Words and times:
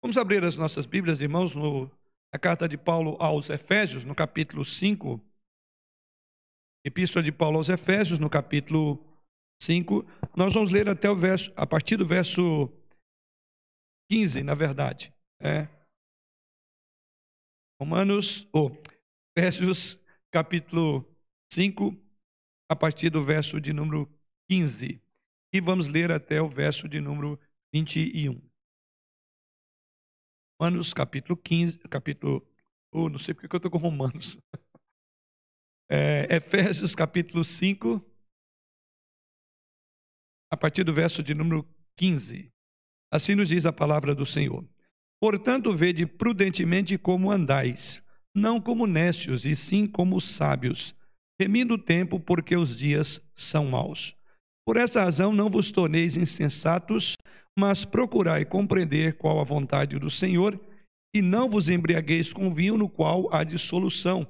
Vamos 0.00 0.16
abrir 0.16 0.44
as 0.44 0.54
nossas 0.54 0.86
Bíblias, 0.86 1.20
irmãos, 1.20 1.54
no, 1.56 1.90
na 2.32 2.38
carta 2.38 2.68
de 2.68 2.78
Paulo 2.78 3.16
aos 3.18 3.50
Efésios, 3.50 4.04
no 4.04 4.14
capítulo 4.14 4.64
5. 4.64 5.20
Epístola 6.86 7.24
de 7.24 7.32
Paulo 7.32 7.58
aos 7.58 7.68
Efésios, 7.68 8.18
no 8.18 8.30
capítulo 8.30 9.04
5. 9.60 10.04
Nós 10.36 10.54
vamos 10.54 10.70
ler 10.70 10.88
até 10.88 11.10
o 11.10 11.16
verso, 11.16 11.52
a 11.56 11.66
partir 11.66 11.96
do 11.96 12.06
verso 12.06 12.70
15, 14.08 14.44
na 14.44 14.54
verdade. 14.54 15.12
É. 15.40 15.68
Romanos, 17.80 18.48
ou 18.52 18.70
oh, 18.70 18.76
Efésios, 19.36 19.98
capítulo 20.30 21.04
5, 21.52 21.92
a 22.70 22.76
partir 22.76 23.10
do 23.10 23.24
verso 23.24 23.60
de 23.60 23.72
número 23.72 24.08
15. 24.48 25.02
E 25.52 25.60
vamos 25.60 25.88
ler 25.88 26.12
até 26.12 26.40
o 26.40 26.48
verso 26.48 26.88
de 26.88 27.00
número 27.00 27.38
21. 27.74 28.47
Romanos 30.60 30.92
capítulo 30.92 31.36
15, 31.36 31.78
capítulo. 31.88 32.44
Oh, 32.92 33.08
não 33.08 33.18
sei 33.18 33.32
porque 33.32 33.54
eu 33.54 33.58
estou 33.58 33.70
com 33.70 33.78
Romanos. 33.78 34.36
É, 35.90 36.36
Efésios 36.36 36.94
capítulo 36.94 37.42
5, 37.42 38.04
a 40.52 40.54
partir 40.54 40.84
do 40.84 40.92
verso 40.92 41.22
de 41.22 41.32
número 41.32 41.66
15. 41.96 42.52
Assim 43.10 43.34
nos 43.34 43.48
diz 43.48 43.64
a 43.64 43.72
palavra 43.72 44.14
do 44.14 44.26
Senhor. 44.26 44.68
Portanto, 45.18 45.74
vede 45.74 46.04
prudentemente 46.04 46.98
como 46.98 47.32
andais, 47.32 48.02
não 48.34 48.60
como 48.60 48.86
necios, 48.86 49.46
e 49.46 49.56
sim 49.56 49.86
como 49.86 50.20
sábios, 50.20 50.94
remindo 51.40 51.72
o 51.72 51.82
tempo, 51.82 52.20
porque 52.20 52.54
os 52.54 52.76
dias 52.76 53.18
são 53.34 53.64
maus. 53.64 54.14
Por 54.66 54.76
essa 54.76 55.02
razão, 55.02 55.32
não 55.32 55.48
vos 55.48 55.70
torneis 55.70 56.18
insensatos, 56.18 57.16
mas 57.58 57.84
procurai 57.84 58.44
compreender 58.44 59.14
qual 59.14 59.40
a 59.40 59.44
vontade 59.44 59.98
do 59.98 60.08
Senhor, 60.08 60.60
e 61.12 61.20
não 61.20 61.50
vos 61.50 61.68
embriagueis 61.68 62.32
com 62.32 62.54
vinho 62.54 62.78
no 62.78 62.88
qual 62.88 63.34
há 63.34 63.42
dissolução, 63.42 64.24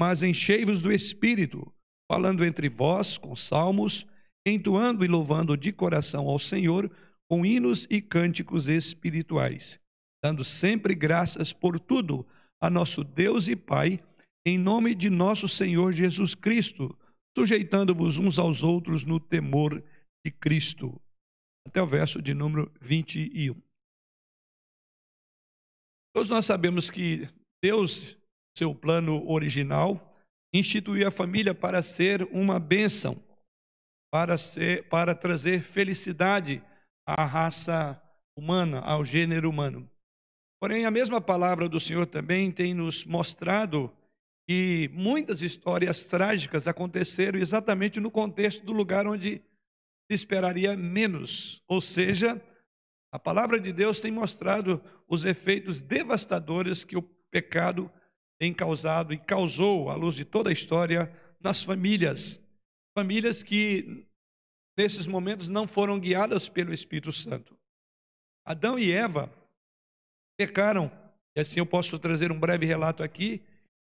mas 0.00 0.22
enchei-vos 0.22 0.80
do 0.80 0.92
Espírito, 0.92 1.66
falando 2.08 2.44
entre 2.44 2.68
vós 2.68 3.18
com 3.18 3.34
salmos, 3.34 4.06
entoando 4.46 5.04
e 5.04 5.08
louvando 5.08 5.56
de 5.56 5.72
coração 5.72 6.28
ao 6.28 6.38
Senhor 6.38 6.88
com 7.28 7.44
hinos 7.44 7.88
e 7.90 8.00
cânticos 8.00 8.68
espirituais, 8.68 9.80
dando 10.22 10.44
sempre 10.44 10.94
graças 10.94 11.52
por 11.52 11.80
tudo 11.80 12.24
a 12.62 12.70
nosso 12.70 13.02
Deus 13.02 13.48
e 13.48 13.56
Pai, 13.56 13.98
em 14.46 14.56
nome 14.56 14.94
de 14.94 15.10
nosso 15.10 15.48
Senhor 15.48 15.92
Jesus 15.92 16.36
Cristo, 16.36 16.96
sujeitando-vos 17.36 18.16
uns 18.16 18.38
aos 18.38 18.62
outros 18.62 19.04
no 19.04 19.18
temor 19.18 19.82
de 20.24 20.30
Cristo 20.30 21.00
até 21.70 21.80
o 21.80 21.86
verso 21.86 22.20
de 22.20 22.34
número 22.34 22.70
21. 22.80 23.54
Todos 26.12 26.28
nós 26.28 26.44
sabemos 26.44 26.90
que 26.90 27.28
Deus, 27.62 28.18
seu 28.58 28.74
plano 28.74 29.24
original, 29.30 30.12
instituiu 30.52 31.06
a 31.06 31.12
família 31.12 31.54
para 31.54 31.80
ser 31.80 32.24
uma 32.32 32.58
bênção, 32.58 33.22
para, 34.12 34.36
ser, 34.36 34.88
para 34.88 35.14
trazer 35.14 35.62
felicidade 35.62 36.60
à 37.06 37.24
raça 37.24 38.02
humana, 38.36 38.80
ao 38.80 39.04
gênero 39.04 39.48
humano. 39.48 39.88
Porém, 40.60 40.84
a 40.84 40.90
mesma 40.90 41.20
palavra 41.20 41.68
do 41.68 41.78
Senhor 41.78 42.04
também 42.04 42.50
tem 42.50 42.74
nos 42.74 43.04
mostrado 43.04 43.96
que 44.48 44.90
muitas 44.92 45.40
histórias 45.40 46.02
trágicas 46.02 46.66
aconteceram 46.66 47.38
exatamente 47.38 48.00
no 48.00 48.10
contexto 48.10 48.66
do 48.66 48.72
lugar 48.72 49.06
onde 49.06 49.40
esperaria 50.14 50.76
menos. 50.76 51.62
Ou 51.68 51.80
seja, 51.80 52.42
a 53.12 53.18
palavra 53.18 53.60
de 53.60 53.72
Deus 53.72 54.00
tem 54.00 54.10
mostrado 54.10 54.82
os 55.08 55.24
efeitos 55.24 55.80
devastadores 55.80 56.84
que 56.84 56.96
o 56.96 57.02
pecado 57.02 57.90
tem 58.38 58.52
causado 58.52 59.12
e 59.12 59.18
causou, 59.18 59.90
à 59.90 59.94
luz 59.94 60.14
de 60.14 60.24
toda 60.24 60.50
a 60.50 60.52
história, 60.52 61.12
nas 61.40 61.62
famílias. 61.62 62.40
Famílias 62.96 63.42
que, 63.42 64.06
nesses 64.76 65.06
momentos, 65.06 65.48
não 65.48 65.66
foram 65.66 65.98
guiadas 65.98 66.48
pelo 66.48 66.72
Espírito 66.72 67.12
Santo. 67.12 67.56
Adão 68.44 68.78
e 68.78 68.92
Eva 68.92 69.32
pecaram, 70.38 70.90
e 71.36 71.40
assim 71.40 71.60
eu 71.60 71.66
posso 71.66 71.98
trazer 71.98 72.32
um 72.32 72.40
breve 72.40 72.64
relato 72.64 73.02
aqui, 73.02 73.42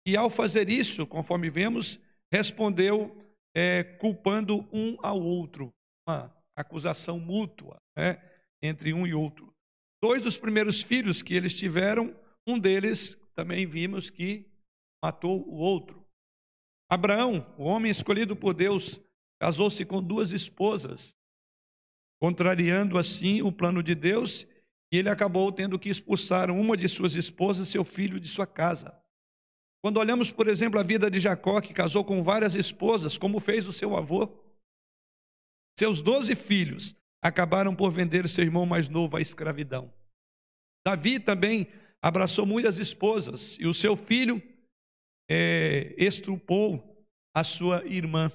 e 0.06 0.18
ao 0.18 0.30
fazer 0.30 0.70
isso, 0.70 1.08
conforme 1.08 1.50
vemos, 1.50 2.00
respondeu 2.32 3.16
é, 3.56 3.84
culpando 3.84 4.68
um 4.72 4.98
ao 5.02 5.22
outro 5.22 5.74
uma 6.08 6.34
acusação 6.56 7.20
mútua 7.20 7.82
né, 7.96 8.22
entre 8.62 8.94
um 8.94 9.06
e 9.06 9.14
outro. 9.14 9.54
Dois 10.02 10.22
dos 10.22 10.38
primeiros 10.38 10.82
filhos 10.82 11.22
que 11.22 11.34
eles 11.34 11.54
tiveram, 11.54 12.16
um 12.46 12.58
deles 12.58 13.18
também 13.36 13.66
vimos 13.66 14.10
que 14.10 14.50
matou 15.04 15.48
o 15.48 15.56
outro. 15.56 16.06
Abraão, 16.90 17.54
o 17.58 17.64
homem 17.64 17.92
escolhido 17.92 18.36
por 18.36 18.54
Deus, 18.54 19.00
casou-se 19.40 19.84
com 19.86 20.04
duas 20.04 20.32
esposas, 20.32 21.16
contrariando 22.20 22.98
assim 22.98 23.42
o 23.42 23.52
plano 23.52 23.82
de 23.82 23.96
Deus, 23.96 24.46
e 24.92 24.98
ele 24.98 25.10
acabou 25.10 25.52
tendo 25.52 25.80
que 25.80 25.90
expulsar 25.90 26.52
uma 26.52 26.76
de 26.76 26.90
suas 26.90 27.16
esposas, 27.16 27.70
seu 27.70 27.84
filho 27.84 28.20
de 28.20 28.28
sua 28.28 28.46
casa. 28.46 28.94
Quando 29.82 29.98
olhamos, 29.98 30.32
por 30.32 30.48
exemplo, 30.48 30.80
a 30.80 30.84
vida 30.84 31.10
de 31.10 31.20
Jacó, 31.20 31.60
que 31.62 31.74
casou 31.74 32.04
com 32.04 32.22
várias 32.22 32.56
esposas, 32.56 33.18
como 33.18 33.40
fez 33.40 33.68
o 33.68 33.74
seu 33.74 33.96
avô, 33.96 34.28
seus 35.82 36.00
doze 36.00 36.36
filhos 36.36 36.96
acabaram 37.24 37.76
por 37.76 37.90
vender 37.90 38.30
seu 38.30 38.44
irmão 38.44 38.68
mais 38.68 38.88
novo 38.88 39.18
à 39.18 39.22
escravidão. 39.22 39.92
Davi 40.86 41.20
também 41.20 41.66
abraçou 42.00 42.46
muitas 42.46 42.78
esposas 42.78 43.58
e 43.60 43.66
o 43.66 43.74
seu 43.74 43.96
filho 43.96 44.40
é, 45.28 45.96
estrupou 45.98 47.04
a 47.36 47.44
sua 47.44 47.84
irmã. 47.88 48.32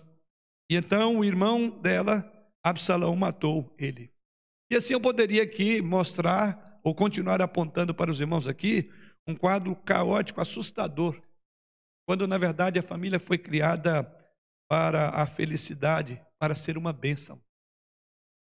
E 0.68 0.74
então 0.74 1.18
o 1.18 1.24
irmão 1.24 1.70
dela, 1.70 2.28
Absalão, 2.64 3.14
matou 3.14 3.72
ele. 3.78 4.12
E 4.68 4.74
assim 4.74 4.94
eu 4.94 5.00
poderia 5.00 5.44
aqui 5.44 5.80
mostrar, 5.80 6.80
ou 6.82 6.96
continuar 6.96 7.40
apontando 7.40 7.94
para 7.94 8.10
os 8.10 8.20
irmãos 8.20 8.48
aqui, 8.48 8.90
um 9.24 9.36
quadro 9.36 9.76
caótico, 9.76 10.40
assustador, 10.40 11.16
quando 12.08 12.26
na 12.26 12.38
verdade 12.38 12.80
a 12.80 12.82
família 12.82 13.20
foi 13.20 13.38
criada 13.38 14.02
para 14.68 15.10
a 15.10 15.26
felicidade, 15.26 16.20
para 16.38 16.54
ser 16.54 16.76
uma 16.76 16.92
bênção. 16.92 17.40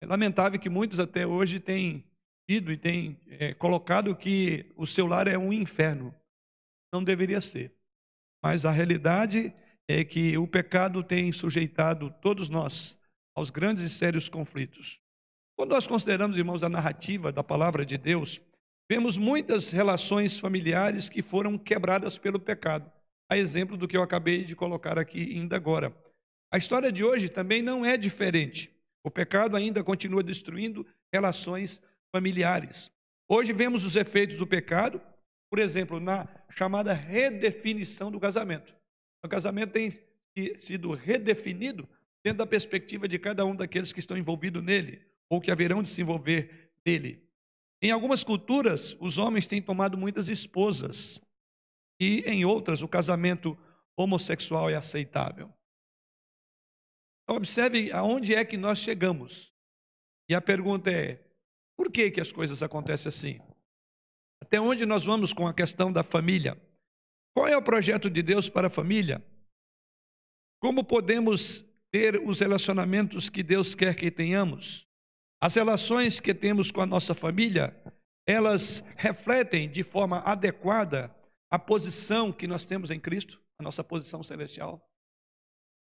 É 0.01 0.05
lamentável 0.05 0.59
que 0.59 0.69
muitos 0.69 0.99
até 0.99 1.25
hoje 1.25 1.59
têm 1.59 2.03
tido 2.47 2.71
e 2.71 2.77
têm 2.77 3.19
é, 3.27 3.53
colocado 3.53 4.15
que 4.15 4.71
o 4.75 4.85
seu 4.85 5.07
lar 5.07 5.27
é 5.27 5.37
um 5.37 5.51
inferno. 5.51 6.13
Não 6.93 7.03
deveria 7.03 7.41
ser. 7.41 7.75
Mas 8.41 8.65
a 8.65 8.71
realidade 8.71 9.53
é 9.87 10.03
que 10.03 10.37
o 10.37 10.47
pecado 10.47 11.03
tem 11.03 11.31
sujeitado 11.31 12.13
todos 12.21 12.49
nós 12.49 12.97
aos 13.35 13.49
grandes 13.49 13.83
e 13.83 13.89
sérios 13.89 14.29
conflitos. 14.29 14.99
Quando 15.55 15.71
nós 15.71 15.87
consideramos, 15.87 16.37
irmãos, 16.37 16.63
a 16.63 16.69
narrativa 16.69 17.31
da 17.31 17.43
palavra 17.43 17.85
de 17.85 17.97
Deus, 17.97 18.39
vemos 18.89 19.17
muitas 19.17 19.71
relações 19.71 20.39
familiares 20.39 21.09
que 21.09 21.21
foram 21.21 21.57
quebradas 21.57 22.17
pelo 22.17 22.39
pecado. 22.39 22.91
A 23.29 23.37
exemplo 23.37 23.75
do 23.75 23.87
que 23.87 23.97
eu 23.97 24.03
acabei 24.03 24.43
de 24.43 24.55
colocar 24.55 24.97
aqui 24.97 25.35
ainda 25.35 25.55
agora. 25.55 25.95
A 26.51 26.57
história 26.57 26.91
de 26.91 27.03
hoje 27.03 27.29
também 27.29 27.61
não 27.61 27.85
é 27.85 27.97
diferente. 27.97 28.71
O 29.03 29.11
pecado 29.11 29.55
ainda 29.55 29.83
continua 29.83 30.23
destruindo 30.23 30.85
relações 31.11 31.81
familiares. 32.11 32.91
Hoje 33.27 33.51
vemos 33.51 33.83
os 33.83 33.95
efeitos 33.95 34.37
do 34.37 34.47
pecado, 34.47 35.01
por 35.49 35.59
exemplo, 35.59 35.99
na 35.99 36.27
chamada 36.49 36.93
redefinição 36.93 38.09
do 38.09 38.19
casamento. 38.19 38.73
O 39.23 39.27
casamento 39.27 39.71
tem 39.71 39.91
sido 40.57 40.91
redefinido 40.91 41.87
dentro 42.23 42.39
da 42.39 42.47
perspectiva 42.47 43.07
de 43.07 43.19
cada 43.19 43.45
um 43.45 43.55
daqueles 43.55 43.91
que 43.91 43.99
estão 43.99 44.17
envolvidos 44.17 44.63
nele, 44.63 45.01
ou 45.29 45.41
que 45.41 45.51
haverão 45.51 45.83
de 45.83 45.89
se 45.89 46.01
envolver 46.01 46.71
nele. 46.85 47.27
Em 47.81 47.91
algumas 47.91 48.23
culturas, 48.23 48.95
os 48.99 49.17
homens 49.17 49.45
têm 49.45 49.61
tomado 49.61 49.97
muitas 49.97 50.29
esposas, 50.29 51.19
e 51.99 52.21
em 52.27 52.45
outras, 52.45 52.81
o 52.81 52.87
casamento 52.87 53.57
homossexual 53.95 54.69
é 54.69 54.75
aceitável. 54.75 55.51
Observe 57.27 57.91
aonde 57.91 58.33
é 58.33 58.45
que 58.45 58.57
nós 58.57 58.79
chegamos. 58.79 59.53
E 60.29 60.35
a 60.35 60.41
pergunta 60.41 60.89
é: 60.89 61.23
por 61.75 61.91
que, 61.91 62.09
que 62.09 62.21
as 62.21 62.31
coisas 62.31 62.63
acontecem 62.63 63.09
assim? 63.09 63.39
Até 64.41 64.59
onde 64.59 64.85
nós 64.85 65.05
vamos 65.05 65.33
com 65.33 65.47
a 65.47 65.53
questão 65.53 65.91
da 65.91 66.03
família? 66.03 66.59
Qual 67.35 67.47
é 67.47 67.57
o 67.57 67.61
projeto 67.61 68.09
de 68.09 68.23
Deus 68.23 68.49
para 68.49 68.67
a 68.67 68.69
família? 68.69 69.23
Como 70.59 70.83
podemos 70.83 71.65
ter 71.91 72.19
os 72.19 72.39
relacionamentos 72.39 73.29
que 73.29 73.43
Deus 73.43 73.75
quer 73.75 73.95
que 73.95 74.09
tenhamos? 74.09 74.87
As 75.41 75.55
relações 75.55 76.19
que 76.19 76.33
temos 76.33 76.71
com 76.71 76.81
a 76.81 76.85
nossa 76.85 77.13
família, 77.13 77.79
elas 78.27 78.83
refletem 78.95 79.69
de 79.69 79.83
forma 79.83 80.19
adequada 80.19 81.15
a 81.51 81.59
posição 81.59 82.31
que 82.31 82.47
nós 82.47 82.65
temos 82.65 82.89
em 82.89 82.99
Cristo, 82.99 83.41
a 83.59 83.63
nossa 83.63 83.83
posição 83.83 84.23
celestial? 84.23 84.83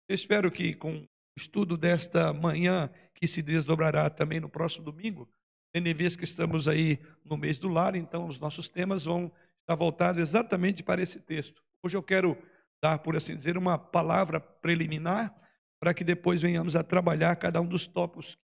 Eu 0.08 0.16
espero 0.16 0.50
que 0.50 0.74
com 0.74 1.06
estudo 1.36 1.78
desta 1.78 2.34
manhã, 2.34 2.90
que 3.14 3.28
se 3.28 3.42
desdobrará 3.42 4.10
também 4.10 4.40
no 4.40 4.50
próximo 4.50 4.86
domingo, 4.86 5.30
tendo 5.72 5.94
vez 5.96 6.16
que 6.16 6.24
estamos 6.24 6.68
aí 6.68 7.00
no 7.24 7.38
mês 7.38 7.58
do 7.58 7.70
lar, 7.70 7.96
então 7.96 8.28
os 8.28 8.40
nossos 8.40 8.68
temas 8.68 9.06
vão 9.06 9.32
estar 9.62 9.76
voltados 9.76 10.22
exatamente 10.22 10.84
para 10.84 11.02
esse 11.02 11.20
texto. 11.20 11.64
Hoje 11.82 11.96
eu 11.96 12.04
quero 12.04 12.38
dar, 12.82 13.00
por 13.00 13.16
assim 13.16 13.36
dizer, 13.36 13.58
uma 13.58 13.78
palavra 13.78 14.40
preliminar 14.40 15.34
para 15.80 15.94
que 15.94 16.04
depois 16.04 16.42
venhamos 16.42 16.76
a 16.76 16.84
trabalhar 16.84 17.36
cada 17.38 17.62
um 17.62 17.68
dos 17.68 17.88
tópicos 17.88 18.36
que 18.36 18.42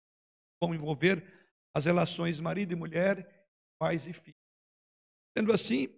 vão 0.61 0.73
envolver 0.73 1.23
as 1.73 1.85
relações 1.85 2.39
marido 2.39 2.71
e 2.71 2.75
mulher, 2.75 3.47
pais 3.77 4.07
e 4.07 4.13
filhos. 4.13 4.39
Sendo 5.37 5.51
assim, 5.51 5.89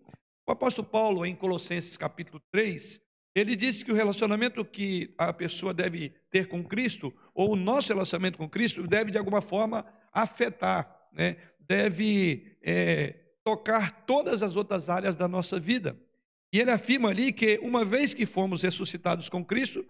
o 0.48 0.52
apóstolo 0.52 0.88
Paulo, 0.88 1.26
em 1.26 1.36
Colossenses 1.36 1.98
capítulo 1.98 2.42
3, 2.52 3.00
ele 3.40 3.56
disse 3.56 3.86
que 3.86 3.92
o 3.92 3.96
relacionamento 3.96 4.66
que 4.66 5.14
a 5.18 5.32
pessoa 5.32 5.74
deve 5.74 6.14
ter 6.32 6.48
com 6.48 6.64
Cristo, 6.64 7.14
ou 7.34 7.54
o 7.54 7.56
nosso 7.56 7.90
relacionamento 7.90 8.38
com 8.38 8.50
Cristo, 8.50 8.88
deve 8.88 9.12
de 9.12 9.18
alguma 9.18 9.42
forma 9.42 9.86
afetar, 10.12 11.08
né? 11.14 11.38
deve 11.60 12.58
é, 12.64 13.16
tocar 13.44 14.06
todas 14.06 14.42
as 14.42 14.56
outras 14.56 14.90
áreas 14.90 15.16
da 15.16 15.28
nossa 15.28 15.60
vida. 15.60 15.96
E 16.52 16.60
ele 16.60 16.72
afirma 16.72 17.10
ali 17.10 17.32
que, 17.32 17.60
uma 17.62 17.86
vez 17.86 18.14
que 18.14 18.26
fomos 18.26 18.64
ressuscitados 18.64 19.30
com 19.30 19.46
Cristo, 19.46 19.86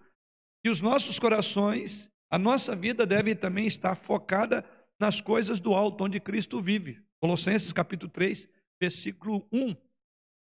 que 0.62 0.68
os 0.68 0.80
nossos 0.80 1.18
corações, 1.18 2.10
a 2.30 2.38
nossa 2.38 2.76
vida 2.76 3.06
deve 3.06 3.34
também 3.34 3.66
estar 3.66 3.94
focada 3.94 4.62
nas 5.00 5.20
coisas 5.20 5.58
do 5.58 5.72
alto, 5.72 6.04
onde 6.04 6.20
Cristo 6.20 6.60
vive. 6.60 7.00
Colossenses 7.18 7.72
capítulo 7.72 8.10
3, 8.10 8.46
versículo 8.78 9.46
1. 9.50 9.74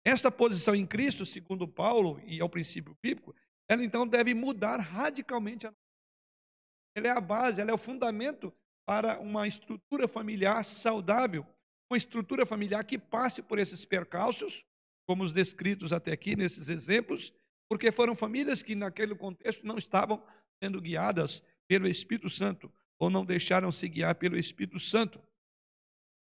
Esta 0.07 0.31
posição 0.31 0.73
em 0.73 0.87
Cristo, 0.87 1.27
segundo 1.27 1.67
Paulo, 1.67 2.23
e 2.25 2.39
é 2.39 2.45
o 2.45 2.49
princípio 2.49 2.97
bíblico, 3.03 3.35
ela 3.69 3.83
então 3.83 4.07
deve 4.07 4.35
mudar 4.35 4.77
radicalmente. 4.77 5.67
Ela 6.95 7.09
é 7.09 7.11
a 7.11 7.21
base, 7.21 7.61
ela 7.61 7.73
é 7.73 7.75
o 7.75 7.79
fundamento 7.79 8.55
para 8.87 9.19
uma 9.19 9.49
estrutura 9.49 10.07
familiar 10.07 10.65
saudável, 10.65 11.45
uma 11.91 11.97
estrutura 11.99 12.47
familiar 12.47 12.85
que 12.85 12.97
passe 12.97 13.43
por 13.43 13.59
esses 13.59 13.85
percalços, 13.85 14.65
como 15.09 15.25
os 15.25 15.33
descritos 15.33 15.93
até 15.93 16.13
aqui 16.13 16.37
nesses 16.37 16.69
exemplos, 16.69 17.33
porque 17.69 17.91
foram 17.91 18.15
famílias 18.15 18.63
que 18.63 18.77
naquele 18.77 19.17
contexto 19.17 19.67
não 19.67 19.77
estavam 19.77 20.25
sendo 20.63 20.81
guiadas 20.81 21.43
pelo 21.67 21.89
Espírito 21.89 22.31
Santo, 22.31 22.73
ou 22.97 23.11
não 23.11 23.25
deixaram 23.25 23.73
se 23.73 23.89
guiar 23.89 24.15
pelo 24.15 24.39
Espírito 24.39 24.79
Santo. 24.79 25.21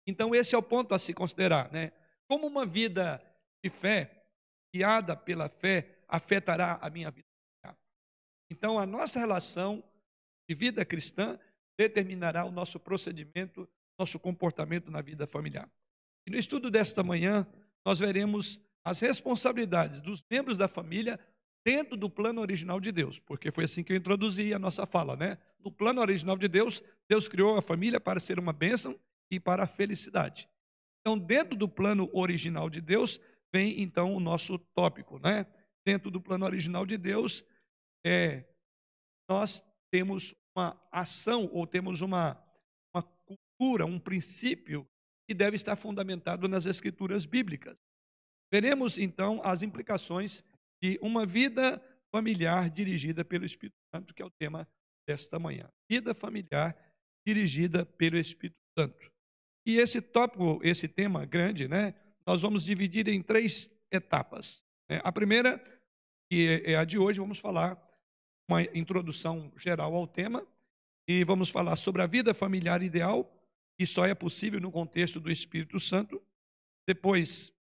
Então, 0.06 0.34
esse 0.34 0.54
é 0.54 0.58
o 0.58 0.62
ponto 0.62 0.94
a 0.94 0.98
se 0.98 1.12
considerar, 1.12 1.70
né? 1.70 1.92
Como 2.26 2.46
uma 2.46 2.64
vida 2.64 3.22
de 3.64 3.70
fé, 3.70 4.26
guiada 4.74 5.16
pela 5.16 5.48
fé, 5.48 5.96
afetará 6.06 6.78
a 6.82 6.90
minha 6.90 7.10
vida. 7.10 7.26
Então, 8.50 8.78
a 8.78 8.84
nossa 8.84 9.18
relação 9.18 9.82
de 10.46 10.54
vida 10.54 10.84
cristã 10.84 11.38
determinará 11.78 12.44
o 12.44 12.50
nosso 12.50 12.78
procedimento, 12.78 13.66
nosso 13.98 14.18
comportamento 14.18 14.90
na 14.90 15.00
vida 15.00 15.26
familiar. 15.26 15.68
E 16.26 16.30
no 16.30 16.36
estudo 16.36 16.70
desta 16.70 17.02
manhã, 17.02 17.46
nós 17.86 17.98
veremos 17.98 18.60
as 18.84 19.00
responsabilidades 19.00 20.02
dos 20.02 20.22
membros 20.30 20.58
da 20.58 20.68
família 20.68 21.18
dentro 21.64 21.96
do 21.96 22.10
plano 22.10 22.42
original 22.42 22.78
de 22.78 22.92
Deus, 22.92 23.18
porque 23.18 23.50
foi 23.50 23.64
assim 23.64 23.82
que 23.82 23.94
eu 23.94 23.96
introduzi 23.96 24.52
a 24.52 24.58
nossa 24.58 24.84
fala, 24.84 25.16
né? 25.16 25.38
No 25.58 25.72
plano 25.72 26.02
original 26.02 26.36
de 26.36 26.48
Deus, 26.48 26.82
Deus 27.08 27.26
criou 27.26 27.56
a 27.56 27.62
família 27.62 27.98
para 27.98 28.20
ser 28.20 28.38
uma 28.38 28.52
bênção 28.52 29.00
e 29.30 29.40
para 29.40 29.64
a 29.64 29.66
felicidade. 29.66 30.46
Então, 31.00 31.18
dentro 31.18 31.56
do 31.56 31.66
plano 31.66 32.10
original 32.12 32.68
de 32.68 32.82
Deus, 32.82 33.18
vem 33.54 33.80
então 33.80 34.12
o 34.12 34.18
nosso 34.18 34.58
tópico, 34.74 35.20
né? 35.20 35.46
Dentro 35.86 36.10
do 36.10 36.20
plano 36.20 36.44
original 36.44 36.84
de 36.84 36.98
Deus, 36.98 37.44
é, 38.04 38.44
nós 39.30 39.62
temos 39.92 40.34
uma 40.56 40.76
ação 40.90 41.48
ou 41.52 41.64
temos 41.64 42.00
uma, 42.00 42.36
uma 42.92 43.02
cultura, 43.02 43.86
um 43.86 44.00
princípio 44.00 44.84
que 45.28 45.34
deve 45.34 45.54
estar 45.54 45.76
fundamentado 45.76 46.48
nas 46.48 46.66
escrituras 46.66 47.24
bíblicas. 47.24 47.78
Veremos 48.52 48.98
então 48.98 49.40
as 49.44 49.62
implicações 49.62 50.42
de 50.82 50.98
uma 51.00 51.24
vida 51.24 51.80
familiar 52.12 52.68
dirigida 52.68 53.24
pelo 53.24 53.44
Espírito 53.44 53.78
Santo, 53.94 54.12
que 54.12 54.22
é 54.22 54.24
o 54.26 54.30
tema 54.30 54.68
desta 55.08 55.38
manhã. 55.38 55.70
Vida 55.88 56.12
familiar 56.12 56.76
dirigida 57.24 57.86
pelo 57.86 58.16
Espírito 58.16 58.58
Santo. 58.76 59.12
E 59.64 59.76
esse 59.76 60.02
tópico, 60.02 60.60
esse 60.62 60.88
tema 60.88 61.24
grande, 61.24 61.68
né, 61.68 61.94
nós 62.26 62.42
vamos 62.42 62.64
dividir 62.64 63.08
em 63.08 63.22
três 63.22 63.70
etapas. 63.90 64.62
Né? 64.88 65.00
A 65.04 65.12
primeira, 65.12 65.62
que 66.28 66.62
é 66.64 66.76
a 66.76 66.84
de 66.84 66.98
hoje, 66.98 67.20
vamos 67.20 67.38
falar 67.38 67.80
uma 68.48 68.62
introdução 68.76 69.52
geral 69.56 69.94
ao 69.94 70.06
tema 70.06 70.46
e 71.08 71.24
vamos 71.24 71.50
falar 71.50 71.76
sobre 71.76 72.02
a 72.02 72.06
vida 72.06 72.34
familiar 72.34 72.82
ideal, 72.82 73.30
que 73.78 73.86
só 73.86 74.06
é 74.06 74.14
possível 74.14 74.60
no 74.60 74.70
contexto 74.70 75.20
do 75.20 75.30
Espírito 75.30 75.78
Santo. 75.78 76.22
Depois, 76.86 77.52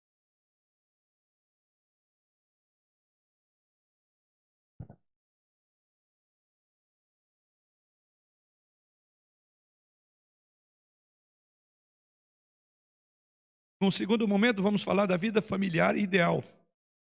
Num 13.84 13.92
segundo 13.92 14.26
momento, 14.26 14.64
vamos 14.64 14.82
falar 14.82 15.06
da 15.06 15.18
vida 15.18 15.42
familiar 15.42 15.98
ideal, 15.98 16.42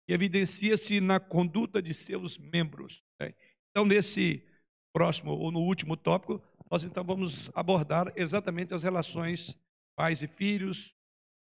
que 0.04 0.14
evidencia-se 0.16 1.00
na 1.00 1.20
conduta 1.20 1.80
de 1.80 1.94
seus 1.94 2.40
membros. 2.40 3.04
Né? 3.20 3.36
Então, 3.70 3.86
nesse 3.86 4.44
próximo 4.92 5.30
ou 5.32 5.52
no 5.52 5.60
último 5.60 5.96
tópico, 5.96 6.42
nós 6.72 6.84
então 6.84 7.04
vamos 7.04 7.52
abordar 7.54 8.12
exatamente 8.16 8.74
as 8.74 8.82
relações 8.82 9.56
pais 9.96 10.24
e 10.24 10.28
filhos, 10.28 10.96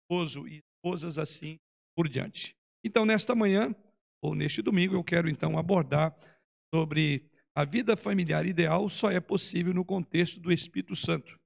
esposo 0.03 0.47
e 0.47 0.63
esposas, 0.63 1.19
assim 1.19 1.59
por 1.97 2.09
diante. 2.09 2.57
Então, 2.85 3.05
nesta 3.05 3.35
manhã, 3.35 3.75
ou 4.23 4.37
neste 4.37 4.63
domingo, 4.63 4.95
eu 4.95 5.03
quero 5.03 5.29
então 5.29 5.59
abordar 5.59 6.17
sobre 6.73 7.29
a 7.57 7.65
vida 7.65 7.97
familiar 7.97 8.47
ideal 8.47 8.89
só 8.89 9.11
é 9.11 9.19
possível 9.19 9.75
no 9.75 9.85
contexto 9.85 10.39
do 10.39 10.53
Espírito 10.53 10.95
Santo. 10.95 11.37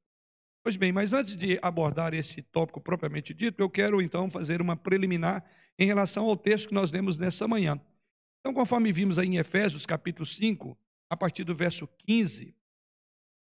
Pois 0.68 0.76
bem, 0.76 0.92
mas 0.92 1.14
antes 1.14 1.34
de 1.34 1.58
abordar 1.62 2.12
esse 2.12 2.42
tópico 2.42 2.78
propriamente 2.78 3.32
dito, 3.32 3.62
eu 3.62 3.70
quero 3.70 4.02
então 4.02 4.28
fazer 4.28 4.60
uma 4.60 4.76
preliminar 4.76 5.42
em 5.78 5.86
relação 5.86 6.26
ao 6.26 6.36
texto 6.36 6.68
que 6.68 6.74
nós 6.74 6.92
lemos 6.92 7.16
nessa 7.16 7.48
manhã. 7.48 7.80
Então, 8.38 8.52
conforme 8.52 8.92
vimos 8.92 9.18
aí 9.18 9.28
em 9.28 9.38
Efésios, 9.38 9.86
capítulo 9.86 10.26
5, 10.26 10.78
a 11.08 11.16
partir 11.16 11.42
do 11.42 11.54
verso 11.54 11.88
15, 12.06 12.54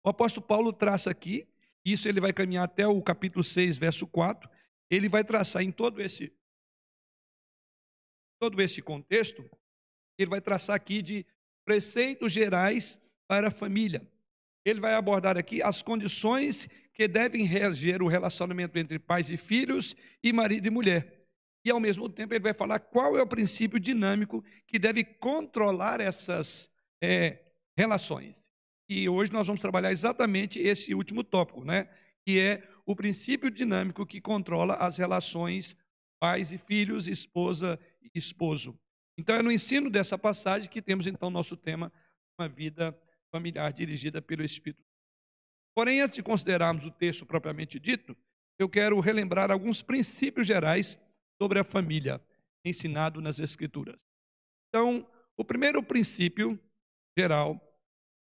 o 0.06 0.10
apóstolo 0.10 0.46
Paulo 0.46 0.74
traça 0.74 1.10
aqui, 1.10 1.48
isso 1.86 2.10
ele 2.10 2.20
vai 2.20 2.34
caminhar 2.34 2.66
até 2.66 2.86
o 2.86 3.02
capítulo 3.02 3.42
6, 3.42 3.78
verso 3.78 4.06
4, 4.06 4.50
ele 4.92 5.08
vai 5.08 5.24
traçar 5.24 5.62
em 5.62 5.72
todo 5.72 6.02
esse 6.02 6.30
todo 8.38 8.62
esse 8.62 8.82
contexto, 8.82 9.50
ele 10.18 10.30
vai 10.30 10.42
traçar 10.42 10.76
aqui 10.76 11.02
de 11.02 11.26
preceitos 11.64 12.34
gerais 12.34 13.00
para 13.30 13.48
a 13.48 13.52
família. 13.52 14.06
Ele 14.66 14.82
vai 14.82 14.94
abordar 14.94 15.38
aqui 15.38 15.62
as 15.62 15.82
condições 15.82 16.68
que 16.94 17.08
devem 17.08 17.46
reger 17.46 18.02
o 18.02 18.08
relacionamento 18.08 18.78
entre 18.78 19.00
pais 19.00 19.30
e 19.30 19.38
filhos 19.38 19.96
e 20.24 20.32
marido 20.32 20.68
e 20.68 20.70
mulher. 20.70 21.28
E, 21.66 21.72
ao 21.72 21.80
mesmo 21.80 22.08
tempo, 22.10 22.34
ele 22.34 22.44
vai 22.44 22.54
falar 22.54 22.80
qual 22.80 23.18
é 23.18 23.22
o 23.22 23.28
princípio 23.28 23.80
dinâmico 23.80 24.44
que 24.68 24.78
deve 24.78 25.04
controlar 25.04 26.00
essas 26.02 26.70
é, 27.02 27.40
relações. 27.76 28.50
E 28.88 29.08
hoje 29.08 29.32
nós 29.32 29.48
vamos 29.48 29.62
trabalhar 29.62 29.92
exatamente 29.92 30.60
esse 30.60 30.94
último 30.94 31.24
tópico, 31.24 31.64
né? 31.64 31.90
que 32.26 32.40
é 32.40 32.68
o 32.86 32.96
princípio 32.96 33.50
dinâmico 33.50 34.06
que 34.06 34.22
controla 34.22 34.76
as 34.76 34.98
relações 34.98 35.76
pais 36.20 36.52
e 36.52 36.58
filhos, 36.58 37.08
esposa 37.08 37.80
e 38.02 38.12
esposo. 38.18 38.78
Então, 39.18 39.36
é 39.36 39.42
no 39.42 39.52
ensino 39.52 39.90
dessa 39.90 40.18
passagem 40.18 40.70
que 40.70 40.82
temos, 40.82 41.08
então, 41.08 41.30
nosso 41.30 41.56
tema, 41.56 41.92
uma 42.38 42.48
vida 42.48 42.98
familiar 43.32 43.72
dirigida 43.72 44.22
pelo 44.22 44.44
Espírito 44.44 44.84
Porém, 45.76 46.02
antes 46.02 46.16
de 46.16 46.24
considerarmos 46.24 46.86
o 46.86 46.92
texto 46.92 47.26
propriamente 47.26 47.80
dito, 47.80 48.16
eu 48.60 48.70
quero 48.70 49.00
relembrar 49.00 49.52
alguns 49.52 49.82
princípios 49.82 50.46
gerais 50.46 50.98
sobre 51.42 51.60
a 51.60 51.64
família 51.64 52.22
ensinado 52.64 53.20
nas 53.20 53.40
Escrituras. 53.40 54.06
Então, 54.70 55.08
o 55.36 55.44
primeiro 55.44 55.82
princípio 55.82 56.60
geral, 57.18 57.60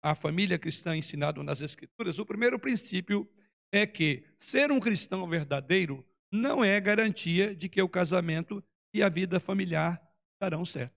a 0.02 0.14
família 0.14 0.58
cristã 0.58 0.96
ensinado 0.96 1.42
nas 1.42 1.60
Escrituras, 1.60 2.18
o 2.18 2.26
primeiro 2.26 2.58
princípio 2.58 3.28
é 3.72 3.86
que 3.86 4.24
ser 4.38 4.70
um 4.70 4.80
cristão 4.80 5.28
verdadeiro 5.28 6.04
não 6.32 6.64
é 6.64 6.80
garantia 6.80 7.54
de 7.54 7.68
que 7.68 7.80
o 7.80 7.88
casamento 7.88 8.62
e 8.92 9.02
a 9.02 9.08
vida 9.08 9.38
familiar 9.38 10.00
darão 10.40 10.64
certo. 10.64 10.95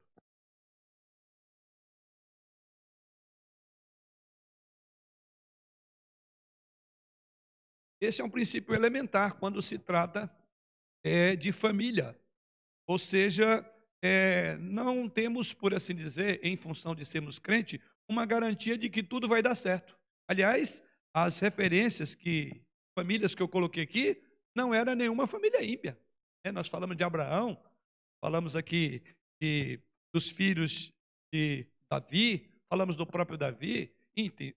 Esse 8.01 8.21
é 8.21 8.23
um 8.23 8.29
princípio 8.29 8.73
elementar 8.73 9.35
quando 9.35 9.61
se 9.61 9.77
trata 9.77 10.31
é, 11.03 11.35
de 11.35 11.51
família. 11.51 12.17
Ou 12.87 12.97
seja, 12.97 13.65
é, 14.01 14.55
não 14.57 15.09
temos, 15.09 15.53
por 15.53 15.73
assim 15.73 15.93
dizer, 15.93 16.39
em 16.43 16.55
função 16.55 16.95
de 16.95 17.05
sermos 17.05 17.39
crente, 17.39 17.81
uma 18.07 18.25
garantia 18.25 18.77
de 18.77 18.89
que 18.89 19.03
tudo 19.03 19.27
vai 19.27 19.41
dar 19.41 19.55
certo. 19.55 19.97
Aliás, 20.27 20.83
as 21.13 21.39
referências 21.39 22.15
que 22.15 22.61
famílias 22.97 23.35
que 23.35 23.41
eu 23.41 23.47
coloquei 23.47 23.83
aqui 23.83 24.21
não 24.55 24.73
era 24.73 24.95
nenhuma 24.95 25.27
família 25.27 25.63
ímpia. 25.63 25.99
É, 26.43 26.51
nós 26.51 26.67
falamos 26.67 26.97
de 26.97 27.03
Abraão, 27.03 27.61
falamos 28.21 28.55
aqui 28.55 29.03
de, 29.41 29.79
dos 30.13 30.29
filhos 30.29 30.93
de 31.33 31.67
Davi, 31.89 32.49
falamos 32.69 32.95
do 32.95 33.05
próprio 33.05 33.37
Davi, 33.37 33.93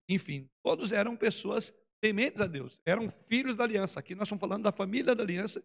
enfim, 0.08 0.48
todos 0.62 0.92
eram 0.92 1.16
pessoas 1.16 1.72
tementes 2.02 2.40
a 2.40 2.48
Deus, 2.48 2.80
eram 2.84 3.08
filhos 3.28 3.54
da 3.54 3.62
aliança. 3.62 4.00
Aqui 4.00 4.12
nós 4.16 4.26
estamos 4.26 4.40
falando 4.40 4.64
da 4.64 4.72
família 4.72 5.14
da 5.14 5.22
aliança. 5.22 5.62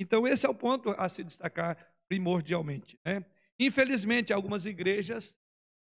Então, 0.00 0.26
esse 0.26 0.46
é 0.46 0.48
o 0.48 0.54
ponto 0.54 0.90
a 0.96 1.06
se 1.08 1.22
destacar 1.22 1.76
primordialmente. 2.08 2.98
Né? 3.04 3.22
Infelizmente, 3.60 4.32
algumas 4.32 4.64
igrejas 4.64 5.36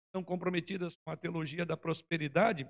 estão 0.07 0.23
comprometidas 0.23 0.95
com 0.95 1.11
a 1.11 1.15
teologia 1.15 1.65
da 1.65 1.77
prosperidade 1.77 2.67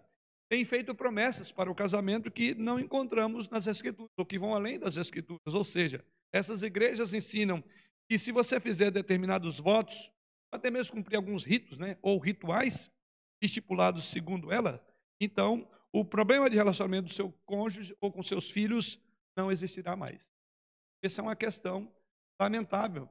têm 0.50 0.64
feito 0.64 0.94
promessas 0.94 1.52
para 1.52 1.72
o 1.72 1.76
casamento 1.76 2.30
que 2.30 2.54
não 2.54 2.80
encontramos 2.80 3.50
nas 3.50 3.66
Escrituras, 3.66 4.12
ou 4.18 4.26
que 4.26 4.38
vão 4.38 4.54
além 4.54 4.78
das 4.78 4.98
Escrituras. 4.98 5.54
Ou 5.54 5.64
seja, 5.64 6.04
essas 6.32 6.62
igrejas 6.62 7.14
ensinam 7.14 7.64
que 8.08 8.20
se 8.20 8.32
você 8.32 8.60
fizer 8.60 8.92
determinados 8.92 9.60
votos, 9.60 10.12
até 10.52 10.70
mesmo 10.70 10.98
cumprir 10.98 11.16
alguns 11.16 11.44
ritos, 11.44 11.78
né, 11.78 11.98
ou 12.02 12.20
rituais 12.20 12.92
estipulados 13.42 14.06
segundo 14.06 14.52
ela, 14.52 14.86
então 15.20 15.68
o 15.96 16.04
problema 16.04 16.50
de 16.50 16.58
relacionamento 16.58 17.08
do 17.08 17.14
seu 17.14 17.32
cônjuge 17.46 17.96
ou 18.02 18.12
com 18.12 18.22
seus 18.22 18.52
filhos 18.52 19.00
não 19.34 19.50
existirá 19.50 19.96
mais. 19.96 20.30
Essa 21.02 21.22
é 21.22 21.24
uma 21.24 21.38
questão 21.38 21.90
lamentável. 22.38 23.10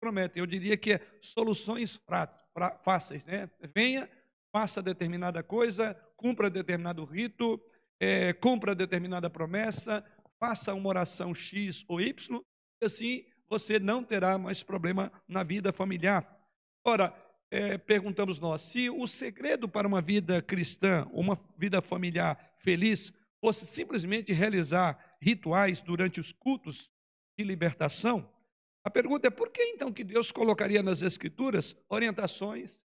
Promete, 0.00 0.38
eu 0.38 0.46
diria 0.46 0.76
que 0.76 0.92
é 0.92 1.00
soluções 1.20 2.00
fáceis, 2.84 3.24
né? 3.24 3.50
Venha, 3.74 4.08
faça 4.52 4.80
determinada 4.80 5.42
coisa, 5.42 5.94
cumpra 6.16 6.48
determinado 6.48 7.04
rito, 7.04 7.60
é, 7.98 8.32
cumpra 8.32 8.76
determinada 8.76 9.28
promessa, 9.28 10.04
faça 10.38 10.72
uma 10.72 10.88
oração 10.88 11.34
X 11.34 11.84
ou 11.88 12.00
Y, 12.00 12.40
e 12.80 12.86
assim 12.86 13.26
você 13.48 13.80
não 13.80 14.04
terá 14.04 14.38
mais 14.38 14.62
problema 14.62 15.10
na 15.26 15.42
vida 15.42 15.72
familiar. 15.72 16.24
Ora, 16.84 17.12
é, 17.54 17.78
perguntamos 17.78 18.40
nós, 18.40 18.62
se 18.62 18.90
o 18.90 19.06
segredo 19.06 19.68
para 19.68 19.86
uma 19.86 20.02
vida 20.02 20.42
cristã, 20.42 21.06
uma 21.12 21.40
vida 21.56 21.80
familiar 21.80 22.52
feliz, 22.58 23.12
fosse 23.40 23.64
simplesmente 23.64 24.32
realizar 24.32 25.16
rituais 25.22 25.80
durante 25.80 26.18
os 26.18 26.32
cultos 26.32 26.90
de 27.38 27.44
libertação, 27.44 28.28
a 28.82 28.90
pergunta 28.90 29.28
é 29.28 29.30
por 29.30 29.50
que 29.50 29.62
então 29.62 29.92
que 29.92 30.02
Deus 30.02 30.32
colocaria 30.32 30.82
nas 30.82 31.00
Escrituras 31.00 31.76
orientações 31.88 32.82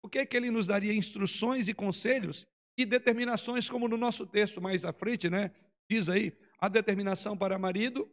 o 0.00 0.08
que, 0.08 0.24
que 0.24 0.36
ele 0.36 0.50
nos 0.50 0.68
daria 0.68 0.94
instruções 0.94 1.66
e 1.66 1.74
conselhos 1.74 2.46
e 2.78 2.84
determinações, 2.84 3.68
como 3.68 3.88
no 3.88 3.96
nosso 3.96 4.24
texto 4.24 4.60
mais 4.60 4.84
à 4.84 4.92
frente, 4.92 5.28
né? 5.28 5.50
Diz 5.90 6.08
aí, 6.08 6.32
a 6.60 6.68
determinação 6.68 7.36
para 7.36 7.58
marido, 7.58 8.08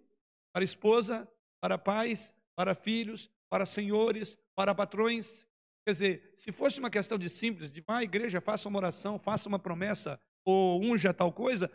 para 0.52 0.64
esposa, 0.64 1.30
para 1.60 1.78
pais, 1.78 2.34
para 2.56 2.74
filhos, 2.74 3.30
para 3.50 3.68
senhores, 3.68 4.38
para 4.56 4.74
patrões. 4.74 5.48
Quer 5.86 5.92
dizer, 5.94 6.34
se 6.38 6.52
fosse 6.52 6.80
uma 6.80 6.90
questão 6.90 7.18
de 7.18 7.28
simples, 7.30 7.72
de 7.72 7.82
vá 7.82 7.98
à 7.98 8.04
igreja, 8.04 8.40
faça 8.40 8.70
uma 8.70 8.78
oração, 8.78 9.18
faça 9.18 9.50
uma 9.50 9.58
promessa, 9.58 10.20
ou 10.46 10.82
unja 10.82 11.14
tal 11.14 11.34
coisa, 11.34 11.72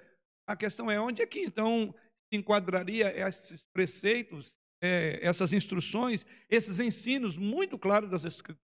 a 0.46 0.56
questão 0.56 0.90
é 0.90 1.00
onde 1.00 1.22
é 1.22 1.26
que 1.26 1.40
então 1.40 1.94
se 2.28 2.38
enquadraria 2.38 3.12
esses 3.16 3.64
preceitos, 3.72 4.56
é, 4.80 5.18
essas 5.22 5.52
instruções, 5.52 6.24
esses 6.48 6.78
ensinos 6.78 7.36
muito 7.36 7.78
claros 7.78 8.10
das 8.10 8.24
Escrituras. 8.24 8.64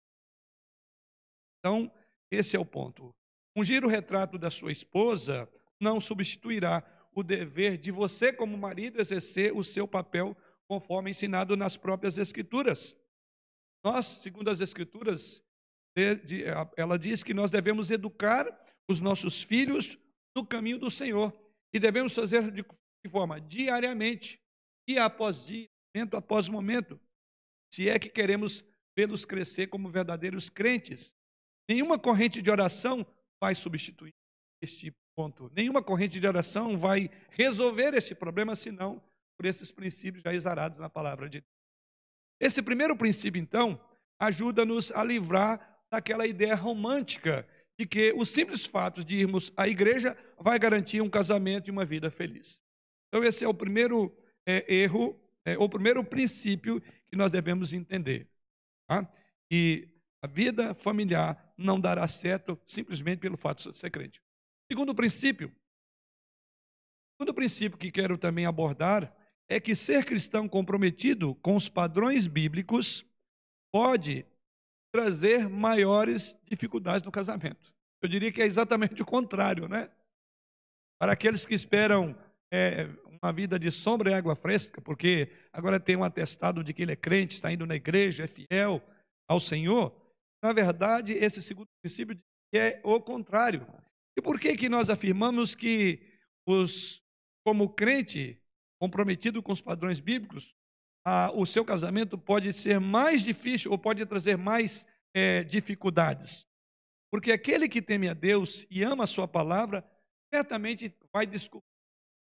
Então, 1.59 1.93
esse 2.31 2.57
é 2.57 2.61
o 2.61 2.65
ponto. 2.65 3.15
Ungir 3.55 3.85
o 3.85 3.89
retrato 3.89 4.39
da 4.39 4.51
sua 4.51 4.73
esposa 4.73 5.49
não 5.81 6.01
substituirá 6.01 6.83
o 7.15 7.23
dever 7.23 7.77
de 7.77 7.91
você, 7.91 8.33
como 8.33 8.57
marido, 8.57 9.01
exercer 9.01 9.55
o 9.55 9.65
seu 9.65 9.89
papel 9.89 10.37
conforme 10.69 11.11
ensinado 11.11 11.57
nas 11.57 11.77
próprias 11.77 12.19
Escrituras. 12.19 12.95
Nós, 13.87 14.05
segundo 14.07 14.51
as 14.51 14.61
Escrituras, 14.61 15.41
ela 16.77 16.99
diz 16.99 17.23
que 17.23 17.33
nós 17.33 17.53
devemos 17.53 17.89
educar 17.89 18.45
os 18.91 18.99
nossos 18.99 19.45
filhos 19.45 19.97
no 20.37 20.45
caminho 20.45 20.77
do 20.77 20.91
Senhor 20.91 21.33
e 21.73 21.79
devemos 21.79 22.13
fazer 22.13 22.51
de 22.51 22.65
forma? 23.09 23.41
Diariamente, 23.41 24.41
dia 24.89 25.05
após 25.05 25.47
dia, 25.47 25.69
momento 25.95 26.17
após 26.17 26.49
momento, 26.49 27.01
se 27.73 27.89
é 27.89 27.97
que 27.97 28.09
queremos 28.09 28.65
vê-los 28.99 29.25
crescer 29.25 29.69
como 29.69 29.89
verdadeiros 29.89 30.51
crentes. 30.51 31.15
Nenhuma 31.71 31.97
corrente 31.97 32.43
de 32.43 32.51
oração 32.51 33.07
vai 33.41 33.55
substituir 33.55 34.13
este 34.61 34.93
ponto. 35.15 35.49
Nenhuma 35.55 35.81
corrente 35.81 36.19
de 36.19 36.27
oração 36.27 36.77
vai 36.77 37.09
resolver 37.31 37.95
esse 37.95 38.17
problema, 38.17 38.57
senão 38.57 39.01
por 39.39 39.47
esses 39.47 39.71
princípios 39.71 40.25
já 40.25 40.35
exarados 40.35 40.81
na 40.81 40.91
palavra 40.91 41.29
de 41.29 41.41
Deus. 41.41 41.56
Esse 42.41 42.63
primeiro 42.63 42.97
princípio, 42.97 43.41
então, 43.41 43.81
ajuda-nos 44.19 44.93
a 44.93 45.03
livrar 45.03 45.85
daquela 45.91 46.27
ideia 46.27 46.55
romântica 46.55 47.47
de 47.79 47.87
que 47.87 48.13
o 48.17 48.25
simples 48.25 48.67
fato 48.67 49.05
de 49.05 49.17
irmos 49.17 49.53
à 49.57 49.69
igreja 49.69 50.17
vai 50.39 50.59
garantir 50.59 51.01
um 51.01 51.11
casamento 51.11 51.69
e 51.69 51.71
uma 51.71 51.85
vida 51.85 52.11
feliz. 52.11 52.61
Então, 53.09 53.23
esse 53.23 53.45
é 53.45 53.49
o 53.49 53.55
primeiro 53.55 54.17
é, 54.47 54.75
erro, 54.75 55.19
é, 55.45 55.57
o 55.59 55.69
primeiro 55.69 56.03
princípio 56.05 56.81
que 57.09 57.17
nós 57.17 57.31
devemos 57.31 57.73
entender. 57.73 58.29
Tá? 58.89 59.11
E 59.51 59.89
a 60.23 60.27
vida 60.27 60.75
familiar 60.75 61.55
não 61.57 61.81
dará 61.81 62.07
certo 62.09 62.59
simplesmente 62.67 63.21
pelo 63.21 63.37
fato 63.37 63.71
de 63.71 63.77
ser 63.77 63.91
crente. 63.91 64.21
Segundo 64.71 64.95
princípio, 64.95 65.55
segundo 67.17 67.35
princípio 67.35 67.79
que 67.79 67.91
quero 67.91 68.19
também 68.19 68.47
abordar 68.47 69.15
é 69.49 69.61
que 69.61 69.75
ser 69.75 70.05
cristão 70.05 70.49
comprometido 70.49 71.35
com 71.37 71.55
os 71.57 71.69
padrões 71.69 72.27
bíblicos 72.27 73.05
pode 73.73 74.27
trazer 74.93 75.49
maiores 75.49 76.37
dificuldades 76.45 77.03
no 77.03 77.13
casamento. 77.13 77.75
Eu 78.03 78.09
diria 78.09 78.33
que 78.33 78.43
é 78.43 78.47
exatamente 78.47 79.01
o 79.03 79.07
contrário, 79.07 79.69
né? 79.69 79.91
Para 80.99 81.13
aqueles 81.13 81.45
que 81.45 81.55
esperam 81.55 82.17
é, 82.53 82.89
uma 83.23 83.33
vida 83.33 83.59
de 83.59 83.71
sombra 83.71 84.11
e 84.11 84.15
água 84.15 84.35
fresca, 84.35 84.81
porque 84.81 85.31
agora 85.53 85.79
tem 85.79 85.97
um 85.97 86.05
atestado 86.05 86.65
de 86.65 86.73
que 86.73 86.83
ele 86.83 86.93
é 86.93 86.97
crente, 86.97 87.35
está 87.35 87.53
indo 87.53 87.67
na 87.67 87.75
igreja, 87.75 88.25
é 88.25 88.27
fiel 88.27 88.83
ao 89.29 89.39
Senhor, 89.39 89.95
na 90.43 90.53
verdade, 90.53 91.13
esse 91.13 91.43
segundo 91.43 91.69
princípio 91.83 92.17
é 92.55 92.81
o 92.85 93.01
contrário. 93.01 93.67
E 94.17 94.23
por 94.23 94.39
que, 94.39 94.57
que 94.57 94.69
nós 94.69 94.89
afirmamos 94.89 95.55
que, 95.55 96.01
os, 96.47 97.03
como 97.45 97.69
crente 97.69 98.41
comprometido 98.79 99.43
com 99.43 99.53
os 99.53 99.61
padrões 99.61 100.01
bíblicos, 100.01 100.55
o 101.35 101.47
seu 101.47 101.65
casamento 101.65 102.19
pode 102.19 102.53
ser 102.53 102.81
mais 102.81 103.23
difícil 103.23 103.71
ou 103.71 103.79
pode 103.79 104.05
trazer 104.07 104.37
mais 104.37 104.87
é, 105.15 105.45
dificuldades? 105.45 106.47
Porque 107.11 107.31
aquele 107.31 107.69
que 107.69 107.81
teme 107.81 108.09
a 108.09 108.15
Deus 108.15 108.67
e 108.71 108.83
ama 108.83 109.05
a 109.05 109.07
sua 109.07 109.29
palavra, 109.29 109.89
certamente 110.33 110.95
vai 111.13 111.27
descobrir 111.27 111.77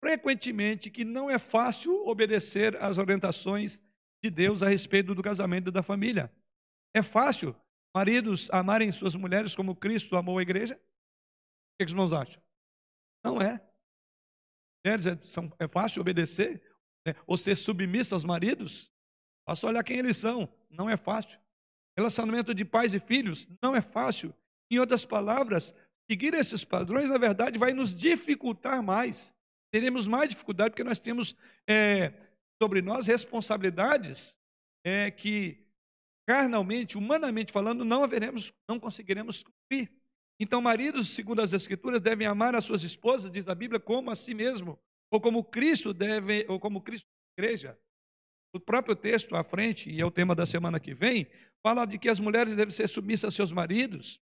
frequentemente 0.02 0.90
que 0.90 1.04
não 1.04 1.30
é 1.30 1.38
fácil 1.38 2.04
obedecer 2.08 2.76
às 2.82 2.98
orientações 2.98 3.80
de 4.22 4.30
Deus 4.30 4.62
a 4.62 4.68
respeito 4.68 5.14
do 5.14 5.22
casamento 5.22 5.68
e 5.68 5.72
da 5.72 5.82
família. 5.82 6.32
É 6.94 7.02
fácil 7.02 7.54
maridos 7.94 8.50
amarem 8.50 8.90
suas 8.90 9.14
mulheres 9.14 9.54
como 9.54 9.76
Cristo 9.76 10.16
amou 10.16 10.38
a 10.38 10.42
igreja? 10.42 10.74
O 10.74 10.78
que, 11.78 11.84
os 11.84 11.92
irmãos 11.92 12.12
acham? 12.12 12.42
Não 13.24 13.40
é. 13.40 13.64
Mulheres 14.84 15.06
é, 15.06 15.16
são, 15.20 15.52
é 15.58 15.68
fácil 15.68 16.00
obedecer 16.00 16.62
né? 17.06 17.14
ou 17.26 17.38
ser 17.38 17.56
submissa 17.56 18.14
aos 18.14 18.24
maridos? 18.24 18.90
Basta 19.46 19.66
olhar 19.66 19.82
quem 19.82 19.98
eles 19.98 20.16
são. 20.16 20.48
Não 20.70 20.88
é 20.88 20.96
fácil. 20.96 21.38
Relacionamento 21.96 22.54
de 22.54 22.64
pais 22.64 22.94
e 22.94 23.00
filhos 23.00 23.48
não 23.60 23.76
é 23.76 23.80
fácil. 23.80 24.34
Em 24.70 24.78
outras 24.78 25.04
palavras, 25.04 25.74
seguir 26.10 26.34
esses 26.34 26.64
padrões, 26.64 27.10
na 27.10 27.18
verdade, 27.18 27.58
vai 27.58 27.72
nos 27.72 27.94
dificultar 27.94 28.82
mais. 28.82 29.34
Teremos 29.70 30.06
mais 30.06 30.30
dificuldade 30.30 30.70
porque 30.70 30.84
nós 30.84 30.98
temos 30.98 31.36
é, 31.68 32.12
sobre 32.62 32.80
nós 32.80 33.06
responsabilidades 33.06 34.36
é, 34.84 35.10
que 35.10 35.66
carnalmente, 36.26 36.96
humanamente 36.96 37.52
falando, 37.52 37.84
não 37.84 38.04
haveremos, 38.04 38.52
não 38.68 38.78
conseguiremos 38.78 39.42
cumprir. 39.42 39.90
Então, 40.40 40.60
maridos, 40.60 41.10
segundo 41.10 41.40
as 41.40 41.52
Escrituras, 41.52 42.00
devem 42.00 42.26
amar 42.26 42.54
as 42.54 42.64
suas 42.64 42.82
esposas, 42.82 43.30
diz 43.30 43.46
a 43.48 43.54
Bíblia, 43.54 43.78
como 43.78 44.10
a 44.10 44.16
si 44.16 44.34
mesmo, 44.34 44.78
ou 45.10 45.20
como 45.20 45.44
Cristo 45.44 45.92
deve, 45.92 46.44
ou 46.48 46.58
como 46.58 46.82
Cristo 46.82 47.06
igreja. 47.38 47.78
O 48.54 48.60
próprio 48.60 48.94
texto 48.94 49.34
à 49.34 49.42
frente, 49.42 49.90
e 49.90 50.00
é 50.00 50.04
o 50.04 50.10
tema 50.10 50.34
da 50.34 50.44
semana 50.44 50.80
que 50.80 50.94
vem, 50.94 51.26
fala 51.62 51.86
de 51.86 51.98
que 51.98 52.08
as 52.08 52.20
mulheres 52.20 52.56
devem 52.56 52.74
ser 52.74 52.88
submissas 52.88 53.28
a 53.28 53.36
seus 53.36 53.52
maridos. 53.52 54.20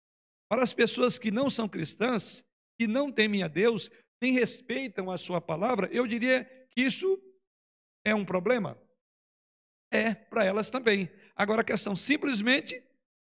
Para 0.49 0.63
as 0.63 0.73
pessoas 0.73 1.19
que 1.19 1.31
não 1.31 1.49
são 1.49 1.67
cristãs, 1.67 2.43
que 2.79 2.87
não 2.87 3.11
temem 3.11 3.43
a 3.43 3.47
Deus, 3.47 3.89
nem 4.21 4.33
respeitam 4.33 5.11
a 5.11 5.17
sua 5.17 5.39
palavra, 5.39 5.89
eu 5.91 6.07
diria 6.07 6.45
que 6.71 6.81
isso 6.81 7.21
é 8.05 8.13
um 8.15 8.25
problema. 8.25 8.77
É 9.91 10.13
para 10.13 10.43
elas 10.43 10.69
também. 10.69 11.09
Agora 11.35 11.61
a 11.61 11.65
questão, 11.65 11.95
simplesmente, 11.95 12.81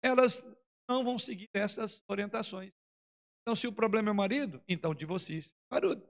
elas 0.03 0.45
não 0.91 1.05
vão 1.05 1.19
seguir 1.19 1.49
essas 1.55 2.03
orientações. 2.09 2.73
Então, 3.43 3.55
se 3.55 3.69
o 3.69 3.73
problema 3.73 4.11
é 4.11 4.13
o 4.13 4.15
marido, 4.15 4.61
então 4.69 4.93
divorcie. 4.93 5.45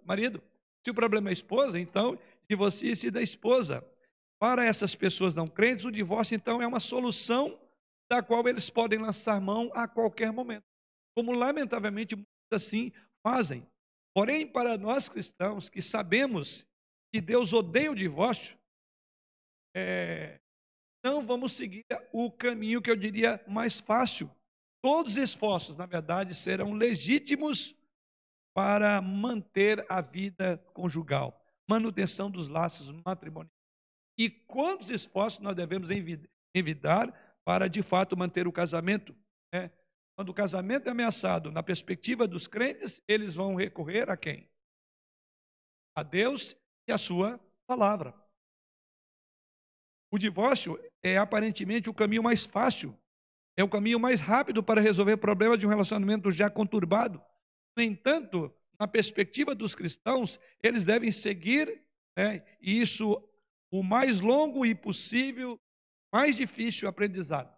Marido. 0.05 0.43
Se 0.83 0.91
o 0.91 0.95
problema 0.95 1.29
é 1.29 1.31
a 1.31 1.35
esposa, 1.35 1.79
então 1.79 2.19
divorcie-se 2.49 3.11
da 3.11 3.23
esposa. 3.23 3.87
Para 4.41 4.65
essas 4.65 4.95
pessoas 4.95 5.35
não 5.35 5.47
crentes, 5.47 5.85
o 5.85 5.93
divórcio 5.93 6.35
então 6.35 6.63
é 6.63 6.67
uma 6.67 6.81
solução 6.81 7.61
da 8.11 8.23
qual 8.23 8.49
eles 8.49 8.71
podem 8.71 8.99
lançar 8.99 9.39
mão 9.39 9.71
a 9.75 9.87
qualquer 9.87 10.33
momento. 10.33 10.65
Como 11.15 11.33
lamentavelmente 11.33 12.17
muitos 12.17 12.33
assim 12.51 12.91
fazem. 13.23 13.67
Porém, 14.15 14.47
para 14.47 14.79
nós 14.79 15.09
cristãos 15.09 15.69
que 15.69 15.83
sabemos 15.83 16.67
que 17.13 17.21
Deus 17.21 17.53
odeia 17.53 17.93
o 17.93 17.95
divórcio, 17.95 18.59
é, 19.77 20.41
não 21.05 21.21
vamos 21.21 21.53
seguir 21.53 21.85
o 22.11 22.31
caminho 22.31 22.81
que 22.81 22.91
eu 22.91 22.97
diria 22.97 23.45
mais 23.47 23.79
fácil. 23.79 24.31
Todos 24.83 25.13
os 25.13 25.19
esforços, 25.19 25.77
na 25.77 25.87
verdade, 25.87 26.35
serão 26.35 26.73
legítimos 26.73 27.75
para 28.55 29.01
manter 29.01 29.85
a 29.89 30.01
vida 30.01 30.59
conjugal, 30.75 31.45
manutenção 31.69 32.31
dos 32.31 32.49
laços 32.49 32.91
matrimoniais. 33.05 33.55
E 34.19 34.29
quantos 34.29 34.91
esforços 34.91 35.41
nós 35.41 35.55
devemos 35.55 35.89
envidar 36.55 37.39
para, 37.45 37.69
de 37.69 37.83
fato, 37.83 38.17
manter 38.17 38.47
o 38.47 38.53
casamento? 38.53 39.17
Né? 39.53 39.71
Quando 40.17 40.31
o 40.31 40.35
casamento 40.35 40.89
é 40.89 40.91
ameaçado, 40.91 41.51
na 41.51 41.63
perspectiva 41.63 42.27
dos 42.27 42.47
crentes, 42.47 43.01
eles 43.09 43.35
vão 43.35 43.55
recorrer 43.55 44.11
a 44.11 44.17
quem? 44.17 44.51
A 45.97 46.03
Deus 46.03 46.57
e 46.87 46.93
a 46.93 46.99
sua 46.99 47.41
palavra. 47.67 48.15
O 50.13 50.19
divórcio 50.19 50.79
é 51.03 51.17
aparentemente 51.17 51.89
o 51.89 51.95
caminho 51.95 52.23
mais 52.23 52.45
fácil, 52.45 52.99
é 53.61 53.65
o 53.65 53.69
caminho 53.69 54.01
mais 54.01 54.21
rápido 54.21 54.63
para 54.63 54.81
resolver 54.81 55.17
problemas 55.19 55.59
de 55.59 55.67
um 55.67 55.71
relacionamento 55.71 56.31
já 56.33 56.49
conturbado. 56.49 57.23
No 57.77 57.83
entanto, 57.83 58.53
na 58.79 58.89
perspectiva 58.89 59.55
dos 59.55 59.75
cristãos, 59.75 60.41
eles 60.63 60.85
devem 60.85 61.13
seguir, 61.13 61.83
né, 62.17 62.45
isso 62.61 63.23
o 63.71 63.83
mais 63.83 64.21
longo 64.21 64.65
e 64.65 64.75
possível, 64.75 65.61
mais 66.13 66.35
difícil 66.37 66.89
aprendizado, 66.89 67.55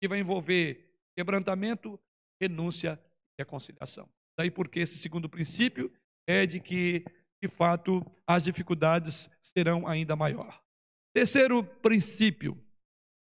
que 0.00 0.06
vai 0.06 0.20
envolver 0.20 0.94
quebrantamento, 1.16 1.98
renúncia 2.40 3.00
e 3.36 3.42
reconciliação. 3.42 4.08
Daí 4.38 4.50
porque 4.50 4.80
esse 4.80 4.98
segundo 4.98 5.28
princípio 5.28 5.92
é 6.26 6.46
de 6.46 6.60
que, 6.60 7.04
de 7.42 7.48
fato, 7.48 8.04
as 8.26 8.44
dificuldades 8.44 9.28
serão 9.42 9.88
ainda 9.88 10.14
maior. 10.14 10.62
Terceiro 11.12 11.64
princípio. 11.64 12.62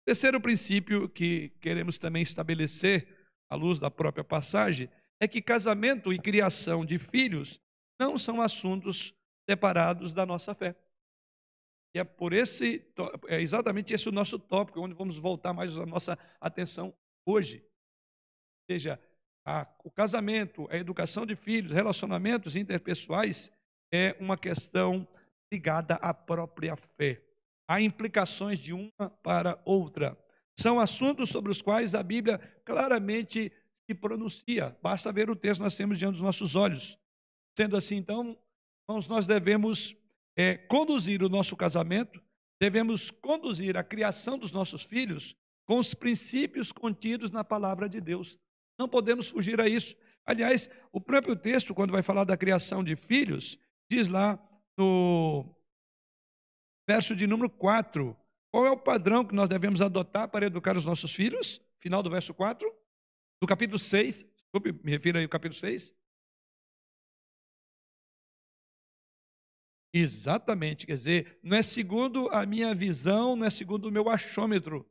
Terceiro 0.07 0.41
princípio 0.41 1.09
que 1.09 1.49
queremos 1.61 1.99
também 1.99 2.23
estabelecer, 2.23 3.09
à 3.51 3.57
luz 3.57 3.81
da 3.81 3.91
própria 3.91 4.23
passagem, 4.23 4.89
é 5.21 5.27
que 5.27 5.43
casamento 5.43 6.13
e 6.13 6.19
criação 6.19 6.85
de 6.85 6.97
filhos 6.97 7.61
não 8.01 8.17
são 8.17 8.41
assuntos 8.41 9.13
separados 9.51 10.15
da 10.15 10.25
nossa 10.25 10.55
fé. 10.55 10.77
E 11.93 11.99
é 11.99 12.05
por 12.05 12.33
esse, 12.33 12.87
é 13.27 13.41
exatamente 13.41 13.93
esse 13.95 14.09
o 14.09 14.13
nosso 14.13 14.39
tópico, 14.39 14.81
onde 14.81 14.95
vamos 14.95 15.19
voltar 15.19 15.53
mais 15.53 15.77
a 15.77 15.85
nossa 15.85 16.17
atenção 16.41 16.95
hoje. 17.27 17.59
Ou 17.59 18.75
seja, 18.75 19.01
a, 19.45 19.67
o 19.83 19.91
casamento, 19.91 20.69
a 20.71 20.77
educação 20.77 21.27
de 21.27 21.35
filhos, 21.35 21.73
relacionamentos 21.73 22.55
interpessoais 22.55 23.51
é 23.93 24.17
uma 24.21 24.39
questão 24.39 25.09
ligada 25.53 25.95
à 25.97 26.15
própria 26.15 26.77
fé. 26.77 27.26
Há 27.69 27.81
implicações 27.81 28.59
de 28.59 28.73
uma 28.73 29.11
para 29.23 29.61
outra. 29.65 30.17
São 30.59 30.79
assuntos 30.81 31.31
sobre 31.31 31.51
os 31.51 31.61
quais 31.61 31.95
a 31.95 32.03
Bíblia 32.03 32.39
claramente 32.65 33.53
se 33.85 33.95
pronuncia. 33.95 34.77
Basta 34.83 35.13
ver 35.13 35.29
o 35.31 35.37
texto 35.37 35.59
que 35.59 35.65
nós 35.65 35.77
temos 35.77 35.99
diante 35.99 36.15
dos 36.15 36.23
nossos 36.23 36.55
olhos. 36.55 36.99
Sendo 37.57 37.77
assim, 37.77 37.97
então, 37.97 38.37
irmãos, 38.89 39.09
nós 39.09 39.27
devemos 39.27 39.95
é, 40.37 40.57
conduzir 40.57 41.23
o 41.23 41.29
nosso 41.29 41.57
casamento, 41.57 42.23
devemos 42.61 43.11
conduzir 43.11 43.77
a 43.77 43.85
criação 43.85 44.39
dos 44.39 44.53
nossos 44.53 44.83
filhos 44.83 45.37
com 45.67 45.79
os 45.79 45.95
princípios 45.95 46.71
contidos 46.73 47.31
na 47.31 47.43
palavra 47.43 47.89
de 47.89 48.01
Deus. 48.01 48.39
Não 48.79 48.89
podemos 48.89 49.29
fugir 49.29 49.61
a 49.61 49.69
isso. 49.69 49.97
Aliás, 50.25 50.69
o 50.93 51.01
próprio 51.01 51.37
texto, 51.37 51.75
quando 51.75 51.93
vai 51.93 52.03
falar 52.03 52.25
da 52.25 52.37
criação 52.37 52.85
de 52.85 52.95
filhos, 52.97 53.59
diz 53.91 54.09
lá 54.09 54.39
no 54.77 55.56
verso 56.89 57.15
de 57.17 57.27
número 57.27 57.51
4, 57.51 58.17
qual 58.53 58.67
é 58.67 58.71
o 58.71 58.79
padrão 58.79 59.25
que 59.25 59.35
nós 59.35 59.49
devemos 59.49 59.81
adotar 59.81 60.29
para 60.29 60.47
educar 60.47 60.77
os 60.77 60.85
nossos 60.85 61.13
filhos? 61.13 61.61
Final 61.81 62.03
do 62.03 62.11
verso 62.11 62.33
4, 62.33 62.73
do 63.41 63.47
capítulo 63.47 63.79
6, 63.79 64.25
desculpe, 64.25 64.73
me 64.85 64.93
refiro 64.93 65.19
aí 65.19 65.25
ao 65.25 65.31
capítulo 65.31 65.59
6. 65.59 65.95
Exatamente, 69.95 70.87
quer 70.87 70.95
dizer, 70.95 71.39
não 71.43 71.57
é 71.57 71.63
segundo 71.63 72.29
a 72.29 72.45
minha 72.45 72.75
visão, 72.75 73.35
não 73.35 73.47
é 73.47 73.51
segundo 73.51 73.87
o 73.87 73.93
meu 73.93 74.09
achômetro, 74.11 74.87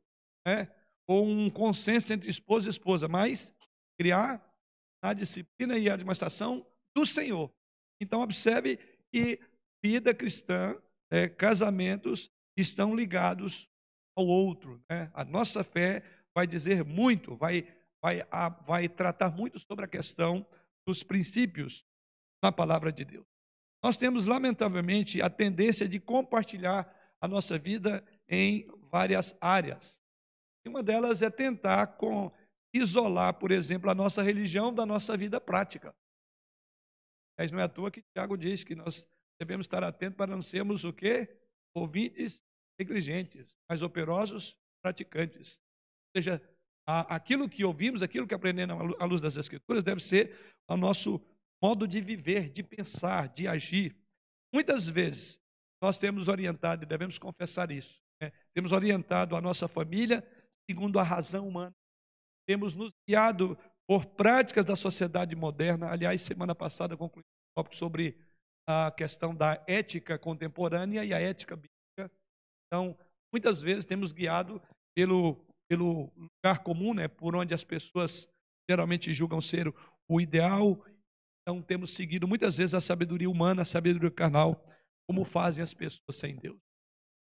né? 0.46 0.68
ou 1.06 1.24
um 1.24 1.48
consenso 1.48 2.12
entre 2.12 2.28
esposa 2.28 2.68
e 2.68 2.70
esposa, 2.70 3.06
mas 3.06 3.54
criar 3.98 4.44
a 5.02 5.12
disciplina 5.12 5.78
e 5.78 5.88
a 5.88 5.94
administração 5.94 6.66
do 6.94 7.06
Senhor. 7.06 7.52
Então, 8.00 8.20
observe 8.20 8.78
que 9.12 9.40
vida 9.82 10.12
cristã, 10.12 10.76
é, 11.10 11.28
casamentos 11.28 12.30
estão 12.56 12.94
ligados 12.94 13.68
ao 14.16 14.26
outro. 14.26 14.82
Né? 14.90 15.10
A 15.14 15.24
nossa 15.24 15.62
fé 15.62 16.02
vai 16.34 16.46
dizer 16.46 16.84
muito, 16.84 17.36
vai, 17.36 17.66
vai, 18.02 18.26
a, 18.30 18.48
vai 18.48 18.88
tratar 18.88 19.30
muito 19.30 19.58
sobre 19.58 19.84
a 19.84 19.88
questão 19.88 20.46
dos 20.86 21.02
princípios 21.02 21.84
na 22.42 22.52
palavra 22.52 22.92
de 22.92 23.04
Deus. 23.04 23.26
Nós 23.82 23.96
temos, 23.96 24.26
lamentavelmente, 24.26 25.20
a 25.22 25.30
tendência 25.30 25.88
de 25.88 26.00
compartilhar 26.00 26.92
a 27.20 27.28
nossa 27.28 27.58
vida 27.58 28.04
em 28.28 28.66
várias 28.90 29.36
áreas. 29.40 30.00
E 30.64 30.68
uma 30.68 30.82
delas 30.82 31.22
é 31.22 31.30
tentar 31.30 31.86
com, 31.98 32.32
isolar, 32.74 33.34
por 33.34 33.50
exemplo, 33.50 33.90
a 33.90 33.94
nossa 33.94 34.22
religião 34.22 34.72
da 34.72 34.84
nossa 34.84 35.16
vida 35.16 35.40
prática. 35.40 35.94
Mas 37.38 37.52
não 37.52 37.58
é 37.58 37.64
à 37.64 37.68
toa 37.68 37.90
que 37.90 38.02
Tiago 38.14 38.36
diz 38.36 38.64
que 38.64 38.74
nós 38.74 39.06
devemos 39.40 39.66
estar 39.66 39.82
atentos 39.82 40.16
para 40.16 40.30
não 40.34 40.42
sermos 40.42 40.84
o 40.84 40.92
quê? 40.92 41.28
Ouvintes 41.74 42.42
negligentes, 42.78 43.54
mas 43.68 43.82
operosos 43.82 44.56
praticantes. 44.82 45.60
Ou 46.14 46.22
seja, 46.22 46.42
aquilo 46.86 47.48
que 47.48 47.64
ouvimos, 47.64 48.02
aquilo 48.02 48.26
que 48.26 48.34
aprendemos 48.34 48.94
à 48.98 49.04
luz 49.04 49.20
das 49.20 49.36
Escrituras, 49.36 49.82
deve 49.82 50.02
ser 50.02 50.54
o 50.68 50.76
nosso 50.76 51.20
modo 51.62 51.86
de 51.86 52.00
viver, 52.00 52.50
de 52.50 52.62
pensar, 52.62 53.28
de 53.28 53.48
agir. 53.48 53.96
Muitas 54.52 54.88
vezes 54.88 55.40
nós 55.82 55.98
temos 55.98 56.28
orientado, 56.28 56.84
e 56.84 56.86
devemos 56.86 57.18
confessar 57.18 57.70
isso, 57.70 58.00
né? 58.20 58.32
temos 58.54 58.72
orientado 58.72 59.36
a 59.36 59.40
nossa 59.40 59.68
família 59.68 60.26
segundo 60.68 60.98
a 60.98 61.02
razão 61.02 61.46
humana. 61.46 61.74
Temos 62.46 62.74
nos 62.74 62.92
guiado 63.08 63.58
por 63.86 64.06
práticas 64.06 64.64
da 64.64 64.76
sociedade 64.76 65.34
moderna. 65.34 65.90
Aliás, 65.90 66.22
semana 66.22 66.54
passada 66.54 66.96
concluí 66.96 67.22
um 67.22 67.60
tópico 67.60 67.76
sobre 67.76 68.18
a 68.66 68.90
questão 68.90 69.34
da 69.34 69.62
ética 69.66 70.18
contemporânea 70.18 71.04
e 71.04 71.14
a 71.14 71.20
ética 71.20 71.56
bíblica. 71.56 72.10
Então, 72.66 72.96
muitas 73.32 73.60
vezes 73.60 73.84
temos 73.84 74.12
guiado 74.12 74.60
pelo, 74.94 75.44
pelo 75.68 76.12
lugar 76.16 76.62
comum, 76.62 76.92
né, 76.92 77.08
por 77.08 77.36
onde 77.36 77.54
as 77.54 77.62
pessoas 77.62 78.28
geralmente 78.68 79.12
julgam 79.14 79.40
ser 79.40 79.72
o 80.08 80.20
ideal 80.20 80.82
então, 81.46 81.62
temos 81.62 81.92
seguido 81.92 82.26
muitas 82.26 82.56
vezes 82.56 82.74
a 82.74 82.80
sabedoria 82.80 83.30
humana, 83.30 83.62
a 83.62 83.64
sabedoria 83.64 84.10
carnal, 84.10 84.60
como 85.08 85.24
fazem 85.24 85.62
as 85.62 85.72
pessoas 85.72 86.16
sem 86.16 86.34
Deus. 86.34 86.58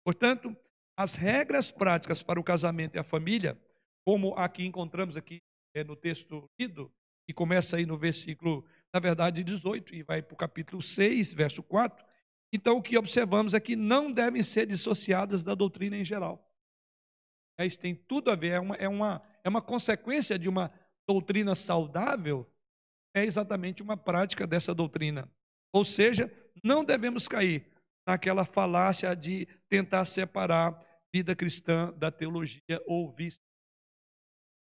Portanto, 0.04 0.56
as 0.96 1.16
regras 1.16 1.72
práticas 1.72 2.22
para 2.22 2.38
o 2.38 2.44
casamento 2.44 2.94
e 2.94 3.00
a 3.00 3.04
família, 3.04 3.60
como 4.06 4.32
aqui 4.34 4.64
encontramos 4.64 5.16
aqui 5.16 5.42
é, 5.74 5.82
no 5.82 5.96
texto 5.96 6.48
lido, 6.60 6.88
que 7.26 7.34
começa 7.34 7.76
aí 7.76 7.84
no 7.84 7.98
versículo, 7.98 8.64
na 8.96 9.00
verdade, 9.00 9.44
18 9.44 9.94
e 9.94 10.02
vai 10.02 10.22
para 10.22 10.32
o 10.32 10.38
capítulo 10.38 10.80
6, 10.80 11.34
verso 11.34 11.62
4. 11.62 12.02
Então, 12.50 12.78
o 12.78 12.82
que 12.82 12.96
observamos 12.96 13.52
é 13.52 13.60
que 13.60 13.76
não 13.76 14.10
devem 14.10 14.42
ser 14.42 14.64
dissociadas 14.64 15.44
da 15.44 15.54
doutrina 15.54 15.98
em 15.98 16.04
geral. 16.04 16.50
Isso 17.60 17.78
tem 17.78 17.94
tudo 17.94 18.30
a 18.30 18.34
ver, 18.34 18.52
é 18.52 18.58
uma, 18.58 18.74
é, 18.76 18.88
uma, 18.88 19.22
é 19.44 19.48
uma 19.50 19.60
consequência 19.60 20.38
de 20.38 20.48
uma 20.48 20.72
doutrina 21.06 21.54
saudável 21.54 22.50
é 23.14 23.22
exatamente 23.22 23.82
uma 23.82 23.98
prática 23.98 24.46
dessa 24.46 24.74
doutrina. 24.74 25.30
Ou 25.74 25.84
seja, 25.84 26.32
não 26.64 26.82
devemos 26.82 27.28
cair 27.28 27.70
naquela 28.08 28.46
falácia 28.46 29.14
de 29.14 29.44
tentar 29.68 30.06
separar 30.06 30.82
vida 31.14 31.36
cristã 31.36 31.92
da 31.98 32.10
teologia 32.10 32.82
ou 32.86 33.12
vista. 33.12 33.44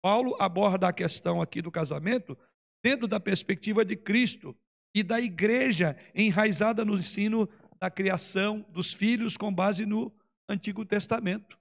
Paulo 0.01 0.37
aborda 0.41 0.87
a 0.87 0.93
questão 0.93 1.43
aqui 1.43 1.61
do 1.61 1.71
casamento 1.71 2.39
dentro 2.83 3.07
da 3.07 3.21
perspectiva 3.21 3.85
de 3.85 3.97
Cristo 3.97 4.57
e 4.95 5.03
da 5.03 5.21
igreja 5.21 5.97
enraizada 6.15 6.85
no 6.85 6.97
ensino 6.97 7.49
da 7.81 7.91
criação 7.91 8.65
dos 8.71 8.93
filhos 8.93 9.37
com 9.37 9.53
base 9.53 9.87
no 9.87 10.13
Antigo 10.49 10.85
Testamento. 10.85 11.59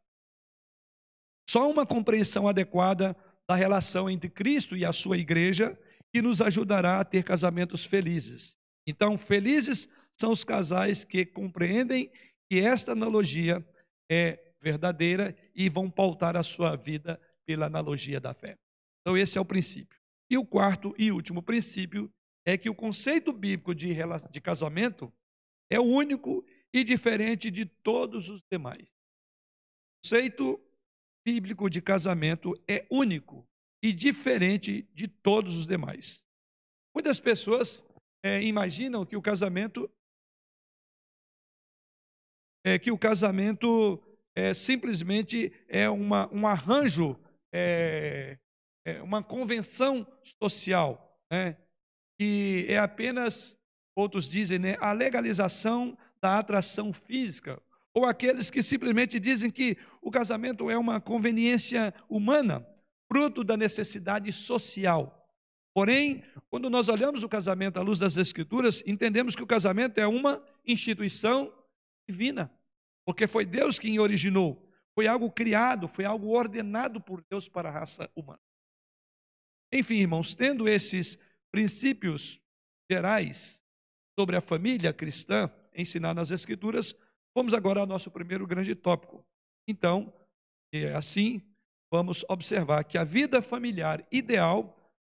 Só 1.49 1.69
uma 1.69 1.85
compreensão 1.85 2.47
adequada 2.47 3.15
da 3.47 3.55
relação 3.55 4.09
entre 4.09 4.29
Cristo 4.29 4.75
e 4.75 4.85
a 4.85 4.93
sua 4.93 5.17
igreja 5.17 5.79
que 6.13 6.21
nos 6.21 6.41
ajudará 6.41 6.99
a 6.99 7.05
ter 7.05 7.23
casamentos 7.23 7.85
felizes. 7.85 8.57
Então, 8.87 9.17
felizes 9.17 9.87
são 10.19 10.31
os 10.31 10.43
casais 10.43 11.03
que 11.03 11.25
compreendem 11.25 12.11
que 12.49 12.59
esta 12.59 12.91
analogia 12.91 13.65
é 14.11 14.53
verdadeira 14.61 15.35
e 15.55 15.69
vão 15.69 15.89
pautar 15.89 16.35
a 16.35 16.43
sua 16.43 16.75
vida 16.75 17.19
pela 17.45 17.67
analogia 17.67 18.19
da 18.19 18.33
fé. 18.33 18.57
Então, 19.01 19.17
esse 19.17 19.37
é 19.37 19.41
o 19.41 19.45
princípio. 19.45 19.98
E 20.29 20.37
o 20.37 20.45
quarto 20.45 20.93
e 20.97 21.11
último 21.11 21.41
princípio 21.41 22.11
é 22.45 22.57
que 22.57 22.69
o 22.69 22.75
conceito 22.75 23.33
bíblico 23.33 23.73
de, 23.73 23.95
de 24.31 24.41
casamento 24.41 25.11
é 25.69 25.79
único 25.79 26.45
e 26.73 26.83
diferente 26.83 27.49
de 27.49 27.65
todos 27.65 28.29
os 28.29 28.41
demais. 28.51 28.89
O 28.89 30.07
conceito 30.07 30.61
bíblico 31.25 31.69
de 31.69 31.81
casamento 31.81 32.53
é 32.67 32.87
único 32.89 33.47
e 33.83 33.91
diferente 33.91 34.83
de 34.93 35.07
todos 35.07 35.55
os 35.55 35.65
demais. 35.65 36.23
Muitas 36.93 37.19
pessoas 37.19 37.83
é, 38.23 38.41
imaginam 38.43 39.05
que 39.05 39.15
o 39.15 39.21
casamento 39.21 39.89
é 42.65 42.77
que 42.77 42.91
o 42.91 42.97
casamento 42.97 44.03
é, 44.35 44.53
simplesmente 44.53 45.51
é 45.67 45.89
uma, 45.89 46.31
um 46.33 46.45
arranjo, 46.45 47.17
é, 47.53 48.37
é 48.85 49.01
uma 49.01 49.23
convenção 49.23 50.05
social, 50.41 51.19
né? 51.31 51.57
que 52.17 52.65
é 52.67 52.77
apenas, 52.77 53.57
outros 53.95 54.27
dizem, 54.27 54.59
né, 54.59 54.75
a 54.81 54.91
legalização 54.91 55.97
da 56.21 56.37
atração 56.37 56.91
física, 56.91 57.61
ou 57.93 58.05
aqueles 58.05 58.49
que 58.49 58.61
simplesmente 58.61 59.19
dizem 59.19 59.49
que 59.49 59.77
o 60.01 60.11
casamento 60.11 60.69
é 60.69 60.77
uma 60.77 60.99
conveniência 60.99 61.93
humana, 62.09 62.65
fruto 63.11 63.43
da 63.43 63.55
necessidade 63.55 64.31
social. 64.33 65.15
Porém, 65.73 66.23
quando 66.49 66.69
nós 66.69 66.89
olhamos 66.89 67.23
o 67.23 67.29
casamento 67.29 67.77
à 67.77 67.81
luz 67.81 67.99
das 67.99 68.17
Escrituras, 68.17 68.83
entendemos 68.85 69.35
que 69.35 69.43
o 69.43 69.47
casamento 69.47 69.97
é 69.97 70.07
uma 70.07 70.43
instituição 70.65 71.53
divina, 72.07 72.51
porque 73.05 73.27
foi 73.27 73.45
Deus 73.45 73.79
quem 73.79 73.97
originou, 73.99 74.69
foi 74.93 75.07
algo 75.07 75.31
criado, 75.31 75.87
foi 75.87 76.05
algo 76.05 76.27
ordenado 76.35 76.99
por 76.99 77.23
Deus 77.29 77.47
para 77.47 77.69
a 77.69 77.71
raça 77.71 78.09
humana. 78.15 78.39
Enfim, 79.71 79.95
irmãos, 79.95 80.33
tendo 80.33 80.67
esses 80.67 81.17
princípios 81.51 82.41
gerais 82.89 83.63
sobre 84.17 84.35
a 84.35 84.41
família 84.41 84.91
cristã 84.91 85.51
ensinada 85.73 86.15
nas 86.15 86.31
Escrituras, 86.31 86.95
vamos 87.35 87.53
agora 87.53 87.79
ao 87.79 87.87
nosso 87.87 88.09
primeiro 88.09 88.45
grande 88.47 88.75
tópico. 88.75 89.25
Então, 89.67 90.13
assim, 90.95 91.41
vamos 91.91 92.25
observar 92.27 92.83
que 92.83 92.97
a 92.97 93.03
vida 93.03 93.41
familiar 93.41 94.05
ideal 94.11 94.75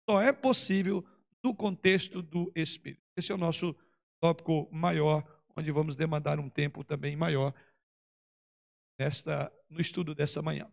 só 0.09 0.21
é 0.21 0.33
possível 0.33 1.05
no 1.43 1.55
contexto 1.55 2.23
do 2.23 2.53
Espírito. 2.55 3.03
Esse 3.17 3.33
é 3.33 3.35
o 3.35 3.39
nosso 3.39 3.75
tópico 4.21 4.69
maior, 4.71 5.25
onde 5.57 5.71
vamos 5.73 5.97
demandar 5.97 6.39
um 6.39 6.49
tempo 6.49 6.85
também 6.85 7.17
maior 7.17 7.55
nesta, 8.99 9.53
no 9.69 9.81
estudo 9.81 10.15
dessa 10.15 10.41
manhã. 10.41 10.71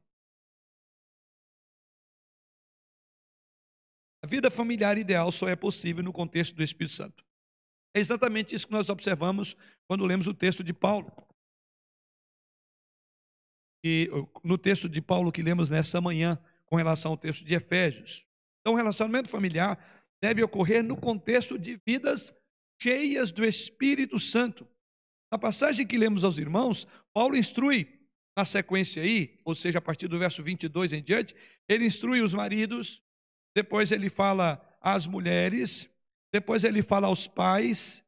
A 4.23 4.27
vida 4.27 4.51
familiar 4.51 4.97
ideal 4.97 5.31
só 5.31 5.47
é 5.47 5.55
possível 5.55 6.03
no 6.03 6.11
contexto 6.11 6.55
do 6.55 6.63
Espírito 6.63 6.95
Santo. 6.95 7.23
É 7.95 7.99
exatamente 7.99 8.53
isso 8.53 8.67
que 8.67 8.73
nós 8.73 8.89
observamos 8.89 9.55
quando 9.87 10.05
lemos 10.05 10.27
o 10.27 10.33
texto 10.33 10.63
de 10.63 10.73
Paulo. 10.73 11.11
E 13.83 14.09
no 14.43 14.57
texto 14.57 14.89
de 14.89 15.01
Paulo 15.01 15.31
que 15.31 15.41
lemos 15.41 15.69
nessa 15.69 16.01
manhã, 16.01 16.37
com 16.65 16.75
relação 16.75 17.11
ao 17.11 17.17
texto 17.17 17.43
de 17.43 17.55
Efésios. 17.55 18.25
Então, 18.61 18.73
o 18.73 18.77
relacionamento 18.77 19.29
familiar 19.29 20.03
deve 20.21 20.43
ocorrer 20.43 20.83
no 20.83 20.95
contexto 20.95 21.57
de 21.57 21.79
vidas 21.87 22.33
cheias 22.79 23.31
do 23.31 23.43
Espírito 23.43 24.19
Santo. 24.19 24.67
Na 25.31 25.39
passagem 25.39 25.87
que 25.87 25.97
lemos 25.97 26.23
aos 26.23 26.37
irmãos, 26.37 26.87
Paulo 27.13 27.35
instrui, 27.35 27.99
na 28.37 28.45
sequência 28.45 29.01
aí, 29.01 29.39
ou 29.43 29.55
seja, 29.55 29.79
a 29.79 29.81
partir 29.81 30.07
do 30.07 30.19
verso 30.19 30.43
22 30.43 30.93
em 30.93 31.03
diante, 31.03 31.35
ele 31.67 31.85
instrui 31.85 32.21
os 32.21 32.33
maridos 32.33 33.01
depois 33.55 33.91
ele 33.91 34.09
fala 34.09 34.61
às 34.81 35.07
mulheres, 35.07 35.89
depois 36.31 36.63
ele 36.63 36.81
fala 36.81 37.07
aos 37.07 37.27
pais 37.27 38.03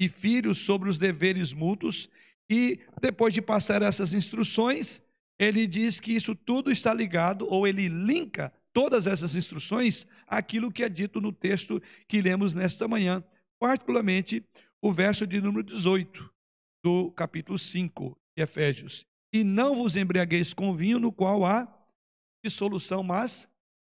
e 0.00 0.08
filhos 0.08 0.58
sobre 0.58 0.88
os 0.88 0.98
deveres 0.98 1.52
mútuos, 1.52 2.08
e 2.48 2.80
depois 3.00 3.32
de 3.32 3.40
passar 3.40 3.82
essas 3.82 4.12
instruções, 4.12 5.00
ele 5.38 5.66
diz 5.66 5.98
que 5.98 6.12
isso 6.12 6.34
tudo 6.34 6.70
está 6.70 6.92
ligado, 6.92 7.46
ou 7.48 7.66
ele 7.66 7.88
linka 7.88 8.52
todas 8.72 9.06
essas 9.06 9.36
instruções 9.36 10.06
àquilo 10.26 10.70
que 10.70 10.82
é 10.82 10.88
dito 10.88 11.20
no 11.20 11.32
texto 11.32 11.80
que 12.08 12.20
lemos 12.20 12.54
nesta 12.54 12.86
manhã, 12.86 13.24
particularmente 13.58 14.44
o 14.82 14.92
verso 14.92 15.26
de 15.26 15.40
número 15.40 15.62
18 15.62 16.30
do 16.84 17.10
capítulo 17.12 17.58
5 17.58 18.16
de 18.36 18.42
Efésios. 18.42 19.06
E 19.32 19.42
não 19.42 19.76
vos 19.76 19.96
embriagueis 19.96 20.52
com 20.52 20.76
vinho, 20.76 20.98
no 20.98 21.10
qual 21.10 21.46
há 21.46 21.66
dissolução, 22.44 23.02
mas 23.02 23.48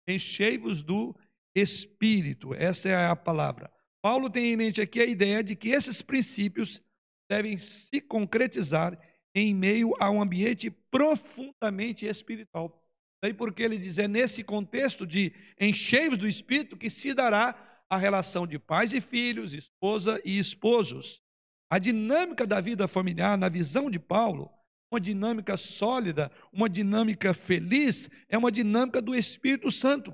enchei-vos 0.08 0.82
do 0.82 1.16
Espírito. 1.56 2.54
Essa 2.54 2.90
é 2.90 3.08
a 3.08 3.16
palavra. 3.16 3.72
Paulo 4.02 4.30
tem 4.30 4.54
em 4.54 4.58
mente 4.58 4.80
aqui 4.80 5.02
a 5.02 5.06
ideia 5.06 5.44
de 5.44 5.56
que 5.56 5.70
esses 5.70 6.02
princípios 6.02 6.82
devem 7.30 7.58
se 7.58 8.00
concretizar 8.00 8.98
em 9.36 9.54
meio 9.54 9.94
a 10.00 10.10
um 10.10 10.22
ambiente 10.22 10.70
profundamente 10.70 12.06
espiritual. 12.06 12.84
Daí 13.22 13.34
porque 13.34 13.64
ele 13.64 13.78
diz, 13.78 13.98
é 13.98 14.08
nesse 14.08 14.44
contexto 14.44 15.06
de 15.06 15.34
encheios 15.60 16.18
do 16.18 16.28
Espírito 16.28 16.78
que 16.78 16.90
se 16.90 17.14
dará 17.14 17.84
a 17.90 17.98
relação 17.98 18.46
de 18.46 18.60
pais 18.60 18.94
e 18.94 19.02
filhos, 19.02 19.54
esposa 19.54 20.22
e 20.24 20.38
esposos. 20.38 21.22
A 21.70 21.80
dinâmica 21.80 22.46
da 22.46 22.62
vida 22.62 22.88
familiar, 22.88 23.38
na 23.38 23.50
visão 23.50 23.90
de 23.90 24.00
Paulo, 24.00 24.50
uma 24.92 25.00
dinâmica 25.00 25.58
sólida, 25.58 26.32
uma 26.52 26.70
dinâmica 26.70 27.34
feliz, 27.34 28.10
é 28.30 28.38
uma 28.38 28.52
dinâmica 28.52 29.02
do 29.02 29.14
Espírito 29.14 29.72
Santo. 29.72 30.14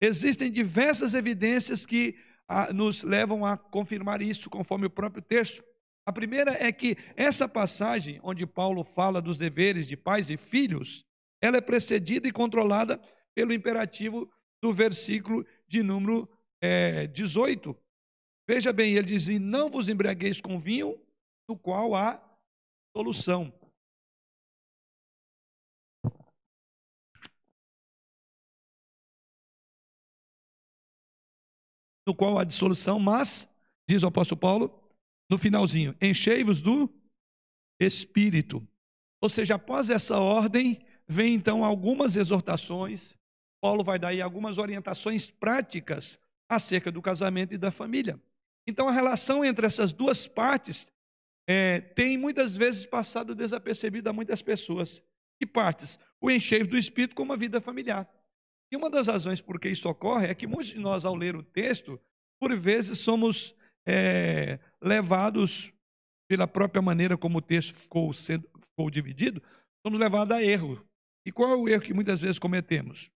Existem 0.00 0.50
diversas 0.50 1.14
evidências 1.14 1.84
que 1.86 2.16
ah, 2.48 2.72
nos 2.72 3.02
levam 3.02 3.44
a 3.44 3.56
confirmar 3.56 4.22
isso, 4.22 4.50
conforme 4.50 4.86
o 4.86 4.90
próprio 4.90 5.22
texto. 5.22 5.62
A 6.06 6.12
primeira 6.12 6.52
é 6.52 6.70
que 6.70 6.96
essa 7.16 7.48
passagem, 7.48 8.20
onde 8.22 8.46
Paulo 8.46 8.84
fala 8.84 9.22
dos 9.22 9.38
deveres 9.38 9.86
de 9.86 9.96
pais 9.96 10.28
e 10.28 10.36
filhos, 10.36 11.04
ela 11.42 11.56
é 11.56 11.60
precedida 11.60 12.28
e 12.28 12.32
controlada 12.32 13.00
pelo 13.34 13.52
imperativo 13.52 14.30
do 14.62 14.72
versículo 14.72 15.46
de 15.66 15.82
número 15.82 16.28
é, 16.62 17.06
18. 17.06 17.76
Veja 18.46 18.72
bem, 18.72 18.94
ele 18.94 19.06
diz: 19.06 19.28
E 19.28 19.38
não 19.38 19.70
vos 19.70 19.88
embriagueis 19.88 20.40
com 20.40 20.58
vinho, 20.58 20.98
no 21.48 21.56
qual 21.56 21.94
há 21.94 22.22
solução. 22.96 23.52
No 32.06 32.14
qual 32.14 32.38
há 32.38 32.44
dissolução, 32.44 32.98
mas, 32.98 33.48
diz 33.88 34.02
o 34.02 34.06
apóstolo 34.06 34.40
Paulo, 34.40 34.80
no 35.30 35.38
finalzinho, 35.38 35.96
enchei-vos 36.00 36.60
do 36.60 36.88
Espírito. 37.80 38.66
Ou 39.20 39.28
seja, 39.28 39.54
após 39.54 39.90
essa 39.90 40.18
ordem, 40.18 40.84
vem 41.08 41.34
então 41.34 41.64
algumas 41.64 42.16
exortações. 42.16 43.16
Paulo 43.60 43.82
vai 43.82 43.98
dar 43.98 44.08
aí 44.08 44.20
algumas 44.20 44.58
orientações 44.58 45.30
práticas 45.30 46.18
acerca 46.48 46.92
do 46.92 47.00
casamento 47.00 47.54
e 47.54 47.58
da 47.58 47.72
família. 47.72 48.20
Então, 48.66 48.88
a 48.88 48.92
relação 48.92 49.44
entre 49.44 49.66
essas 49.66 49.92
duas 49.92 50.26
partes 50.26 50.92
é, 51.46 51.80
tem 51.80 52.16
muitas 52.16 52.56
vezes 52.56 52.86
passado 52.86 53.34
desapercebida 53.34 54.10
a 54.10 54.12
muitas 54.12 54.42
pessoas. 54.42 55.02
Que 55.38 55.46
partes? 55.46 55.98
O 56.20 56.30
encheio 56.30 56.66
do 56.66 56.76
espírito 56.76 57.14
com 57.14 57.22
uma 57.22 57.36
vida 57.36 57.60
familiar. 57.60 58.08
E 58.74 58.76
uma 58.76 58.90
das 58.90 59.06
razões 59.06 59.40
por 59.40 59.60
que 59.60 59.68
isso 59.68 59.88
ocorre 59.88 60.26
é 60.26 60.34
que 60.34 60.48
muitos 60.48 60.72
de 60.72 60.80
nós, 60.80 61.04
ao 61.04 61.14
ler 61.14 61.36
o 61.36 61.44
texto, 61.44 61.96
por 62.40 62.56
vezes 62.56 62.98
somos 62.98 63.54
é, 63.86 64.58
levados 64.82 65.72
pela 66.28 66.48
própria 66.48 66.82
maneira 66.82 67.16
como 67.16 67.38
o 67.38 67.40
texto 67.40 67.72
ficou, 67.72 68.12
sendo, 68.12 68.50
ficou 68.60 68.90
dividido, 68.90 69.40
somos 69.86 70.00
levados 70.00 70.36
a 70.36 70.42
erro. 70.42 70.84
E 71.24 71.30
qual 71.30 71.52
é 71.52 71.54
o 71.54 71.68
erro 71.68 71.82
que 71.82 71.94
muitas 71.94 72.20
vezes 72.20 72.36
cometemos? 72.36 73.12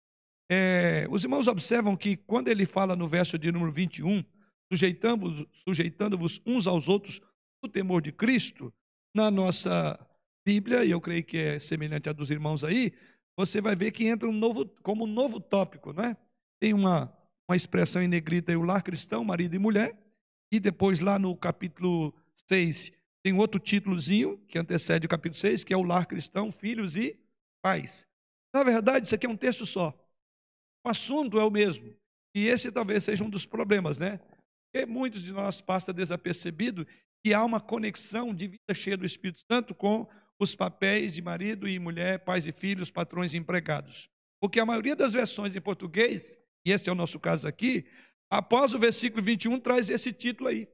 É, 0.52 1.06
os 1.10 1.24
irmãos 1.24 1.48
observam 1.48 1.96
que 1.96 2.18
quando 2.18 2.48
ele 2.48 2.66
fala 2.66 2.94
no 2.94 3.08
verso 3.08 3.38
de 3.38 3.50
número 3.50 3.72
21, 3.72 4.22
sujeitando-vos 4.70 5.46
sujeitando 5.66 6.18
uns 6.44 6.66
aos 6.66 6.86
outros 6.86 7.18
no 7.62 7.68
temor 7.70 8.02
de 8.02 8.12
Cristo, 8.12 8.70
na 9.14 9.30
nossa 9.30 9.98
Bíblia, 10.44 10.84
e 10.84 10.90
eu 10.90 11.00
creio 11.00 11.24
que 11.24 11.38
é 11.38 11.60
semelhante 11.60 12.10
à 12.10 12.12
dos 12.12 12.28
irmãos 12.28 12.62
aí, 12.62 12.92
você 13.36 13.60
vai 13.60 13.76
ver 13.76 13.90
que 13.92 14.06
entra 14.06 14.28
um 14.28 14.32
novo, 14.32 14.66
como 14.82 15.04
um 15.04 15.08
novo 15.08 15.38
tópico, 15.38 15.92
não 15.92 16.04
é? 16.04 16.16
Tem 16.58 16.72
uma, 16.72 17.12
uma 17.48 17.56
expressão 17.56 18.02
em 18.02 18.08
negrita 18.08 18.50
aí, 18.50 18.56
o 18.56 18.62
lar 18.62 18.82
cristão, 18.82 19.22
marido 19.22 19.54
e 19.54 19.58
mulher, 19.58 19.96
e 20.50 20.58
depois 20.58 21.00
lá 21.00 21.18
no 21.18 21.36
capítulo 21.36 22.14
6 22.48 22.92
tem 23.22 23.34
outro 23.34 23.58
títulozinho 23.60 24.38
que 24.46 24.58
antecede 24.58 25.04
o 25.04 25.08
capítulo 25.08 25.38
6, 25.38 25.64
que 25.64 25.74
é 25.74 25.76
o 25.76 25.82
lar 25.82 26.06
cristão, 26.06 26.50
filhos 26.50 26.96
e 26.96 27.18
pais. 27.60 28.06
Na 28.54 28.62
verdade, 28.62 29.06
isso 29.06 29.14
aqui 29.14 29.26
é 29.26 29.28
um 29.28 29.36
texto 29.36 29.66
só. 29.66 29.92
O 30.86 30.88
assunto 30.88 31.38
é 31.38 31.44
o 31.44 31.50
mesmo. 31.50 31.92
E 32.34 32.46
esse 32.46 32.70
talvez 32.70 33.02
seja 33.02 33.24
um 33.24 33.28
dos 33.28 33.44
problemas, 33.44 33.98
né? 33.98 34.20
Porque 34.72 34.86
muitos 34.86 35.22
de 35.22 35.32
nós 35.32 35.60
passa 35.60 35.92
desapercebido 35.92 36.86
que 37.24 37.34
há 37.34 37.44
uma 37.44 37.60
conexão 37.60 38.32
de 38.32 38.46
vida 38.46 38.72
cheia 38.72 38.96
do 38.96 39.04
Espírito 39.04 39.42
Santo 39.50 39.74
com 39.74 40.06
os 40.38 40.54
papéis 40.54 41.12
de 41.12 41.22
marido 41.22 41.68
e 41.68 41.78
mulher, 41.78 42.20
pais 42.20 42.46
e 42.46 42.52
filhos, 42.52 42.90
patrões 42.90 43.34
e 43.34 43.38
empregados. 43.38 44.08
Porque 44.40 44.60
a 44.60 44.66
maioria 44.66 44.94
das 44.94 45.12
versões 45.12 45.54
em 45.54 45.60
português, 45.60 46.38
e 46.64 46.72
esse 46.72 46.88
é 46.88 46.92
o 46.92 46.96
nosso 46.96 47.18
caso 47.18 47.48
aqui, 47.48 47.86
após 48.30 48.74
o 48.74 48.78
versículo 48.78 49.22
21 49.22 49.58
traz 49.60 49.88
esse 49.88 50.12
título 50.12 50.48
aí. 50.48 50.68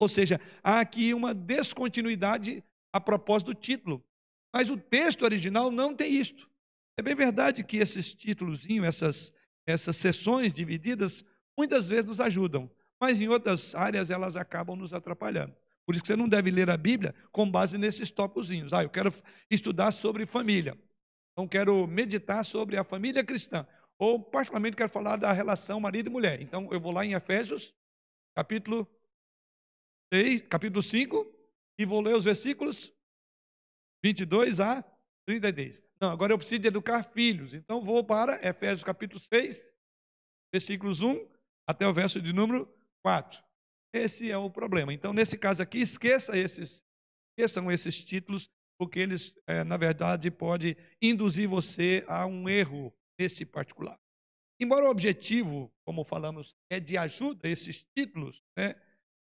Ou 0.00 0.08
seja, 0.08 0.40
há 0.62 0.80
aqui 0.80 1.14
uma 1.14 1.32
descontinuidade 1.32 2.62
a 2.92 3.00
propósito 3.00 3.48
do 3.52 3.54
título. 3.54 4.04
Mas 4.52 4.70
o 4.70 4.76
texto 4.76 5.22
original 5.22 5.70
não 5.70 5.94
tem 5.94 6.12
isto. 6.12 6.48
É 6.96 7.02
bem 7.02 7.14
verdade 7.14 7.64
que 7.64 7.76
esses 7.76 8.12
títulos, 8.12 8.60
essas, 8.84 9.32
essas 9.66 9.96
sessões 9.96 10.52
divididas, 10.52 11.24
muitas 11.58 11.88
vezes 11.88 12.06
nos 12.06 12.20
ajudam, 12.20 12.70
mas 13.00 13.20
em 13.20 13.28
outras 13.28 13.74
áreas 13.74 14.10
elas 14.10 14.36
acabam 14.36 14.76
nos 14.76 14.92
atrapalhando. 14.92 15.54
Por 15.86 15.94
isso 15.94 16.02
que 16.02 16.08
você 16.08 16.16
não 16.16 16.28
deve 16.28 16.50
ler 16.50 16.70
a 16.70 16.76
Bíblia 16.76 17.14
com 17.30 17.50
base 17.50 17.76
nesses 17.76 18.10
tópicos. 18.10 18.48
Ah, 18.72 18.82
eu 18.82 18.90
quero 18.90 19.12
estudar 19.50 19.92
sobre 19.92 20.26
família. 20.26 20.78
Então, 21.32 21.46
quero 21.46 21.86
meditar 21.86 22.44
sobre 22.44 22.76
a 22.76 22.84
família 22.84 23.24
cristã. 23.24 23.66
Ou, 23.98 24.22
particularmente, 24.22 24.76
quero 24.76 24.90
falar 24.90 25.16
da 25.16 25.32
relação 25.32 25.80
marido 25.80 26.08
e 26.08 26.12
mulher. 26.12 26.40
Então, 26.40 26.68
eu 26.72 26.80
vou 26.80 26.92
lá 26.92 27.04
em 27.04 27.12
Efésios, 27.12 27.74
capítulo 28.34 28.88
6, 30.12 30.42
capítulo 30.42 30.82
5, 30.82 31.26
e 31.78 31.84
vou 31.84 32.00
ler 32.00 32.14
os 32.14 32.24
versículos 32.24 32.92
22 34.02 34.60
a 34.60 34.82
33. 35.26 35.82
Não, 36.00 36.10
agora 36.10 36.32
eu 36.32 36.38
preciso 36.38 36.66
educar 36.66 37.02
filhos. 37.02 37.52
Então, 37.52 37.82
vou 37.82 38.04
para 38.04 38.36
Efésios, 38.46 38.84
capítulo 38.84 39.20
6, 39.20 39.64
versículos 40.52 41.02
1 41.02 41.26
até 41.66 41.86
o 41.86 41.92
verso 41.92 42.22
de 42.22 42.32
número 42.32 42.72
4. 43.02 43.42
Esse 43.94 44.28
é 44.28 44.36
o 44.36 44.50
problema. 44.50 44.92
Então, 44.92 45.12
nesse 45.12 45.38
caso 45.38 45.62
aqui, 45.62 45.78
esqueça 45.78 46.36
esses, 46.36 46.82
esqueçam 47.30 47.70
esses 47.70 48.04
títulos, 48.04 48.50
porque 48.76 48.98
eles, 48.98 49.32
é, 49.46 49.62
na 49.62 49.76
verdade, 49.76 50.32
podem 50.32 50.76
induzir 51.00 51.48
você 51.48 52.04
a 52.08 52.26
um 52.26 52.48
erro 52.48 52.92
nesse 53.16 53.44
particular. 53.44 53.96
Embora 54.60 54.86
o 54.86 54.90
objetivo, 54.90 55.72
como 55.84 56.02
falamos, 56.02 56.56
é 56.68 56.80
de 56.80 56.98
ajuda, 56.98 57.48
esses 57.48 57.86
títulos, 57.96 58.42
né, 58.56 58.74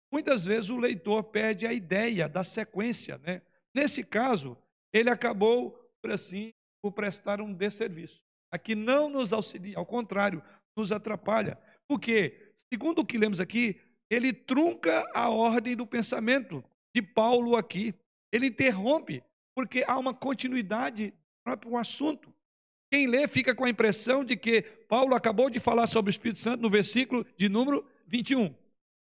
muitas 0.09 0.45
vezes 0.45 0.69
o 0.69 0.77
leitor 0.77 1.21
perde 1.25 1.67
a 1.67 1.73
ideia 1.73 2.29
da 2.29 2.45
sequência. 2.45 3.17
Né? 3.17 3.41
Nesse 3.75 4.05
caso, 4.05 4.57
ele 4.93 5.09
acabou, 5.09 5.71
por 6.01 6.11
assim, 6.11 6.53
por 6.81 6.93
prestar 6.93 7.41
um 7.41 7.53
desserviço. 7.53 8.23
Aqui 8.49 8.73
não 8.73 9.09
nos 9.09 9.33
auxilia, 9.33 9.77
ao 9.77 9.85
contrário, 9.85 10.41
nos 10.77 10.93
atrapalha. 10.93 11.59
Porque, 11.89 12.53
segundo 12.71 12.99
o 12.99 13.05
que 13.05 13.17
lemos 13.17 13.41
aqui, 13.41 13.81
ele 14.09 14.31
trunca 14.33 15.03
a 15.13 15.29
ordem 15.29 15.75
do 15.75 15.85
pensamento 15.85 16.63
de 16.93 17.01
Paulo 17.01 17.55
aqui. 17.55 17.93
Ele 18.31 18.47
interrompe, 18.47 19.23
porque 19.55 19.83
há 19.87 19.97
uma 19.97 20.13
continuidade 20.13 21.13
para 21.43 21.59
o 21.67 21.77
assunto. 21.77 22.33
Quem 22.91 23.07
lê 23.07 23.27
fica 23.27 23.55
com 23.55 23.65
a 23.65 23.69
impressão 23.69 24.23
de 24.23 24.35
que 24.35 24.61
Paulo 24.61 25.15
acabou 25.15 25.49
de 25.49 25.59
falar 25.59 25.87
sobre 25.87 26.09
o 26.09 26.11
Espírito 26.11 26.39
Santo 26.39 26.61
no 26.61 26.69
versículo 26.69 27.25
de 27.37 27.49
número 27.49 27.85
21. 28.07 28.53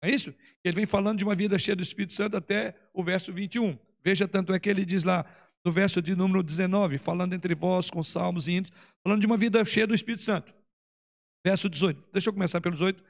É 0.03 0.11
isso? 0.11 0.35
Ele 0.63 0.77
vem 0.77 0.87
falando 0.87 1.19
de 1.19 1.25
uma 1.25 1.35
vida 1.35 1.59
cheia 1.59 1.77
do 1.77 1.83
Espírito 1.83 2.13
Santo 2.13 2.37
até 2.37 2.75
o 2.93 3.03
verso 3.03 3.33
21. 3.33 3.79
Veja, 4.03 4.29
tanto 4.29 4.53
é 4.53 4.59
que 4.59 4.69
ele 4.69 4.85
diz 4.85 5.05
lá, 5.05 5.25
no 5.65 5.73
verso 5.73 6.03
de 6.03 6.15
número 6.15 6.43
19, 6.43 6.99
falando 6.99 7.33
entre 7.33 7.55
vós 7.55 7.91
com 7.91 8.03
salmos 8.03 8.47
e 8.47 8.53
hinos, 8.53 8.71
falando 9.03 9.21
de 9.21 9.27
uma 9.27 9.37
vida 9.37 9.65
cheia 9.65 9.87
do 9.87 9.95
Espírito 9.95 10.23
Santo. 10.23 10.55
Verso 11.45 11.69
18. 11.69 12.09
Deixa 12.13 12.29
eu 12.29 12.33
começar 12.33 12.61
pelo 12.61 12.75
18. 12.75 13.03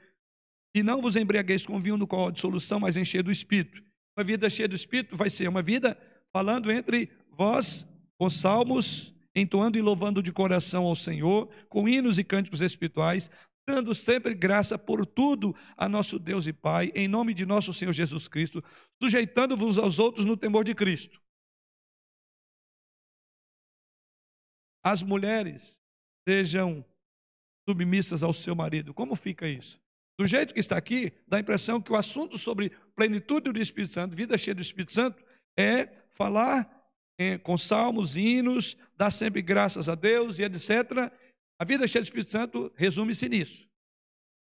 E 0.75 0.83
não 0.83 1.01
vos 1.01 1.15
embriagueis 1.15 1.65
com 1.65 1.79
vinho 1.79 1.95
no 1.95 2.05
qual 2.05 2.27
há 2.27 2.31
dissolução, 2.31 2.81
mas 2.81 2.97
encher 2.97 3.23
do 3.23 3.31
Espírito. 3.31 3.81
Uma 4.17 4.25
vida 4.25 4.49
cheia 4.49 4.67
do 4.67 4.75
Espírito 4.75 5.15
vai 5.15 5.29
ser 5.29 5.47
uma 5.47 5.61
vida 5.61 5.97
falando 6.33 6.69
entre 6.69 7.09
vós 7.31 7.87
com 8.17 8.29
salmos, 8.29 9.13
entoando 9.33 9.77
e 9.77 9.81
louvando 9.81 10.21
de 10.21 10.33
coração 10.33 10.83
ao 10.83 10.95
Senhor, 10.95 11.47
com 11.69 11.87
hinos 11.87 12.17
e 12.17 12.25
cânticos 12.25 12.59
espirituais, 12.59 13.31
dando 13.65 13.95
sempre 13.95 14.33
graça 14.33 14.77
por 14.77 15.05
tudo 15.05 15.55
a 15.77 15.87
nosso 15.87 16.19
Deus 16.19 16.45
e 16.45 16.51
Pai, 16.51 16.91
em 16.93 17.07
nome 17.07 17.33
de 17.33 17.45
nosso 17.45 17.73
Senhor 17.73 17.93
Jesus 17.93 18.27
Cristo, 18.27 18.61
sujeitando-vos 19.01 19.77
aos 19.77 19.97
outros 19.97 20.25
no 20.25 20.35
temor 20.35 20.65
de 20.65 20.75
Cristo. 20.75 21.21
As 24.83 25.01
mulheres 25.01 25.81
sejam 26.27 26.85
submissas 27.67 28.23
ao 28.23 28.33
seu 28.33 28.53
marido. 28.53 28.93
Como 28.93 29.15
fica 29.15 29.47
isso? 29.47 29.79
Do 30.17 30.25
jeito 30.25 30.53
que 30.53 30.59
está 30.59 30.77
aqui, 30.77 31.11
dá 31.27 31.37
a 31.37 31.39
impressão 31.41 31.81
que 31.81 31.91
o 31.91 31.95
assunto 31.95 32.37
sobre 32.37 32.69
plenitude 32.95 33.51
do 33.51 33.59
Espírito 33.59 33.93
Santo, 33.93 34.15
vida 34.15 34.37
cheia 34.37 34.55
do 34.55 34.61
Espírito 34.61 34.93
Santo, 34.93 35.23
é 35.57 35.87
falar 36.13 36.71
é, 37.17 37.37
com 37.37 37.57
salmos, 37.57 38.15
hinos, 38.15 38.77
dar 38.95 39.11
sempre 39.11 39.41
graças 39.41 39.89
a 39.89 39.95
Deus 39.95 40.39
e 40.39 40.43
etc. 40.43 41.11
A 41.59 41.65
vida 41.65 41.87
cheia 41.87 42.01
do 42.01 42.05
Espírito 42.05 42.31
Santo 42.31 42.71
resume-se 42.75 43.27
nisso, 43.27 43.67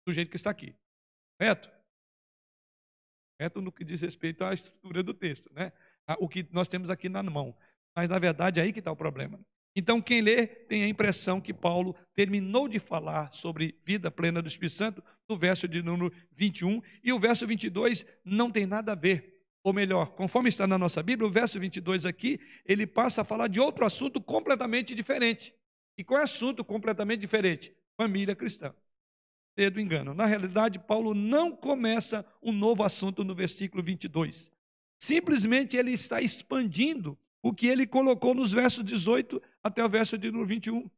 do 0.07 0.13
jeito 0.13 0.31
que 0.31 0.37
está 0.37 0.51
aqui. 0.51 0.75
Correto? 1.39 1.71
Correto 3.37 3.61
no 3.61 3.73
que 3.73 3.85
diz 3.85 4.01
respeito 4.01 4.45
à 4.45 4.55
estrutura 4.55 5.03
do 5.03 5.13
texto, 5.13 5.53
né? 5.53 5.73
O 6.19 6.29
que 6.29 6.47
nós 6.53 6.69
temos 6.69 6.91
aqui 6.91 7.09
na 7.09 7.23
mão. 7.23 7.57
Mas, 7.97 8.09
na 8.09 8.19
verdade, 8.19 8.61
é 8.61 8.63
aí 8.63 8.73
que 8.73 8.79
está 8.79 8.93
o 8.93 8.97
problema. 8.97 9.41
Então, 9.77 10.01
quem 10.01 10.21
lê 10.21 10.47
tem 10.47 10.85
a 10.85 10.89
impressão 10.89 11.41
que 11.41 11.53
Paulo 11.53 11.97
terminou 12.15 12.69
de 12.69 12.79
falar 12.79 13.33
sobre 13.33 13.77
vida 13.85 14.11
plena 14.11 14.41
do 14.41 14.49
Espírito 14.49 14.77
Santo 14.77 15.03
no 15.29 15.37
verso 15.37 15.67
de 15.67 15.83
número 15.83 16.13
21, 16.33 16.81
e 17.03 17.13
o 17.13 17.19
verso 17.19 17.47
22 17.47 18.07
não 18.25 18.51
tem 18.51 18.67
nada 18.67 18.93
a 18.93 18.95
ver. 18.95 19.43
Ou 19.65 19.73
melhor, 19.73 20.13
conforme 20.13 20.51
está 20.51 20.67
na 20.67 20.79
nossa 20.79 21.03
Bíblia, 21.03 21.27
o 21.27 21.33
verso 21.33 21.59
22 21.59 22.05
aqui, 22.05 22.39
ele 22.67 22.87
passa 22.87 23.23
a 23.23 23.25
falar 23.25 23.49
de 23.49 23.59
outro 23.59 23.85
assunto 23.85 24.21
completamente 24.21 24.95
diferente. 24.95 25.55
E 25.97 26.05
qual 26.05 26.21
é 26.21 26.25
assunto 26.25 26.65
completamente 26.65 27.21
diferente? 27.21 27.75
Família 27.97 28.37
cristã. 28.37 28.75
Dedo 29.57 29.81
engano. 29.81 30.13
Na 30.13 30.27
realidade, 30.27 30.79
Paulo 30.79 31.15
não 31.15 31.53
começa 31.57 32.27
um 32.43 32.53
novo 32.53 32.83
assunto 32.83 33.25
no 33.25 33.35
versículo 33.35 33.83
22. 33.83 34.51
Simplesmente 34.99 35.77
ele 35.77 35.93
está 35.93 36.21
expandindo 36.21 37.19
o 37.45 37.53
que 37.53 37.67
ele 37.67 37.87
colocou 37.87 38.35
nos 38.35 38.55
versos 38.55 38.83
18 38.83 39.41
até 39.63 39.85
o 39.85 39.89
verso 39.89 40.17
de 40.17 40.31
número 40.31 40.49
21. 40.49 40.91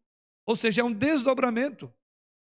Ou 0.47 0.55
seja, 0.55 0.81
é 0.81 0.85
um 0.85 0.93
desdobramento. 0.93 1.93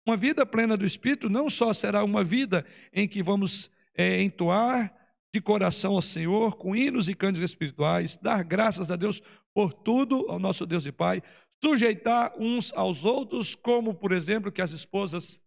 Uma 0.07 0.17
vida 0.17 0.47
plena 0.47 0.77
do 0.77 0.87
Espírito 0.87 1.29
não 1.29 1.51
só 1.51 1.75
será 1.75 2.05
uma 2.05 2.23
vida 2.23 2.65
em 2.93 3.09
que 3.09 3.25
vamos 3.25 3.69
é, 3.97 4.23
entoar 4.23 4.97
de 5.35 5.41
coração 5.41 5.97
ao 5.97 6.01
Senhor, 6.01 6.57
com 6.57 6.77
hinos 6.77 7.09
e 7.09 7.15
cânticos 7.15 7.51
espirituais, 7.51 8.17
dar 8.17 8.45
graças 8.45 8.93
a 8.93 8.95
Deus 8.95 9.21
por 9.53 9.75
tudo, 9.75 10.27
ao 10.31 10.39
nosso 10.39 10.65
Deus 10.65 10.87
e 10.87 10.93
Pai, 10.93 11.21
sujeitar 11.61 12.33
uns 12.39 12.73
aos 12.75 13.05
outros, 13.05 13.57
como, 13.57 13.93
por 13.93 14.13
exemplo, 14.13 14.53
que 14.53 14.63
as 14.63 14.71
esposas 14.71 15.41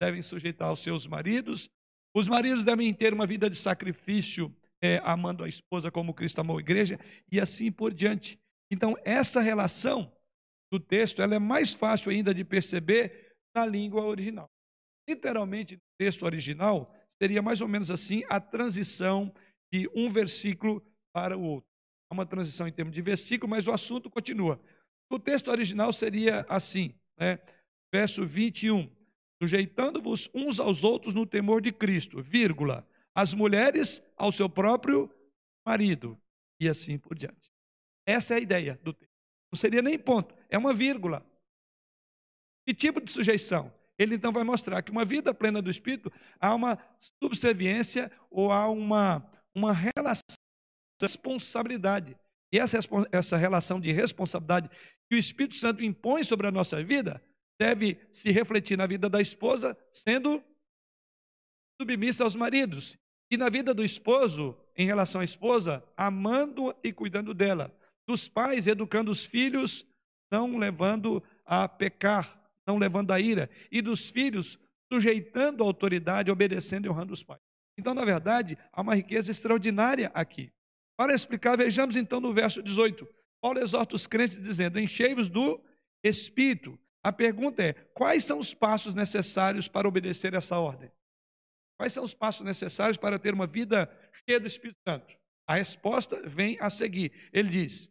devem 0.00 0.22
sujeitar 0.22 0.68
aos 0.68 0.80
seus 0.80 1.08
maridos, 1.08 1.68
os 2.14 2.28
maridos 2.28 2.62
devem 2.62 2.94
ter 2.94 3.12
uma 3.12 3.26
vida 3.26 3.50
de 3.50 3.56
sacrifício 3.56 4.54
é, 4.82 5.00
amando 5.04 5.44
a 5.44 5.48
esposa 5.48 5.90
como 5.90 6.12
Cristo 6.12 6.40
amou 6.40 6.58
a 6.58 6.60
igreja, 6.60 6.98
e 7.30 7.40
assim 7.40 7.70
por 7.70 7.94
diante. 7.94 8.38
Então, 8.70 8.96
essa 9.04 9.40
relação 9.40 10.12
do 10.72 10.80
texto 10.80 11.22
ela 11.22 11.34
é 11.34 11.38
mais 11.38 11.72
fácil 11.72 12.10
ainda 12.10 12.34
de 12.34 12.44
perceber 12.44 13.36
na 13.54 13.64
língua 13.64 14.04
original. 14.04 14.50
Literalmente, 15.08 15.76
no 15.76 15.82
texto 15.98 16.24
original, 16.24 16.92
seria 17.22 17.42
mais 17.42 17.60
ou 17.60 17.68
menos 17.68 17.90
assim 17.90 18.22
a 18.28 18.40
transição 18.40 19.32
de 19.72 19.88
um 19.94 20.08
versículo 20.08 20.84
para 21.14 21.36
o 21.36 21.42
outro. 21.42 21.68
É 22.10 22.14
uma 22.14 22.26
transição 22.26 22.66
em 22.66 22.72
termos 22.72 22.94
de 22.94 23.02
versículo, 23.02 23.50
mas 23.50 23.66
o 23.66 23.72
assunto 23.72 24.10
continua. 24.10 24.60
No 25.10 25.18
texto 25.18 25.48
original 25.48 25.92
seria 25.92 26.44
assim, 26.48 26.94
né? 27.18 27.38
verso 27.92 28.26
21, 28.26 28.90
sujeitando-vos 29.42 30.30
uns 30.34 30.58
aos 30.58 30.82
outros 30.82 31.14
no 31.14 31.26
temor 31.26 31.60
de 31.60 31.70
Cristo, 31.70 32.22
vírgula, 32.22 32.88
as 33.14 33.34
mulheres 33.34 34.02
ao 34.16 34.32
seu 34.32 34.48
próprio 34.48 35.10
marido, 35.66 36.20
e 36.60 36.68
assim 36.68 36.98
por 36.98 37.16
diante. 37.16 37.50
Essa 38.06 38.34
é 38.34 38.36
a 38.38 38.40
ideia 38.40 38.80
do 38.82 38.92
texto. 38.92 39.12
Não 39.52 39.58
seria 39.58 39.82
nem 39.82 39.98
ponto, 39.98 40.34
é 40.48 40.56
uma 40.56 40.72
vírgula. 40.72 41.24
Que 42.66 42.74
tipo 42.74 43.00
de 43.00 43.10
sujeição? 43.10 43.72
Ele 43.98 44.14
então 44.14 44.32
vai 44.32 44.44
mostrar 44.44 44.82
que 44.82 44.90
uma 44.90 45.04
vida 45.04 45.34
plena 45.34 45.60
do 45.60 45.70
Espírito 45.70 46.10
há 46.40 46.54
uma 46.54 46.78
subserviência 47.22 48.10
ou 48.30 48.50
há 48.50 48.68
uma, 48.68 49.28
uma 49.54 49.72
relação 49.72 50.22
de 50.30 51.06
responsabilidade. 51.06 52.16
E 52.52 52.58
essa, 52.58 52.78
essa 53.10 53.36
relação 53.36 53.80
de 53.80 53.92
responsabilidade 53.92 54.68
que 55.08 55.16
o 55.16 55.18
Espírito 55.18 55.56
Santo 55.56 55.84
impõe 55.84 56.22
sobre 56.22 56.46
a 56.46 56.52
nossa 56.52 56.82
vida 56.82 57.22
deve 57.60 58.00
se 58.10 58.30
refletir 58.30 58.76
na 58.76 58.86
vida 58.86 59.08
da 59.08 59.20
esposa, 59.20 59.76
sendo 59.92 60.42
submissa 61.80 62.24
aos 62.24 62.36
maridos. 62.36 62.96
E 63.30 63.36
na 63.36 63.48
vida 63.48 63.72
do 63.72 63.84
esposo, 63.84 64.56
em 64.76 64.86
relação 64.86 65.20
à 65.20 65.24
esposa, 65.24 65.82
amando 65.96 66.74
e 66.82 66.92
cuidando 66.92 67.32
dela. 67.32 67.74
Dos 68.06 68.28
pais, 68.28 68.66
educando 68.66 69.10
os 69.10 69.24
filhos, 69.24 69.86
não 70.30 70.58
levando 70.58 71.22
a 71.44 71.68
pecar, 71.68 72.40
não 72.66 72.78
levando 72.78 73.10
a 73.10 73.20
ira. 73.20 73.48
E 73.70 73.80
dos 73.80 74.10
filhos, 74.10 74.58
sujeitando 74.92 75.62
a 75.62 75.66
autoridade, 75.66 76.30
obedecendo 76.30 76.86
e 76.86 76.90
honrando 76.90 77.12
os 77.12 77.22
pais. 77.22 77.40
Então, 77.78 77.94
na 77.94 78.04
verdade, 78.04 78.58
há 78.72 78.82
uma 78.82 78.94
riqueza 78.94 79.30
extraordinária 79.30 80.10
aqui. 80.14 80.52
Para 80.96 81.14
explicar, 81.14 81.56
vejamos 81.56 81.96
então 81.96 82.20
no 82.20 82.32
verso 82.32 82.62
18. 82.62 83.08
Paulo 83.40 83.58
exorta 83.58 83.96
os 83.96 84.06
crentes 84.06 84.40
dizendo: 84.40 84.78
Enchei-vos 84.78 85.28
do 85.28 85.60
Espírito. 86.04 86.78
A 87.02 87.12
pergunta 87.12 87.62
é: 87.62 87.72
quais 87.72 88.24
são 88.24 88.38
os 88.38 88.54
passos 88.54 88.94
necessários 88.94 89.66
para 89.68 89.88
obedecer 89.88 90.34
essa 90.34 90.58
ordem? 90.58 90.90
Quais 91.82 91.94
são 91.94 92.04
os 92.04 92.14
passos 92.14 92.46
necessários 92.46 92.96
para 92.96 93.18
ter 93.18 93.34
uma 93.34 93.44
vida 93.44 93.90
cheia 94.24 94.38
do 94.38 94.46
Espírito 94.46 94.78
Santo? 94.86 95.16
A 95.48 95.56
resposta 95.56 96.22
vem 96.28 96.56
a 96.60 96.70
seguir. 96.70 97.10
Ele 97.32 97.48
diz: 97.48 97.90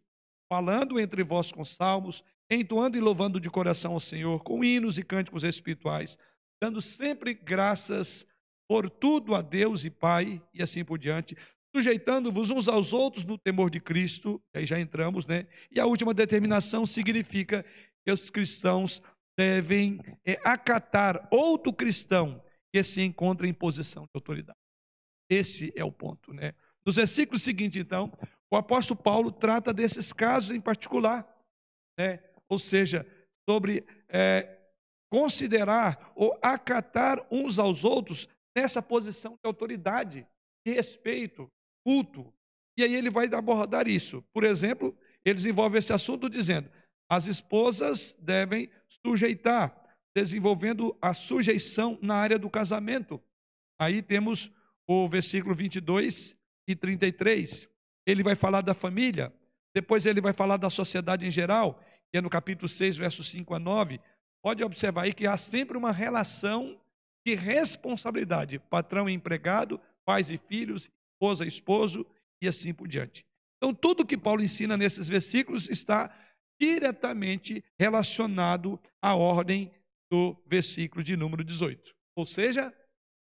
falando 0.50 0.98
entre 0.98 1.22
vós 1.22 1.52
com 1.52 1.62
salmos, 1.62 2.24
entoando 2.50 2.96
e 2.96 3.02
louvando 3.02 3.38
de 3.38 3.50
coração 3.50 3.92
ao 3.92 4.00
Senhor, 4.00 4.42
com 4.44 4.64
hinos 4.64 4.96
e 4.96 5.02
cânticos 5.02 5.44
espirituais, 5.44 6.16
dando 6.58 6.80
sempre 6.80 7.34
graças 7.34 8.26
por 8.66 8.88
tudo 8.88 9.34
a 9.34 9.42
Deus 9.42 9.84
e 9.84 9.90
Pai, 9.90 10.42
e 10.54 10.62
assim 10.62 10.82
por 10.82 10.98
diante, 10.98 11.36
sujeitando-vos 11.76 12.50
uns 12.50 12.68
aos 12.68 12.94
outros 12.94 13.26
no 13.26 13.36
temor 13.36 13.68
de 13.68 13.78
Cristo, 13.78 14.42
aí 14.54 14.64
já 14.64 14.80
entramos, 14.80 15.26
né? 15.26 15.46
E 15.70 15.78
a 15.78 15.84
última 15.84 16.14
determinação 16.14 16.86
significa 16.86 17.62
que 18.06 18.10
os 18.10 18.30
cristãos 18.30 19.02
devem 19.36 20.00
é, 20.24 20.40
acatar 20.42 21.28
outro 21.30 21.74
cristão 21.74 22.42
que 22.72 22.82
se 22.82 23.02
encontra 23.02 23.46
em 23.46 23.52
posição 23.52 24.04
de 24.04 24.10
autoridade. 24.14 24.58
Esse 25.30 25.72
é 25.76 25.84
o 25.84 25.92
ponto, 25.92 26.32
né? 26.32 26.54
Nos 26.84 26.96
versículos 26.96 27.42
seguintes, 27.42 27.80
então, 27.80 28.12
o 28.50 28.56
apóstolo 28.56 29.00
Paulo 29.00 29.30
trata 29.30 29.72
desses 29.72 30.12
casos 30.12 30.50
em 30.50 30.60
particular, 30.60 31.26
né? 31.98 32.22
Ou 32.48 32.58
seja, 32.58 33.06
sobre 33.48 33.84
é, 34.08 34.58
considerar 35.10 36.12
ou 36.14 36.38
acatar 36.42 37.26
uns 37.30 37.58
aos 37.58 37.84
outros 37.84 38.28
nessa 38.56 38.82
posição 38.82 39.32
de 39.32 39.46
autoridade, 39.46 40.26
de 40.66 40.72
respeito, 40.72 41.50
culto. 41.84 42.32
E 42.76 42.82
aí 42.82 42.94
ele 42.94 43.10
vai 43.10 43.26
abordar 43.32 43.86
isso. 43.88 44.24
Por 44.32 44.44
exemplo, 44.44 44.96
ele 45.24 45.34
desenvolve 45.34 45.78
esse 45.78 45.92
assunto 45.92 46.28
dizendo: 46.28 46.70
as 47.10 47.26
esposas 47.26 48.16
devem 48.20 48.70
sujeitar, 48.88 49.81
desenvolvendo 50.14 50.96
a 51.00 51.14
sujeição 51.14 51.98
na 52.02 52.14
área 52.14 52.38
do 52.38 52.50
casamento. 52.50 53.20
Aí 53.78 54.02
temos 54.02 54.50
o 54.86 55.08
versículo 55.08 55.54
22 55.54 56.36
e 56.68 56.76
33. 56.76 57.68
Ele 58.06 58.22
vai 58.22 58.36
falar 58.36 58.60
da 58.60 58.74
família, 58.74 59.32
depois 59.74 60.06
ele 60.06 60.20
vai 60.20 60.32
falar 60.32 60.56
da 60.56 60.68
sociedade 60.70 61.26
em 61.26 61.30
geral, 61.30 61.82
que 62.10 62.18
é 62.18 62.20
no 62.20 62.28
capítulo 62.30 62.68
6, 62.68 62.96
versos 62.96 63.30
5 63.30 63.54
a 63.54 63.58
9. 63.58 64.00
Pode 64.42 64.62
observar 64.62 65.04
aí 65.04 65.14
que 65.14 65.26
há 65.26 65.36
sempre 65.36 65.78
uma 65.78 65.92
relação 65.92 66.78
de 67.24 67.34
responsabilidade, 67.34 68.58
patrão 68.58 69.08
e 69.08 69.12
empregado, 69.12 69.80
pais 70.04 70.30
e 70.30 70.36
filhos, 70.36 70.90
esposa, 71.14 71.46
esposo 71.46 72.04
e 72.42 72.48
assim 72.48 72.74
por 72.74 72.88
diante. 72.88 73.24
Então, 73.56 73.72
tudo 73.72 74.04
que 74.04 74.18
Paulo 74.18 74.42
ensina 74.42 74.76
nesses 74.76 75.08
versículos 75.08 75.70
está 75.70 76.12
diretamente 76.60 77.64
relacionado 77.78 78.78
à 79.00 79.14
ordem 79.14 79.70
do 80.12 80.36
versículo 80.46 81.02
de 81.02 81.16
número 81.16 81.42
18. 81.42 81.96
Ou 82.14 82.26
seja, 82.26 82.70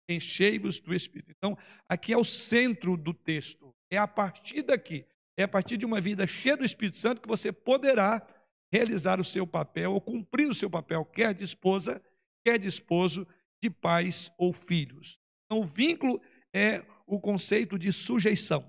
enchei-vos 0.09 0.81
do 0.81 0.93
Espírito. 0.93 1.31
Então, 1.31 1.57
aqui 1.89 2.13
é 2.13 2.19
o 2.19 2.25
centro 2.25 2.97
do 2.97 3.15
texto. 3.15 3.73
É 3.89 3.97
a 3.97 4.09
partir 4.09 4.63
daqui, 4.63 5.07
é 5.37 5.45
a 5.45 5.49
partir 5.49 5.77
de 5.77 5.87
uma 5.87 6.01
vida 6.01 6.27
cheia 6.27 6.57
do 6.57 6.65
Espírito 6.65 6.99
Santo 6.99 7.23
que 7.23 7.29
você 7.29 7.53
poderá 7.53 8.27
realizar 8.73 9.21
o 9.21 9.25
seu 9.25 9.47
papel 9.47 9.93
ou 9.93 10.01
cumprir 10.01 10.51
o 10.51 10.55
seu 10.55 10.69
papel, 10.69 11.05
quer 11.05 11.33
de 11.33 11.45
esposa, 11.45 12.03
quer 12.45 12.59
de 12.59 12.67
esposo, 12.67 13.25
de 13.63 13.71
pais 13.71 14.33
ou 14.37 14.53
filhos. 14.53 15.21
Então, 15.47 15.61
o 15.63 15.67
vínculo 15.67 16.21
é 16.53 16.85
o 17.07 17.21
conceito 17.21 17.79
de 17.79 17.93
sujeição. 17.93 18.69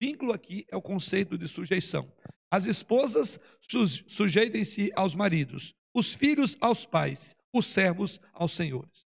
Vínculo 0.00 0.32
aqui 0.32 0.64
é 0.70 0.76
o 0.76 0.82
conceito 0.82 1.36
de 1.36 1.48
sujeição. 1.48 2.08
As 2.48 2.66
esposas 2.66 3.40
sujeitem-se 4.06 4.92
aos 4.94 5.16
maridos, 5.16 5.74
os 5.96 6.12
filhos 6.12 6.58
aos 6.60 6.84
pais, 6.84 7.34
os 7.54 7.64
servos 7.64 8.20
aos 8.34 8.52
senhores. 8.52 9.06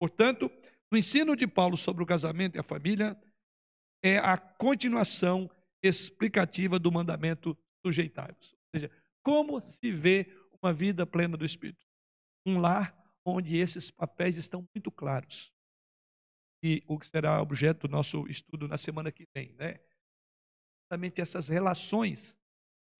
Portanto, 0.00 0.50
no 0.90 0.96
ensino 0.96 1.36
de 1.36 1.46
Paulo 1.46 1.76
sobre 1.76 2.02
o 2.02 2.06
casamento 2.06 2.56
e 2.56 2.58
a 2.58 2.62
família, 2.62 3.14
é 4.02 4.16
a 4.16 4.38
continuação 4.38 5.50
explicativa 5.82 6.78
do 6.78 6.90
mandamento 6.90 7.56
sujeitai-vos. 7.84 8.54
Ou 8.54 8.80
seja, 8.80 8.90
como 9.22 9.60
se 9.60 9.92
vê 9.92 10.34
uma 10.62 10.72
vida 10.72 11.06
plena 11.06 11.36
do 11.36 11.44
Espírito? 11.44 11.84
Um 12.46 12.58
lar 12.58 12.96
onde 13.22 13.58
esses 13.58 13.90
papéis 13.90 14.38
estão 14.38 14.66
muito 14.74 14.90
claros. 14.90 15.52
E 16.64 16.82
o 16.86 16.98
que 16.98 17.06
será 17.06 17.42
objeto 17.42 17.86
do 17.86 17.90
nosso 17.90 18.26
estudo 18.26 18.66
na 18.66 18.78
semana 18.78 19.12
que 19.12 19.28
vem, 19.34 19.52
né? 19.58 19.78
Exatamente 20.86 21.20
essas 21.20 21.48
relações 21.48 22.39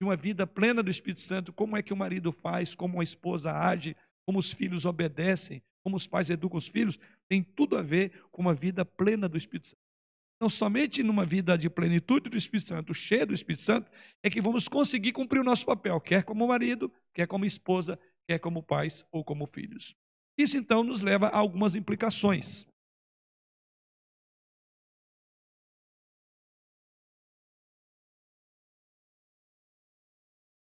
de 0.00 0.04
uma 0.04 0.16
vida 0.16 0.46
plena 0.46 0.82
do 0.82 0.90
Espírito 0.90 1.20
Santo, 1.20 1.52
como 1.52 1.76
é 1.76 1.82
que 1.82 1.92
o 1.92 1.96
marido 1.96 2.32
faz, 2.32 2.74
como 2.74 3.00
a 3.00 3.04
esposa 3.04 3.52
age, 3.52 3.94
como 4.24 4.38
os 4.38 4.50
filhos 4.50 4.86
obedecem, 4.86 5.62
como 5.84 5.96
os 5.96 6.06
pais 6.06 6.30
educam 6.30 6.56
os 6.56 6.66
filhos, 6.66 6.98
tem 7.28 7.42
tudo 7.42 7.76
a 7.76 7.82
ver 7.82 8.22
com 8.30 8.40
uma 8.40 8.54
vida 8.54 8.84
plena 8.84 9.28
do 9.28 9.36
Espírito 9.36 9.68
Santo. 9.68 9.82
Então, 10.36 10.48
somente 10.48 11.02
numa 11.02 11.26
vida 11.26 11.58
de 11.58 11.68
plenitude 11.68 12.30
do 12.30 12.36
Espírito 12.36 12.68
Santo, 12.68 12.94
cheia 12.94 13.26
do 13.26 13.34
Espírito 13.34 13.62
Santo, 13.62 13.90
é 14.22 14.30
que 14.30 14.40
vamos 14.40 14.68
conseguir 14.68 15.12
cumprir 15.12 15.40
o 15.40 15.44
nosso 15.44 15.66
papel, 15.66 16.00
quer 16.00 16.22
como 16.24 16.48
marido, 16.48 16.90
quer 17.12 17.26
como 17.26 17.44
esposa, 17.44 17.98
quer 18.26 18.38
como 18.38 18.62
pais 18.62 19.04
ou 19.12 19.22
como 19.22 19.46
filhos. 19.46 19.94
Isso 20.38 20.56
então 20.56 20.82
nos 20.82 21.02
leva 21.02 21.26
a 21.26 21.36
algumas 21.36 21.74
implicações. 21.74 22.66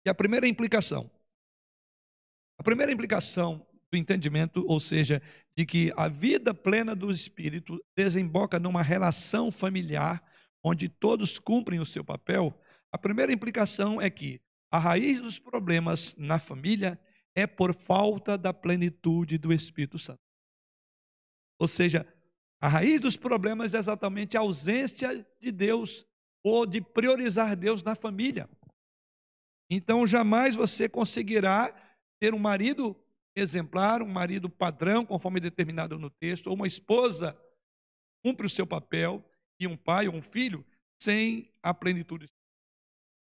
E 0.07 0.09
a 0.09 0.15
primeira 0.15 0.47
implicação. 0.47 1.11
A 2.57 2.63
primeira 2.63 2.93
implicação 2.93 3.67
do 3.91 3.97
entendimento, 3.97 4.63
ou 4.65 4.79
seja, 4.79 5.21
de 5.53 5.65
que 5.65 5.91
a 5.97 6.07
vida 6.07 6.53
plena 6.53 6.95
do 6.95 7.11
Espírito 7.11 7.77
desemboca 7.93 8.57
numa 8.57 8.81
relação 8.81 9.51
familiar 9.51 10.23
onde 10.63 10.87
todos 10.87 11.39
cumprem 11.39 11.81
o 11.81 11.85
seu 11.85 12.05
papel, 12.05 12.57
a 12.89 12.97
primeira 12.97 13.33
implicação 13.33 14.01
é 14.01 14.09
que 14.09 14.39
a 14.71 14.79
raiz 14.79 15.19
dos 15.19 15.39
problemas 15.39 16.15
na 16.17 16.39
família 16.39 16.97
é 17.35 17.45
por 17.45 17.75
falta 17.75 18.37
da 18.37 18.53
plenitude 18.53 19.37
do 19.37 19.51
Espírito 19.51 19.99
Santo. 19.99 20.21
Ou 21.59 21.67
seja, 21.67 22.07
a 22.61 22.69
raiz 22.69 23.01
dos 23.01 23.17
problemas 23.17 23.73
é 23.73 23.77
exatamente 23.77 24.37
a 24.37 24.39
ausência 24.39 25.27
de 25.41 25.51
Deus 25.51 26.05
ou 26.41 26.65
de 26.65 26.79
priorizar 26.79 27.57
Deus 27.57 27.83
na 27.83 27.93
família. 27.93 28.49
Então, 29.69 30.07
jamais 30.07 30.55
você 30.55 30.87
conseguirá 30.87 31.73
ter 32.19 32.33
um 32.33 32.39
marido 32.39 32.95
exemplar, 33.35 34.01
um 34.01 34.07
marido 34.07 34.49
padrão, 34.49 35.05
conforme 35.05 35.39
determinado 35.39 35.99
no 35.99 36.09
texto, 36.09 36.47
ou 36.47 36.55
uma 36.55 36.67
esposa 36.67 37.37
cumpre 38.23 38.45
o 38.45 38.49
seu 38.49 38.65
papel, 38.65 39.23
e 39.59 39.67
um 39.67 39.75
pai 39.75 40.07
ou 40.07 40.15
um 40.15 40.21
filho, 40.21 40.65
sem 41.01 41.51
a 41.61 41.73
plenitude. 41.73 42.27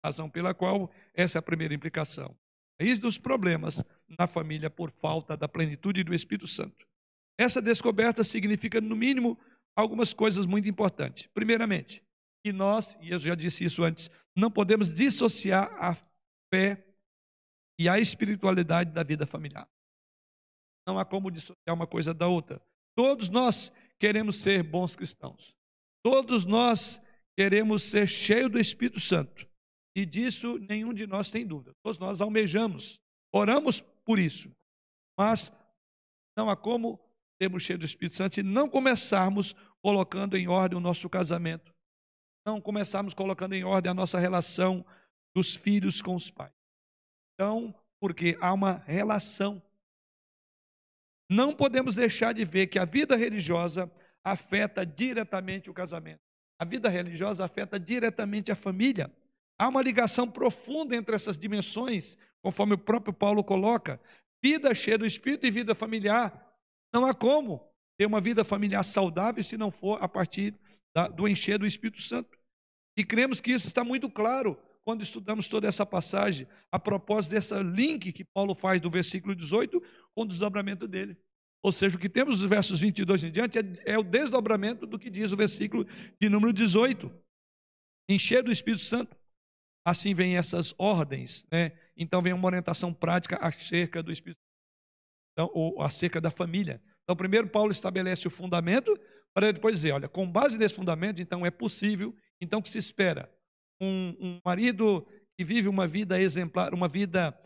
Razão 0.03 0.29
pela 0.29 0.53
qual 0.53 0.91
essa 1.13 1.37
é 1.37 1.39
a 1.39 1.41
primeira 1.41 1.73
implicação. 1.73 2.35
Raiz 2.79 2.99
dos 2.99 3.17
problemas 3.17 3.83
na 4.19 4.27
família 4.27 4.69
por 4.69 4.91
falta 4.91 5.35
da 5.37 5.47
plenitude 5.47 6.03
do 6.03 6.13
Espírito 6.13 6.47
Santo. 6.47 6.85
Essa 7.37 7.61
descoberta 7.61 8.23
significa, 8.23 8.79
no 8.79 8.95
mínimo, 8.95 9.37
algumas 9.75 10.13
coisas 10.13 10.45
muito 10.45 10.67
importantes. 10.67 11.27
Primeiramente, 11.33 12.03
que 12.43 12.53
nós, 12.53 12.97
e 13.01 13.11
eu 13.11 13.19
já 13.19 13.35
disse 13.35 13.63
isso 13.65 13.83
antes, 13.83 14.09
não 14.35 14.51
podemos 14.51 14.93
dissociar 14.93 15.73
a 15.79 15.95
fé 16.55 16.85
e 17.77 17.89
a 17.89 17.99
espiritualidade 17.99 18.91
da 18.91 19.03
vida 19.03 19.27
familiar. 19.27 19.67
Não 20.87 20.97
há 20.97 21.03
como 21.03 21.29
dissociar 21.29 21.75
uma 21.75 21.85
coisa 21.85 22.13
da 22.13 22.27
outra. 22.27 22.61
Todos 22.95 23.27
nós 23.27 23.71
queremos 23.99 24.37
ser 24.37 24.63
bons 24.63 24.95
cristãos. 24.95 25.53
Todos 26.01 26.45
nós 26.45 27.01
queremos 27.37 27.83
ser 27.83 28.07
cheios 28.07 28.49
do 28.49 28.59
Espírito 28.59 28.99
Santo. 28.99 29.49
E 29.97 30.05
disso 30.05 30.57
nenhum 30.59 30.93
de 30.93 31.05
nós 31.05 31.29
tem 31.29 31.45
dúvida. 31.45 31.73
Todos 31.83 31.97
nós 31.97 32.21
almejamos, 32.21 32.99
oramos 33.33 33.81
por 34.05 34.17
isso. 34.17 34.49
Mas 35.17 35.51
não 36.37 36.49
há 36.49 36.55
como 36.55 36.99
sermos 37.41 37.63
cheios 37.63 37.79
do 37.79 37.85
Espírito 37.85 38.15
Santo 38.15 38.35
se 38.35 38.43
não 38.43 38.69
começarmos 38.69 39.53
colocando 39.81 40.37
em 40.37 40.47
ordem 40.47 40.77
o 40.77 40.81
nosso 40.81 41.09
casamento. 41.09 41.73
Não 42.45 42.61
começarmos 42.61 43.13
colocando 43.13 43.53
em 43.53 43.63
ordem 43.63 43.89
a 43.89 43.95
nossa 43.95 44.19
relação 44.19 44.85
dos 45.35 45.53
filhos 45.53 46.01
com 46.01 46.15
os 46.15 46.31
pais. 46.31 46.53
Então, 47.33 47.75
porque 47.99 48.37
há 48.39 48.53
uma 48.53 48.77
relação. 48.85 49.61
Não 51.29 51.53
podemos 51.53 51.95
deixar 51.95 52.33
de 52.33 52.45
ver 52.45 52.67
que 52.67 52.79
a 52.79 52.85
vida 52.85 53.15
religiosa 53.17 53.91
afeta 54.23 54.85
diretamente 54.85 55.69
o 55.69 55.73
casamento. 55.73 56.21
A 56.57 56.63
vida 56.63 56.87
religiosa 56.87 57.43
afeta 57.43 57.77
diretamente 57.77 58.51
a 58.51 58.55
família. 58.55 59.11
Há 59.59 59.67
uma 59.67 59.81
ligação 59.81 60.29
profunda 60.29 60.95
entre 60.95 61.15
essas 61.15 61.37
dimensões, 61.37 62.17
conforme 62.41 62.75
o 62.75 62.77
próprio 62.77 63.13
Paulo 63.13 63.43
coloca. 63.43 63.99
Vida 64.41 64.73
cheia 64.73 64.97
do 64.97 65.05
Espírito 65.05 65.45
e 65.45 65.51
vida 65.51 65.75
familiar. 65.75 66.57
Não 66.93 67.05
há 67.05 67.13
como. 67.13 67.69
ter 67.97 68.05
uma 68.05 68.21
vida 68.21 68.45
familiar 68.45 68.83
saudável 68.83 69.43
se 69.43 69.57
não 69.57 69.71
for 69.71 70.01
a 70.01 70.07
partir 70.07 70.53
da, 70.93 71.07
do 71.07 71.27
encher 71.27 71.57
do 71.57 71.65
Espírito 71.65 72.01
Santo. 72.01 72.37
E 72.97 73.03
cremos 73.03 73.41
que 73.41 73.51
isso 73.51 73.67
está 73.67 73.83
muito 73.83 74.09
claro 74.09 74.57
quando 74.85 75.01
estudamos 75.01 75.47
toda 75.47 75.67
essa 75.67 75.83
passagem, 75.83 76.47
a 76.71 76.79
propósito 76.79 77.31
dessa 77.31 77.59
link 77.59 78.13
que 78.13 78.23
Paulo 78.23 78.53
faz 78.53 78.79
do 78.79 78.89
versículo 78.89 79.35
18 79.35 79.81
com 80.13 80.21
o 80.21 80.27
desdobramento 80.27 80.87
dele. 80.87 81.17
Ou 81.63 81.71
seja, 81.71 81.97
o 81.97 81.99
que 81.99 82.07
temos 82.07 82.39
dos 82.39 82.47
versos 82.47 82.81
22 82.81 83.23
em 83.23 83.31
diante 83.31 83.57
é, 83.57 83.93
é 83.93 83.97
o 83.97 84.03
desdobramento 84.03 84.85
do 84.85 84.99
que 84.99 85.09
diz 85.09 85.31
o 85.31 85.35
versículo 85.35 85.87
de 86.21 86.29
número 86.29 86.53
18. 86.53 87.11
Encher 88.07 88.43
do 88.43 88.51
Espírito 88.51 88.83
Santo. 88.83 89.17
Assim 89.83 90.13
vem 90.13 90.37
essas 90.37 90.73
ordens, 90.77 91.47
né? 91.51 91.71
Então 91.97 92.21
vem 92.21 92.33
uma 92.33 92.45
orientação 92.45 92.93
prática 92.93 93.37
acerca 93.37 94.03
do 94.03 94.11
Espírito 94.11 94.39
então, 95.33 95.49
ou 95.53 95.81
acerca 95.81 96.21
da 96.21 96.29
família. 96.29 96.81
Então, 97.03 97.15
primeiro 97.15 97.47
Paulo 97.47 97.71
estabelece 97.71 98.27
o 98.27 98.31
fundamento 98.31 98.97
para 99.33 99.51
depois 99.51 99.75
dizer, 99.75 99.91
olha, 99.91 100.07
com 100.07 100.31
base 100.31 100.57
nesse 100.57 100.75
fundamento, 100.75 101.21
então 101.21 101.45
é 101.45 101.51
possível, 101.51 102.15
então 102.39 102.61
que 102.61 102.69
se 102.69 102.77
espera 102.77 103.34
um, 103.81 104.15
um 104.19 104.41
marido 104.43 105.05
que 105.37 105.43
vive 105.43 105.67
uma 105.67 105.87
vida 105.87 106.19
exemplar, 106.19 106.73
uma 106.73 106.87
vida 106.87 107.37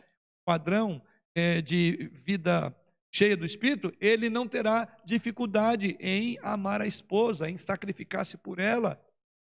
padrão 0.45 1.01
é, 1.35 1.61
de 1.61 2.09
vida 2.25 2.75
cheia 3.11 3.35
do 3.35 3.45
Espírito, 3.45 3.91
ele 3.99 4.29
não 4.29 4.47
terá 4.47 4.87
dificuldade 5.03 5.97
em 5.99 6.37
amar 6.41 6.81
a 6.81 6.87
esposa, 6.87 7.49
em 7.49 7.57
sacrificar-se 7.57 8.37
por 8.37 8.59
ela, 8.59 9.03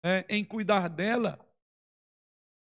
é, 0.03 0.25
em 0.29 0.43
cuidar 0.43 0.89
dela. 0.89 1.39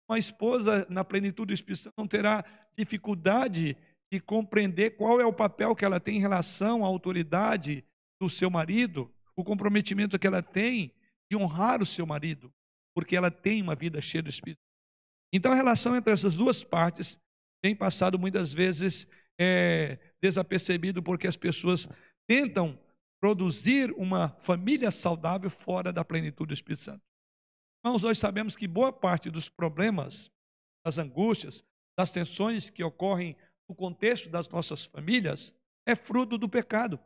Uma 0.10 0.18
esposa 0.18 0.88
na 0.90 1.04
plenitude 1.04 1.48
do 1.48 1.54
Espírito 1.54 1.94
não 1.96 2.08
terá 2.08 2.44
dificuldade 2.76 3.78
de 4.12 4.20
compreender 4.20 4.92
qual 4.92 5.22
é 5.22 5.26
o 5.26 5.34
papel 5.34 5.76
que 5.76 5.86
ela 5.86 6.00
tem 6.00 6.18
em 6.18 6.22
relação 6.22 6.84
à 6.84 6.88
autoridade 6.88 7.86
do 8.20 8.30
seu 8.30 8.50
marido, 8.50 9.14
o 9.36 9.44
comprometimento 9.44 10.18
que 10.18 10.26
ela 10.26 10.42
tem 10.42 10.94
de 11.32 11.38
honrar 11.38 11.82
o 11.82 11.86
seu 11.86 12.06
marido, 12.08 12.52
porque 13.00 13.16
ela 13.16 13.32
tem 13.32 13.62
uma 13.62 13.76
vida 13.76 14.02
cheia 14.02 14.22
do 14.22 14.30
Espírito. 14.30 14.60
Então 15.34 15.54
a 15.54 15.56
relação 15.56 15.96
entre 15.96 16.12
essas 16.12 16.36
duas 16.36 16.66
partes 16.66 17.18
tem 17.64 17.74
passado 17.74 18.20
muitas 18.20 18.54
vezes 18.54 19.08
é, 19.40 19.98
desapercebido 20.22 21.02
porque 21.02 21.28
as 21.28 21.38
pessoas 21.38 21.88
tentam 22.28 22.78
produzir 23.22 23.94
uma 23.94 24.30
família 24.42 24.92
saudável 24.92 25.50
fora 25.50 25.94
da 25.94 26.04
plenitude 26.04 26.50
do 26.50 26.54
Espírito 26.54 26.84
Santo. 26.84 27.02
Irmãos, 27.86 28.04
nós 28.04 28.18
sabemos 28.18 28.58
que 28.58 28.68
boa 28.68 28.92
parte 28.92 29.30
dos 29.30 29.48
problemas, 29.48 30.30
das 30.86 30.98
angústias, 30.98 31.64
das 31.98 32.12
tensões 32.12 32.70
que 32.70 32.84
ocorrem 32.84 33.38
no 33.70 33.76
contexto 33.76 34.30
das 34.30 34.50
nossas 34.50 34.86
famílias 34.86 35.54
é 35.88 35.96
fruto 35.96 36.38
do 36.38 36.50
pecado. 36.50 37.00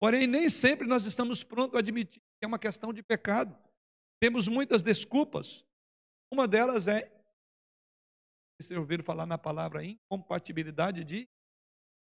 Porém, 0.00 0.28
nem 0.28 0.48
sempre 0.48 0.86
nós 0.86 1.06
estamos 1.06 1.42
prontos 1.42 1.74
a 1.74 1.80
admitir 1.80 2.20
que 2.20 2.44
é 2.44 2.46
uma 2.46 2.58
questão 2.58 2.92
de 2.92 3.02
pecado. 3.02 3.56
Temos 4.20 4.48
muitas 4.48 4.82
desculpas. 4.82 5.64
Uma 6.32 6.46
delas 6.46 6.88
é, 6.88 7.10
vocês 8.60 8.78
ouviram 8.78 9.04
falar 9.04 9.26
na 9.26 9.38
palavra 9.38 9.84
incompatibilidade 9.84 11.04
de 11.04 11.28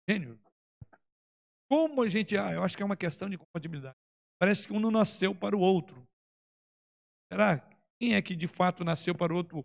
gênero. 0.08 0.38
Como 1.70 2.02
a 2.02 2.08
gente, 2.08 2.36
ah, 2.36 2.52
eu 2.52 2.62
acho 2.62 2.76
que 2.76 2.82
é 2.82 2.86
uma 2.86 2.96
questão 2.96 3.28
de 3.28 3.38
compatibilidade. 3.38 3.96
Parece 4.38 4.66
que 4.66 4.72
um 4.72 4.80
não 4.80 4.90
nasceu 4.90 5.34
para 5.34 5.56
o 5.56 5.60
outro. 5.60 6.06
Será? 7.32 7.58
Quem 7.98 8.14
é 8.14 8.20
que 8.20 8.36
de 8.36 8.46
fato 8.46 8.84
nasceu 8.84 9.14
para 9.14 9.32
o 9.32 9.36
outro 9.36 9.64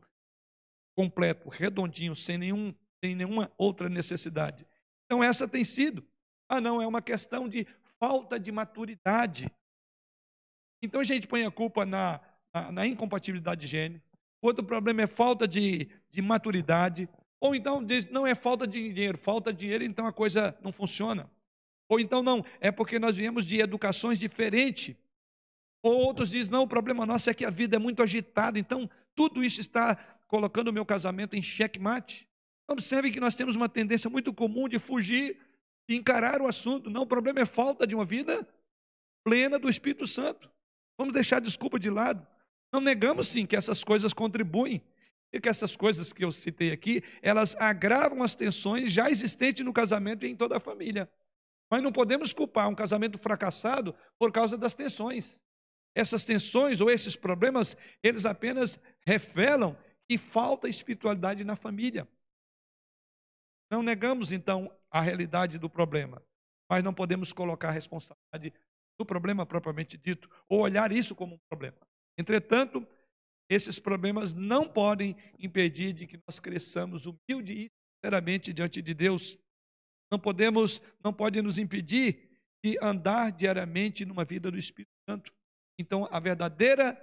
completo, 0.97 1.49
redondinho, 1.49 2.15
sem 2.15 2.37
nenhum 2.37 2.73
sem 3.03 3.15
nenhuma 3.15 3.51
outra 3.57 3.87
necessidade. 3.89 4.67
Então, 5.05 5.23
essa 5.23 5.47
tem 5.47 5.63
sido. 5.63 6.05
Ah, 6.49 6.59
não, 6.59 6.81
é 6.81 6.87
uma 6.87 7.01
questão 7.01 7.47
de 7.47 7.65
falta 7.97 8.39
de 8.39 8.51
maturidade. 8.51 9.49
Então, 10.81 11.01
a 11.01 11.03
gente 11.03 11.27
põe 11.27 11.45
a 11.45 11.51
culpa 11.51 11.85
na, 11.85 12.19
na, 12.71 12.85
incompatibilidade 12.87 13.61
de 13.61 13.67
gênero. 13.67 14.01
Outro 14.41 14.63
problema 14.63 15.01
é 15.01 15.07
falta 15.07 15.47
de, 15.47 15.89
de 16.09 16.21
maturidade. 16.21 17.09
Ou 17.39 17.55
então 17.55 17.83
diz, 17.83 18.05
não 18.09 18.25
é 18.25 18.35
falta 18.35 18.65
de 18.65 18.91
dinheiro, 18.91 19.17
falta 19.17 19.51
de 19.53 19.59
dinheiro, 19.59 19.83
então 19.83 20.05
a 20.05 20.13
coisa 20.13 20.57
não 20.61 20.71
funciona. 20.71 21.29
Ou 21.89 21.99
então 21.99 22.21
não, 22.21 22.45
é 22.59 22.71
porque 22.71 22.99
nós 22.99 23.17
viemos 23.17 23.45
de 23.45 23.59
educações 23.59 24.19
diferentes. 24.19 24.95
Ou 25.81 25.97
outros 25.97 26.29
dizem, 26.29 26.51
não, 26.51 26.63
o 26.63 26.67
problema 26.67 27.05
nosso 27.05 27.29
é 27.29 27.33
que 27.33 27.45
a 27.45 27.49
vida 27.49 27.77
é 27.77 27.79
muito 27.79 28.03
agitada, 28.03 28.59
então 28.59 28.89
tudo 29.15 29.43
isso 29.43 29.61
está 29.61 29.95
colocando 30.27 30.67
o 30.67 30.73
meu 30.73 30.85
casamento 30.85 31.35
em 31.35 31.41
xeque-mate. 31.41 32.27
Observe 32.69 33.11
que 33.11 33.19
nós 33.19 33.33
temos 33.33 33.55
uma 33.55 33.67
tendência 33.67 34.09
muito 34.09 34.33
comum 34.33 34.69
de 34.69 34.77
fugir 34.77 35.39
e 35.87 35.95
encarar 35.95 36.41
o 36.41 36.47
assunto. 36.47 36.89
Não, 36.89 37.01
o 37.01 37.07
problema 37.07 37.39
é 37.39 37.45
falta 37.45 37.87
de 37.87 37.95
uma 37.95 38.05
vida 38.05 38.47
plena 39.23 39.57
do 39.57 39.69
Espírito 39.69 40.05
Santo. 40.05 40.49
Vamos 40.97 41.13
deixar 41.13 41.37
a 41.37 41.39
desculpa 41.39 41.79
de 41.79 41.89
lado. 41.89 42.25
Não 42.71 42.79
negamos 42.79 43.27
sim 43.27 43.45
que 43.45 43.55
essas 43.55 43.83
coisas 43.83 44.13
contribuem 44.13 44.81
e 45.31 45.39
que 45.39 45.49
essas 45.49 45.75
coisas 45.75 46.11
que 46.11 46.23
eu 46.23 46.31
citei 46.31 46.71
aqui, 46.71 47.03
elas 47.21 47.55
agravam 47.55 48.23
as 48.23 48.35
tensões 48.35 48.91
já 48.91 49.09
existentes 49.09 49.63
no 49.63 49.73
casamento 49.73 50.25
e 50.25 50.29
em 50.29 50.35
toda 50.35 50.57
a 50.57 50.59
família. 50.59 51.09
Mas 51.71 51.83
não 51.83 51.91
podemos 51.91 52.33
culpar 52.33 52.67
um 52.67 52.75
casamento 52.75 53.17
fracassado 53.19 53.95
por 54.17 54.31
causa 54.31 54.57
das 54.57 54.73
tensões. 54.73 55.43
Essas 55.95 56.23
tensões 56.23 56.81
ou 56.81 56.89
esses 56.89 57.15
problemas, 57.15 57.75
eles 58.03 58.25
apenas 58.25 58.79
revelam 59.05 59.77
que 60.07 60.17
falta 60.17 60.67
espiritualidade 60.67 61.43
na 61.43 61.55
família. 61.55 62.07
Não 63.71 63.83
negamos, 63.83 64.31
então, 64.31 64.75
a 64.89 64.99
realidade 64.99 65.59
do 65.59 65.69
problema, 65.69 66.23
mas 66.67 66.83
não 66.83 66.93
podemos 66.93 67.31
colocar 67.31 67.69
a 67.69 67.71
responsabilidade 67.71 68.53
do 68.97 69.05
problema 69.05 69.45
propriamente 69.45 69.97
dito, 69.97 70.29
ou 70.49 70.61
olhar 70.61 70.91
isso 70.91 71.15
como 71.15 71.35
um 71.35 71.39
problema. 71.47 71.77
Entretanto, 72.19 72.85
esses 73.49 73.79
problemas 73.79 74.33
não 74.33 74.67
podem 74.67 75.15
impedir 75.39 75.93
de 75.93 76.05
que 76.05 76.19
nós 76.27 76.39
cresçamos 76.39 77.05
humilde 77.05 77.53
e 77.53 77.71
sinceramente 77.95 78.51
diante 78.51 78.81
de 78.81 78.93
Deus. 78.93 79.37
Não 80.11 80.19
podemos, 80.19 80.81
não 81.03 81.13
pode 81.13 81.41
nos 81.41 81.57
impedir 81.57 82.29
de 82.63 82.77
andar 82.81 83.31
diariamente 83.31 84.05
numa 84.05 84.25
vida 84.25 84.51
do 84.51 84.57
Espírito 84.57 84.91
Santo. 85.09 85.31
Então, 85.79 86.07
a 86.11 86.19
verdadeira 86.19 86.99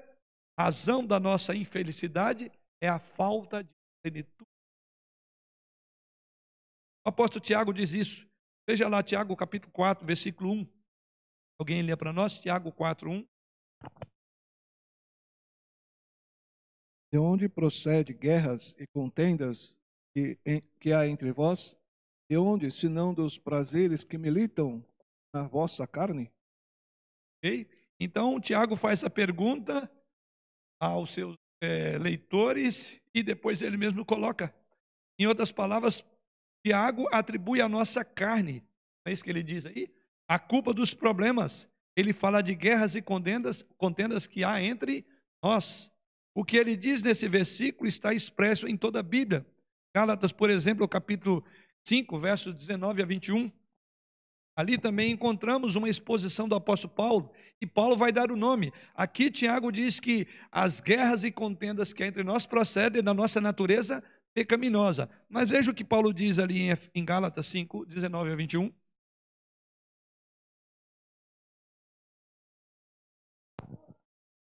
razão 0.58 1.04
da 1.04 1.18
nossa 1.18 1.54
infelicidade 1.54 2.52
é 2.82 2.88
a 2.88 2.98
falta 2.98 3.64
de 3.64 3.70
plenitude 4.04 4.46
o 7.06 7.08
apóstolo 7.08 7.40
Tiago 7.40 7.72
diz 7.72 7.92
isso. 7.92 8.28
Veja 8.68 8.88
lá, 8.88 9.00
Tiago 9.00 9.36
capítulo 9.36 9.72
4, 9.72 10.04
versículo 10.04 10.50
1. 10.50 10.66
Alguém 11.60 11.80
lê 11.80 11.96
para 11.96 12.12
nós? 12.12 12.40
Tiago 12.40 12.72
4, 12.72 13.08
1. 13.08 13.24
De 17.12 17.18
onde 17.18 17.48
procede 17.48 18.12
guerras 18.12 18.74
e 18.78 18.86
contendas 18.86 19.76
que, 20.14 20.38
em, 20.44 20.60
que 20.80 20.92
há 20.92 21.06
entre 21.06 21.32
vós? 21.32 21.76
De 22.28 22.36
onde, 22.36 22.70
senão 22.70 23.14
dos 23.14 23.38
prazeres 23.38 24.02
que 24.02 24.18
militam 24.18 24.84
na 25.34 25.46
vossa 25.46 25.86
carne? 25.86 26.32
Ok? 27.38 27.68
Então, 28.00 28.40
Tiago 28.40 28.76
faz 28.76 29.00
essa 29.00 29.10
pergunta 29.10 29.90
aos 30.80 31.14
seus 31.14 31.36
é, 31.60 31.96
leitores 31.98 33.00
e 33.14 33.22
depois 33.22 33.62
ele 33.62 33.76
mesmo 33.76 34.04
coloca. 34.04 34.54
Em 35.18 35.26
outras 35.26 35.50
palavras, 35.50 36.04
Tiago 36.64 37.06
atribui 37.12 37.60
à 37.60 37.68
nossa 37.68 38.04
carne, 38.04 38.62
é 39.06 39.12
isso 39.12 39.24
que 39.24 39.30
ele 39.30 39.42
diz 39.42 39.64
aí? 39.64 39.88
A 40.28 40.38
culpa 40.38 40.74
dos 40.74 40.92
problemas. 40.92 41.68
Ele 41.96 42.12
fala 42.12 42.42
de 42.42 42.54
guerras 42.54 42.94
e 42.94 43.00
contendas, 43.00 43.62
contendas 43.78 44.26
que 44.26 44.44
há 44.44 44.62
entre 44.62 45.06
nós. 45.42 45.90
O 46.36 46.44
que 46.44 46.58
ele 46.58 46.76
diz 46.76 47.02
nesse 47.02 47.26
versículo 47.26 47.88
está 47.88 48.12
expresso 48.12 48.68
em 48.68 48.76
toda 48.76 49.00
a 49.00 49.02
Bíblia. 49.02 49.46
Gálatas, 49.94 50.32
por 50.32 50.50
exemplo, 50.50 50.86
capítulo 50.86 51.42
5, 51.82 52.20
versos 52.20 52.54
19 52.54 53.00
a 53.00 53.06
21. 53.06 53.50
Ali 54.54 54.76
também 54.76 55.12
encontramos 55.12 55.76
uma 55.76 55.88
exposição 55.88 56.46
do 56.46 56.54
apóstolo 56.54 56.92
Paulo, 56.92 57.32
e 57.58 57.66
Paulo 57.66 57.96
vai 57.96 58.12
dar 58.12 58.30
o 58.30 58.36
nome. 58.36 58.70
Aqui 58.94 59.30
Tiago 59.30 59.72
diz 59.72 59.98
que 59.98 60.28
as 60.52 60.78
guerras 60.78 61.24
e 61.24 61.32
contendas 61.32 61.94
que 61.94 62.02
há 62.02 62.06
entre 62.06 62.22
nós 62.22 62.44
procedem 62.44 63.02
da 63.02 63.14
nossa 63.14 63.40
natureza 63.40 64.04
pecaminosa. 64.34 65.08
Mas 65.30 65.48
veja 65.48 65.70
o 65.70 65.74
que 65.74 65.82
Paulo 65.82 66.12
diz 66.12 66.38
ali 66.38 66.68
em 66.94 67.02
Gálatas 67.02 67.46
5, 67.46 67.86
19 67.86 68.30
a 68.30 68.36
21. 68.36 68.70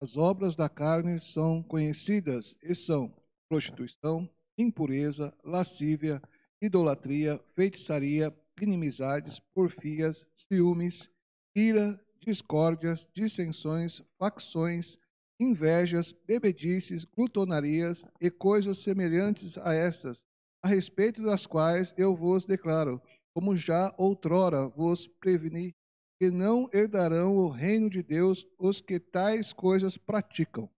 As 0.05 0.17
obras 0.17 0.55
da 0.55 0.69
carne 0.69 1.19
são 1.19 1.63
conhecidas 1.63 2.55
e 2.61 2.75
são 2.75 3.11
prostituição, 3.49 4.29
impureza, 4.55 5.33
lascívia, 5.43 6.21
idolatria, 6.61 7.43
feitiçaria, 7.55 8.31
inimizades, 8.61 9.39
porfias, 9.39 10.23
ciúmes, 10.35 11.09
ira, 11.55 11.99
discórdias, 12.23 13.07
dissensões, 13.15 13.99
facções, 14.19 14.99
invejas, 15.39 16.11
bebedices, 16.11 17.03
glutonarias 17.03 18.05
e 18.21 18.29
coisas 18.29 18.77
semelhantes 18.77 19.57
a 19.57 19.73
estas, 19.73 20.23
a 20.61 20.67
respeito 20.67 21.23
das 21.23 21.47
quais 21.47 21.95
eu 21.97 22.15
vos 22.15 22.45
declaro, 22.45 23.01
como 23.33 23.55
já 23.55 23.91
outrora 23.97 24.67
vos 24.67 25.07
preveni, 25.07 25.75
que 26.19 26.31
não 26.31 26.69
herdarão 26.73 27.35
o 27.35 27.49
reino 27.49 27.89
de 27.89 28.01
Deus 28.01 28.47
os 28.57 28.79
que 28.79 28.99
tais 28.99 29.51
coisas 29.51 29.97
praticam. 29.97 30.69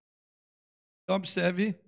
Então, 1.04 1.16
observe, 1.16 1.80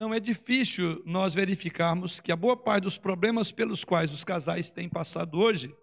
não 0.00 0.12
é 0.12 0.20
difícil 0.20 1.02
nós 1.04 1.34
verificarmos 1.34 2.20
que 2.20 2.32
a 2.32 2.36
boa 2.36 2.56
parte 2.56 2.84
dos 2.84 2.98
problemas 2.98 3.52
pelos 3.52 3.84
quais 3.84 4.12
os 4.12 4.24
casais 4.24 4.70
têm 4.70 4.88
passado 4.88 5.38
hoje 5.38 5.74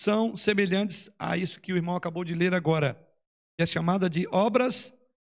são 0.00 0.36
semelhantes 0.36 1.10
a 1.18 1.36
isso 1.36 1.60
que 1.60 1.72
o 1.72 1.76
irmão 1.76 1.94
acabou 1.94 2.24
de 2.24 2.34
ler 2.34 2.52
agora, 2.52 2.94
que 3.56 3.62
é 3.62 3.66
chamada 3.66 4.10
de 4.10 4.26
obras 4.28 4.92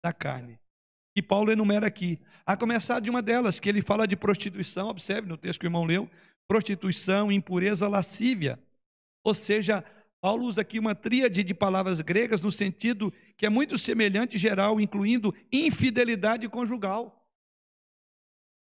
da 0.04 0.14
carne. 0.14 0.60
E 1.18 1.22
Paulo 1.22 1.52
enumera 1.52 1.88
aqui, 1.88 2.20
a 2.46 2.56
começar 2.56 3.00
de 3.00 3.10
uma 3.10 3.22
delas, 3.22 3.60
que 3.60 3.70
ele 3.70 3.82
fala 3.82 4.08
de 4.08 4.16
prostituição, 4.16 4.88
observe 4.88 5.28
no 5.28 5.38
texto 5.38 5.60
que 5.60 5.66
o 5.66 5.70
irmão 5.70 5.84
leu, 5.84 6.10
prostituição, 6.48 7.32
impureza, 7.32 7.88
lascívia. 7.88 8.60
Ou 9.24 9.34
seja, 9.34 9.84
Paulo 10.22 10.46
usa 10.46 10.62
aqui 10.62 10.80
uma 10.80 10.96
tríade 10.96 11.44
de 11.44 11.54
palavras 11.54 12.02
gregas 12.02 12.42
no 12.42 12.52
sentido 12.52 13.14
que 13.38 13.46
é 13.46 13.50
muito 13.50 13.78
semelhante 13.78 14.38
geral, 14.38 14.80
incluindo 14.80 15.34
infidelidade 15.52 16.48
conjugal 16.50 17.22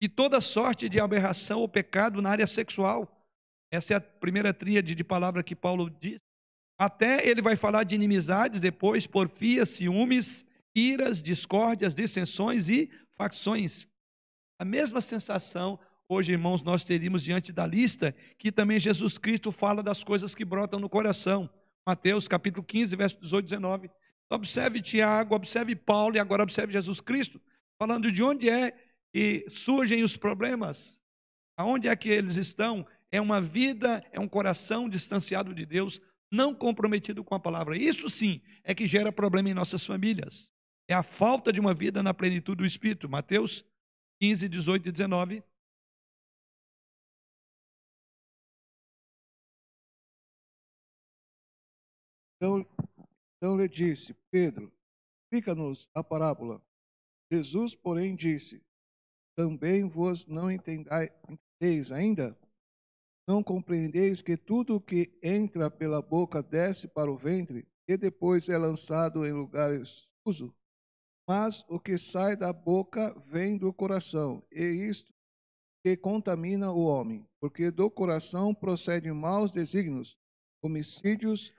e 0.02 0.10
toda 0.10 0.42
sorte 0.42 0.88
de 0.88 1.00
aberração 1.00 1.60
ou 1.62 1.68
pecado 1.68 2.22
na 2.22 2.30
área 2.30 2.48
sexual. 2.48 3.12
Essa 3.72 3.94
é 3.94 3.98
a 3.98 4.02
primeira 4.02 4.54
tríade 4.54 4.94
de 4.94 5.04
palavra 5.04 5.44
que 5.44 5.56
Paulo 5.56 5.90
diz. 5.90 6.20
Até 6.78 7.28
ele 7.28 7.42
vai 7.42 7.56
falar 7.56 7.84
de 7.84 7.96
inimizades, 7.96 8.60
depois 8.60 9.08
porfias, 9.08 9.70
ciúmes, 9.70 10.46
iras, 10.76 11.22
discórdias, 11.22 11.96
dissensões 11.96 12.68
e 12.70 12.92
facções. 13.16 13.88
A 14.60 14.66
mesma 14.66 15.02
sensação 15.02 15.80
hoje, 16.08 16.32
irmãos, 16.32 16.62
nós 16.62 16.84
teríamos 16.84 17.24
diante 17.24 17.52
da 17.52 17.66
lista 17.66 18.16
que 18.38 18.52
também 18.52 18.80
Jesus 18.80 19.18
Cristo 19.18 19.52
fala 19.52 19.82
das 19.82 20.04
coisas 20.04 20.36
que 20.36 20.46
brotam 20.46 20.80
no 20.80 20.90
coração. 20.90 21.50
Mateus 21.86 22.28
capítulo 22.28 22.64
15, 22.64 22.96
verso 22.96 23.20
18 23.22 23.46
e 23.46 23.50
19. 23.50 23.90
Observe 24.30 24.82
Tiago, 24.82 25.36
observe 25.36 25.76
Paulo 25.76 26.16
e 26.16 26.20
agora 26.20 26.44
observe 26.44 26.74
Jesus 26.74 27.00
Cristo, 27.00 27.40
falando 27.78 28.12
de 28.12 28.24
onde 28.24 28.50
é 28.50 28.72
que 29.14 29.46
surgem 29.50 30.04
os 30.04 30.18
problemas, 30.18 31.00
aonde 31.58 31.88
é 31.88 31.96
que 31.96 32.10
eles 32.10 32.36
estão. 32.36 32.86
É 33.12 33.22
uma 33.22 33.40
vida, 33.40 34.04
é 34.12 34.20
um 34.20 34.28
coração 34.28 34.90
distanciado 34.90 35.54
de 35.54 35.66
Deus, 35.66 36.02
não 36.32 36.54
comprometido 36.54 37.24
com 37.24 37.36
a 37.36 37.40
palavra. 37.40 37.78
Isso 37.78 38.10
sim 38.10 38.42
é 38.64 38.74
que 38.74 38.88
gera 38.88 39.12
problema 39.12 39.50
em 39.50 39.54
nossas 39.54 39.86
famílias. 39.86 40.52
É 40.88 40.94
a 40.94 41.04
falta 41.04 41.54
de 41.54 41.60
uma 41.60 41.74
vida 41.74 42.04
na 42.04 42.14
plenitude 42.14 42.58
do 42.58 42.66
Espírito. 42.66 43.08
Mateus 43.08 43.64
15, 44.20 44.50
18 44.50 44.90
e 44.90 44.92
19. 44.92 45.44
Então, 52.36 52.66
então 53.38 53.58
lhe 53.58 53.68
disse, 53.68 54.14
Pedro, 54.32 54.72
explica-nos 55.24 55.90
a 55.94 56.04
parábola. 56.04 56.62
Jesus, 57.32 57.76
porém, 57.76 58.16
disse, 58.16 58.62
também 59.36 59.88
vos 59.88 60.26
não 60.26 60.50
entendeis 60.50 61.92
ainda? 61.92 62.38
Não 63.28 63.44
compreendeis 63.44 64.22
que 64.22 64.38
tudo 64.38 64.76
o 64.76 64.82
que 64.82 65.18
entra 65.22 65.70
pela 65.70 66.02
boca 66.02 66.44
desce 66.44 66.88
para 66.88 67.12
o 67.12 67.18
ventre 67.18 67.68
e 67.88 67.98
depois 67.98 68.50
é 68.50 68.58
lançado 68.58 69.26
em 69.26 69.32
lugares 69.32 70.08
escuso? 70.18 70.54
Mas 71.28 71.66
o 71.68 71.80
que 71.80 71.98
sai 71.98 72.36
da 72.36 72.54
boca 72.54 73.14
vem 73.26 73.58
do 73.58 73.74
coração, 73.74 74.44
e 74.52 74.64
isto 74.64 75.12
que 75.84 75.98
contamina 75.98 76.72
o 76.72 76.86
homem, 76.86 77.28
porque 77.40 77.72
do 77.72 77.90
coração 77.90 78.54
procedem 78.54 79.12
maus 79.12 79.52
desígnios, 79.52 80.18
homicídios, 80.64 81.52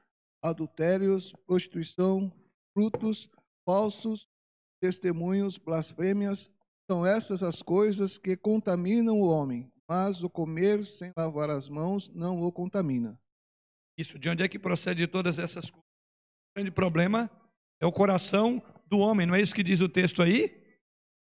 adultérios, 0.43 1.33
prostituição, 1.47 2.33
frutos, 2.75 3.31
falsos 3.67 4.29
testemunhos, 4.81 5.59
blasfêmias, 5.59 6.51
são 6.91 7.05
essas 7.05 7.43
as 7.43 7.63
coisas 7.63 8.19
que 8.19 8.37
contaminam 8.37 9.19
o 9.19 9.29
homem, 9.29 9.71
mas 9.89 10.23
o 10.23 10.31
comer 10.31 10.85
sem 10.85 11.13
lavar 11.17 11.51
as 11.51 11.69
mãos 11.69 12.09
não 12.15 12.41
o 12.43 12.53
contamina. 12.53 13.19
Isso, 13.99 14.19
de 14.19 14.29
onde 14.29 14.43
é 14.43 14.49
que 14.49 14.59
procede 14.59 15.07
todas 15.07 15.39
essas 15.39 15.71
coisas? 15.71 15.85
O 15.85 16.59
grande 16.59 16.71
problema 16.71 17.31
é 17.81 17.87
o 17.87 17.93
coração 17.93 18.63
do 18.87 18.99
homem, 18.99 19.27
não 19.27 19.35
é 19.35 19.41
isso 19.41 19.55
que 19.55 19.63
diz 19.63 19.81
o 19.81 19.89
texto 19.89 20.23
aí? 20.23 20.63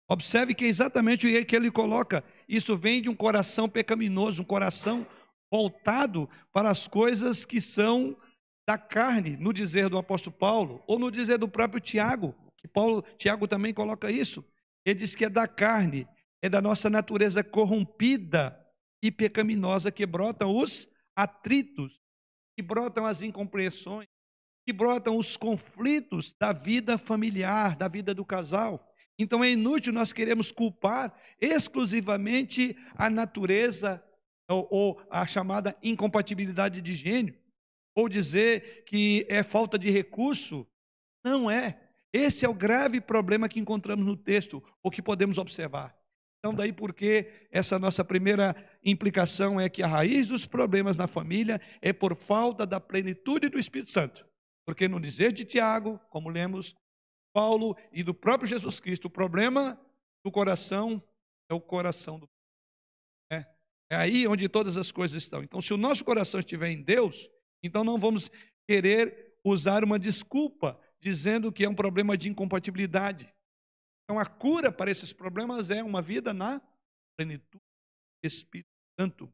Observe 0.08 0.54
que 0.54 0.64
é 0.64 0.68
exatamente 0.68 1.26
o 1.26 1.46
que 1.46 1.56
ele 1.56 1.70
coloca. 1.70 2.24
Isso 2.48 2.76
vem 2.76 3.00
de 3.00 3.08
um 3.08 3.14
coração 3.14 3.68
pecaminoso, 3.68 4.42
um 4.42 4.44
coração 4.44 5.06
voltado 5.50 6.28
para 6.52 6.70
as 6.70 6.86
coisas 6.86 7.44
que 7.44 7.60
são 7.60 8.16
da 8.66 8.78
carne, 8.78 9.36
no 9.36 9.52
dizer 9.52 9.88
do 9.88 9.98
apóstolo 9.98 10.36
Paulo, 10.36 10.82
ou 10.86 10.98
no 10.98 11.10
dizer 11.10 11.38
do 11.38 11.48
próprio 11.48 11.80
Tiago, 11.80 12.34
que 12.56 12.68
Paulo, 12.68 13.02
Tiago 13.18 13.48
também 13.48 13.74
coloca 13.74 14.10
isso. 14.10 14.44
Ele 14.84 14.94
diz 14.94 15.14
que 15.14 15.24
é 15.24 15.28
da 15.28 15.48
carne, 15.48 16.06
é 16.40 16.48
da 16.48 16.60
nossa 16.60 16.88
natureza 16.88 17.42
corrompida 17.42 18.58
e 19.02 19.10
pecaminosa 19.10 19.90
que 19.90 20.06
brotam 20.06 20.56
os 20.56 20.88
atritos, 21.14 22.00
que 22.56 22.62
brotam 22.62 23.04
as 23.04 23.20
incompreensões, 23.20 24.06
que 24.64 24.72
brotam 24.72 25.16
os 25.16 25.36
conflitos 25.36 26.34
da 26.38 26.52
vida 26.52 26.96
familiar, 26.96 27.74
da 27.76 27.88
vida 27.88 28.14
do 28.14 28.24
casal. 28.24 28.88
Então 29.18 29.42
é 29.42 29.50
inútil 29.50 29.92
nós 29.92 30.12
queremos 30.12 30.52
culpar 30.52 31.12
exclusivamente 31.40 32.76
a 32.94 33.10
natureza 33.10 34.02
ou, 34.48 34.68
ou 34.70 35.02
a 35.10 35.26
chamada 35.26 35.76
incompatibilidade 35.82 36.80
de 36.80 36.94
gênio 36.94 37.41
ou 37.94 38.08
dizer 38.08 38.84
que 38.84 39.26
é 39.28 39.42
falta 39.42 39.78
de 39.78 39.90
recurso. 39.90 40.66
Não 41.24 41.50
é. 41.50 41.80
Esse 42.12 42.44
é 42.44 42.48
o 42.48 42.54
grave 42.54 43.00
problema 43.00 43.48
que 43.48 43.60
encontramos 43.60 44.04
no 44.04 44.16
texto, 44.16 44.62
ou 44.82 44.90
que 44.90 45.00
podemos 45.00 45.38
observar. 45.38 45.96
Então, 46.38 46.52
daí 46.52 46.72
porque 46.72 47.48
essa 47.50 47.78
nossa 47.78 48.04
primeira 48.04 48.56
implicação 48.84 49.60
é 49.60 49.68
que 49.68 49.82
a 49.82 49.86
raiz 49.86 50.26
dos 50.26 50.44
problemas 50.44 50.96
na 50.96 51.06
família 51.06 51.60
é 51.80 51.92
por 51.92 52.16
falta 52.16 52.66
da 52.66 52.80
plenitude 52.80 53.48
do 53.48 53.58
Espírito 53.58 53.92
Santo. 53.92 54.26
Porque 54.66 54.88
no 54.88 55.00
dizer 55.00 55.32
de 55.32 55.44
Tiago, 55.44 56.00
como 56.10 56.28
lemos, 56.28 56.74
Paulo 57.32 57.76
e 57.92 58.02
do 58.02 58.12
próprio 58.12 58.48
Jesus 58.48 58.80
Cristo, 58.80 59.06
o 59.06 59.10
problema 59.10 59.80
do 60.24 60.30
coração 60.30 61.02
é 61.48 61.54
o 61.54 61.60
coração 61.60 62.18
do 62.18 62.28
é, 63.32 63.46
é 63.90 63.96
aí 63.96 64.26
onde 64.26 64.48
todas 64.48 64.76
as 64.76 64.90
coisas 64.90 65.22
estão. 65.22 65.42
Então, 65.42 65.62
se 65.62 65.72
o 65.72 65.78
nosso 65.78 66.04
coração 66.04 66.40
estiver 66.40 66.70
em 66.70 66.82
Deus, 66.82 67.30
então 67.62 67.84
não 67.84 67.98
vamos 67.98 68.30
querer 68.68 69.36
usar 69.44 69.84
uma 69.84 69.98
desculpa 69.98 70.78
dizendo 71.00 71.52
que 71.52 71.64
é 71.64 71.68
um 71.68 71.74
problema 71.74 72.16
de 72.16 72.28
incompatibilidade. 72.28 73.32
Então 74.04 74.18
a 74.18 74.26
cura 74.26 74.70
para 74.70 74.90
esses 74.90 75.12
problemas 75.12 75.70
é 75.70 75.82
uma 75.82 76.00
vida 76.00 76.32
na 76.32 76.60
plenitude 77.16 77.62
do 78.22 78.26
Espírito 78.26 78.68
Santo. 78.98 79.32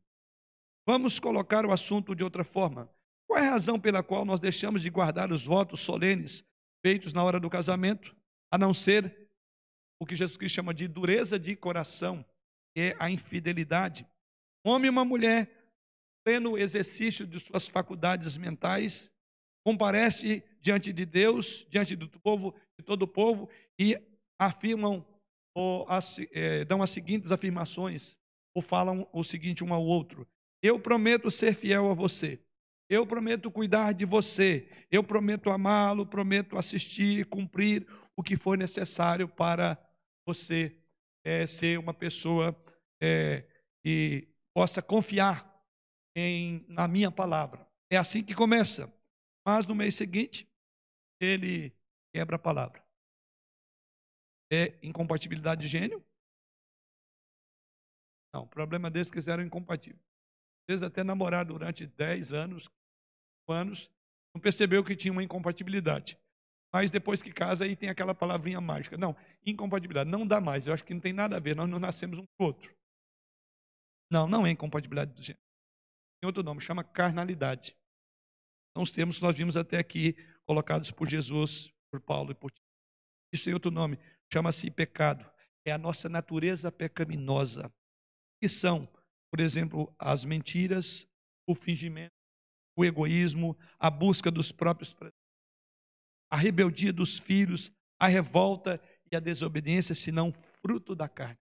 Vamos 0.87 1.19
colocar 1.19 1.67
o 1.67 1.73
assunto 1.73 2.15
de 2.15 2.25
outra 2.25 2.45
forma. 2.45 2.91
Qual 3.27 3.39
é 3.39 3.47
a 3.47 3.51
razão 3.51 3.79
pela 3.79 4.03
qual 4.03 4.25
nós 4.25 4.41
deixamos 4.41 4.83
de 4.83 4.89
guardar 4.89 5.31
os 5.31 5.45
votos 5.45 5.81
solenes 5.81 6.43
feitos 6.83 7.13
na 7.13 7.23
hora 7.23 7.39
do 7.39 7.51
casamento, 7.51 8.17
a 8.51 8.57
não 8.57 8.73
ser 8.73 9.29
o 10.01 10.07
que 10.07 10.17
Jesus 10.17 10.39
Cristo 10.39 10.55
chama 10.55 10.73
de 10.73 10.89
dureza 10.89 11.39
de 11.39 11.55
coração, 11.55 12.25
que 12.75 12.81
é 12.81 12.97
a 12.99 13.11
infidelidade? 13.11 14.07
Um 14.65 14.71
homem 14.71 14.87
e 14.87 14.91
uma 14.91 15.05
mulher 15.05 15.58
pleno 16.29 16.59
exercício 16.59 17.27
de 17.27 17.41
suas 17.41 17.69
faculdades 17.69 18.37
mentais, 18.37 19.11
comparece 19.65 20.45
diante 20.61 20.93
de 20.93 21.07
Deus, 21.07 21.67
diante 21.71 21.97
do 21.97 22.07
povo, 22.07 22.55
de 22.79 22.85
todo 22.85 23.05
o 23.05 23.09
povo, 23.09 23.49
e 23.79 23.97
afirmam, 24.39 25.07
ou 25.55 25.87
é, 26.33 26.67
dão 26.67 26.83
as 26.83 26.91
seguintes 26.91 27.33
afirmações, 27.33 28.15
ou 28.55 28.61
falam 28.61 29.09
o 29.11 29.25
seguinte 29.25 29.65
um 29.65 29.73
ao 29.73 29.83
outro: 29.83 30.29
Eu 30.63 30.79
prometo 30.79 31.31
ser 31.31 31.55
fiel 31.55 31.91
a 31.91 31.95
você, 31.95 32.39
eu 32.91 33.07
prometo 33.07 33.51
cuidar 33.51 33.93
de 33.93 34.05
você, 34.05 34.69
eu 34.91 35.03
prometo 35.03 35.49
amá-lo, 35.49 36.05
prometo 36.05 36.59
assistir, 36.59 37.25
cumprir 37.25 37.87
o 38.15 38.23
que 38.23 38.37
for 38.37 38.59
necessário 38.59 39.27
para 39.27 39.79
você 40.27 40.77
é, 41.25 41.47
ser 41.47 41.79
uma 41.79 41.95
pessoa 41.95 42.55
é, 43.01 43.45
que 43.83 44.29
possa 44.53 44.83
confiar 44.83 45.48
em, 46.17 46.65
na 46.69 46.89
minha 46.89 47.11
palavra. 47.11 47.67
É 47.91 47.97
assim 47.97 48.25
que 48.25 48.35
começa. 48.35 48.93
Mas 49.47 49.67
no 49.67 49.75
mês 49.75 49.95
seguinte, 49.95 50.49
ele 51.21 51.75
quebra 52.13 52.37
a 52.37 52.39
palavra. 52.39 52.85
É 54.53 54.79
incompatibilidade 54.83 55.63
de 55.63 55.69
gênio? 55.69 56.05
Não, 58.35 58.43
o 58.43 58.47
problema 58.47 58.91
deles 58.91 59.09
é 59.09 59.11
que 59.11 59.17
eles 59.17 59.29
eram 59.29 59.43
incompatíveis. 59.43 60.03
Eles 60.69 60.83
até 60.83 61.03
namoraram 61.03 61.49
durante 61.49 61.87
10 61.87 62.33
anos, 62.33 62.69
anos, 63.49 63.91
não 64.35 64.41
percebeu 64.41 64.85
que 64.85 64.95
tinha 64.95 65.13
uma 65.13 65.23
incompatibilidade. 65.23 66.19
Mas 66.73 66.91
depois 66.91 67.23
que 67.23 67.33
casa, 67.33 67.65
aí 67.65 67.75
tem 67.75 67.89
aquela 67.89 68.15
palavrinha 68.15 68.61
mágica. 68.61 68.99
Não, 68.99 69.17
incompatibilidade, 69.47 70.11
não 70.11 70.27
dá 70.27 70.41
mais. 70.41 70.67
Eu 70.67 70.75
acho 70.75 70.85
que 70.85 70.93
não 70.93 71.01
tem 71.01 71.15
nada 71.15 71.37
a 71.37 71.41
ver, 71.41 71.57
nós 71.57 71.69
não 71.69 71.79
nascemos 71.79 72.19
um 72.19 72.27
com 72.37 72.45
o 72.45 72.47
outro. 72.47 72.77
Não, 74.11 74.29
não 74.29 74.47
é 74.47 74.51
incompatibilidade 74.51 75.15
de 75.15 75.23
gênero 75.23 75.48
tem 76.21 76.27
outro 76.27 76.43
nome, 76.43 76.61
chama 76.61 76.83
carnalidade. 76.85 77.77
São 78.77 78.83
os 78.83 78.91
termos 78.91 79.19
que 79.19 79.23
nós 79.23 79.37
vimos 79.37 79.57
até 79.57 79.79
aqui, 79.79 80.15
colocados 80.45 80.91
por 80.91 81.09
Jesus, 81.09 81.73
por 81.91 82.01
Paulo 82.01 82.33
e 82.33 82.35
por 82.35 82.51
Tito. 82.51 82.67
Isso 83.33 83.45
tem 83.45 83.55
outro 83.55 83.71
nome, 83.71 83.99
chama-se 84.33 84.71
pecado. 84.71 85.29
É 85.65 85.73
a 85.73 85.79
nossa 85.79 86.09
natureza 86.09 86.73
pecaminosa. 86.73 87.73
Que 88.41 88.49
são, 88.49 88.89
por 89.31 89.41
exemplo, 89.41 89.95
as 89.99 90.25
mentiras, 90.25 91.07
o 91.47 91.55
fingimento, 91.55 92.15
o 92.77 92.85
egoísmo, 92.85 93.59
a 93.79 93.91
busca 93.91 94.31
dos 94.31 94.53
próprios 94.53 94.95
a 96.31 96.37
rebeldia 96.37 96.93
dos 96.93 97.19
filhos, 97.19 97.73
a 97.99 98.07
revolta 98.07 98.81
e 99.11 99.17
a 99.17 99.21
desobediência, 99.21 99.95
senão 99.95 100.33
fruto 100.61 100.95
da 100.95 101.09
carne. 101.09 101.39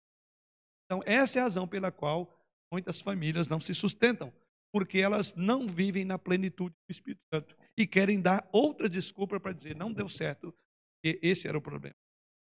Então, 0.85 1.01
essa 1.05 1.39
é 1.39 1.41
a 1.41 1.45
razão 1.45 1.67
pela 1.67 1.91
qual 1.91 2.29
muitas 2.71 3.01
famílias 3.01 3.47
não 3.47 3.59
se 3.59 3.73
sustentam, 3.73 4.33
porque 4.73 4.97
elas 4.97 5.35
não 5.35 5.67
vivem 5.67 6.03
na 6.03 6.17
plenitude 6.17 6.73
do 6.87 6.91
Espírito 6.91 7.21
Santo 7.31 7.55
e 7.77 7.85
querem 7.85 8.19
dar 8.19 8.49
outra 8.51 8.89
desculpa 8.89 9.39
para 9.39 9.53
dizer 9.53 9.75
não 9.75 9.93
deu 9.93 10.09
certo, 10.09 10.51
e 11.05 11.19
esse 11.21 11.47
era 11.47 11.55
o 11.55 11.61
problema. 11.61 11.95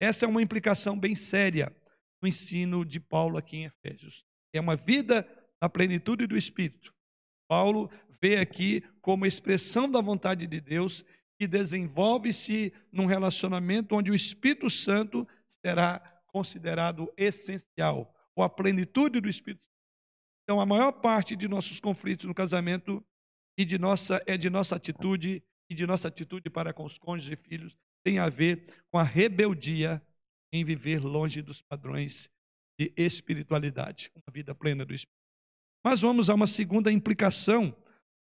Essa 0.00 0.24
é 0.24 0.28
uma 0.28 0.42
implicação 0.42 0.98
bem 0.98 1.14
séria 1.14 1.74
no 2.20 2.28
ensino 2.28 2.84
de 2.84 2.98
Paulo 2.98 3.38
aqui 3.38 3.58
em 3.58 3.64
Efésios. 3.66 4.24
É 4.52 4.60
uma 4.60 4.74
vida 4.74 5.28
na 5.62 5.68
plenitude 5.68 6.26
do 6.26 6.36
Espírito. 6.36 6.92
Paulo 7.48 7.88
vê 8.20 8.38
aqui 8.38 8.82
como 9.00 9.24
expressão 9.24 9.88
da 9.88 10.00
vontade 10.00 10.46
de 10.46 10.60
Deus 10.60 11.04
que 11.38 11.46
desenvolve-se 11.46 12.72
num 12.90 13.06
relacionamento 13.06 13.94
onde 13.94 14.10
o 14.10 14.14
Espírito 14.14 14.68
Santo 14.68 15.26
será 15.64 16.00
considerado 16.26 17.12
essencial, 17.16 18.12
ou 18.34 18.42
a 18.42 18.50
plenitude 18.50 19.20
do 19.20 19.28
Espírito 19.28 19.64
Santo. 19.64 19.77
Então, 20.48 20.62
a 20.62 20.64
maior 20.64 20.92
parte 20.92 21.36
de 21.36 21.46
nossos 21.46 21.78
conflitos 21.78 22.24
no 22.24 22.34
casamento 22.34 23.04
e 23.58 23.66
de 23.66 23.78
nossa, 23.78 24.22
é 24.26 24.34
de 24.34 24.48
nossa 24.48 24.76
atitude 24.76 25.42
e 25.70 25.74
de 25.74 25.86
nossa 25.86 26.08
atitude 26.08 26.48
para 26.48 26.72
com 26.72 26.86
os 26.86 26.96
cônjuges 26.96 27.30
e 27.30 27.36
filhos 27.36 27.76
tem 28.02 28.18
a 28.18 28.30
ver 28.30 28.64
com 28.90 28.96
a 28.96 29.02
rebeldia 29.02 30.02
em 30.50 30.64
viver 30.64 31.04
longe 31.04 31.42
dos 31.42 31.60
padrões 31.60 32.30
de 32.80 32.90
espiritualidade, 32.96 34.10
uma 34.14 34.32
vida 34.32 34.54
plena 34.54 34.86
do 34.86 34.94
Espírito. 34.94 35.20
Mas 35.84 36.00
vamos 36.00 36.30
a 36.30 36.34
uma 36.34 36.46
segunda 36.46 36.90
implicação 36.90 37.76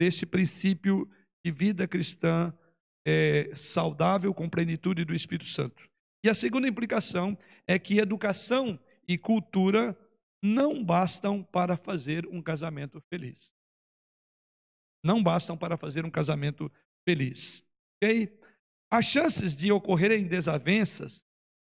desse 0.01 0.25
princípio 0.25 1.11
de 1.45 1.51
vida 1.51 1.89
cristã 1.89 2.57
é, 3.05 3.51
saudável 3.57 4.33
com 4.33 4.49
plenitude 4.49 5.05
do 5.05 5.17
Espírito 5.17 5.51
Santo. 5.51 5.91
E 6.25 6.31
a 6.31 6.35
segunda 6.35 6.69
implicação 6.69 7.37
é 7.67 7.77
que 7.77 7.99
educação 7.99 8.79
e 9.09 9.19
cultura 9.19 9.99
não 10.45 10.85
bastam 10.85 11.43
para 11.43 11.75
fazer 11.75 12.27
um 12.27 12.43
casamento 12.43 13.01
feliz. 13.09 13.51
Não 15.03 15.23
bastam 15.23 15.57
para 15.57 15.79
fazer 15.79 16.05
um 16.05 16.11
casamento 16.11 16.71
feliz. 17.09 17.65
Ok? 17.97 18.39
As 18.91 19.07
chances 19.07 19.57
de 19.57 19.73
ocorrerem 19.73 20.29
desavenças, 20.29 21.25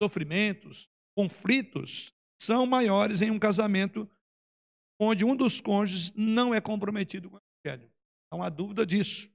sofrimentos, 0.02 0.86
conflitos 1.16 2.12
são 2.38 2.66
maiores 2.66 3.22
em 3.22 3.30
um 3.30 3.38
casamento 3.38 4.06
onde 5.00 5.24
um 5.24 5.34
dos 5.34 5.62
cônjuges 5.62 6.12
não 6.14 6.54
é 6.54 6.60
comprometido 6.60 7.30
com 7.30 7.36
o 7.36 7.40
evangelho. 7.64 7.90
Não 8.30 8.42
há 8.42 8.50
dúvida 8.50 8.84
disso. 8.84 9.30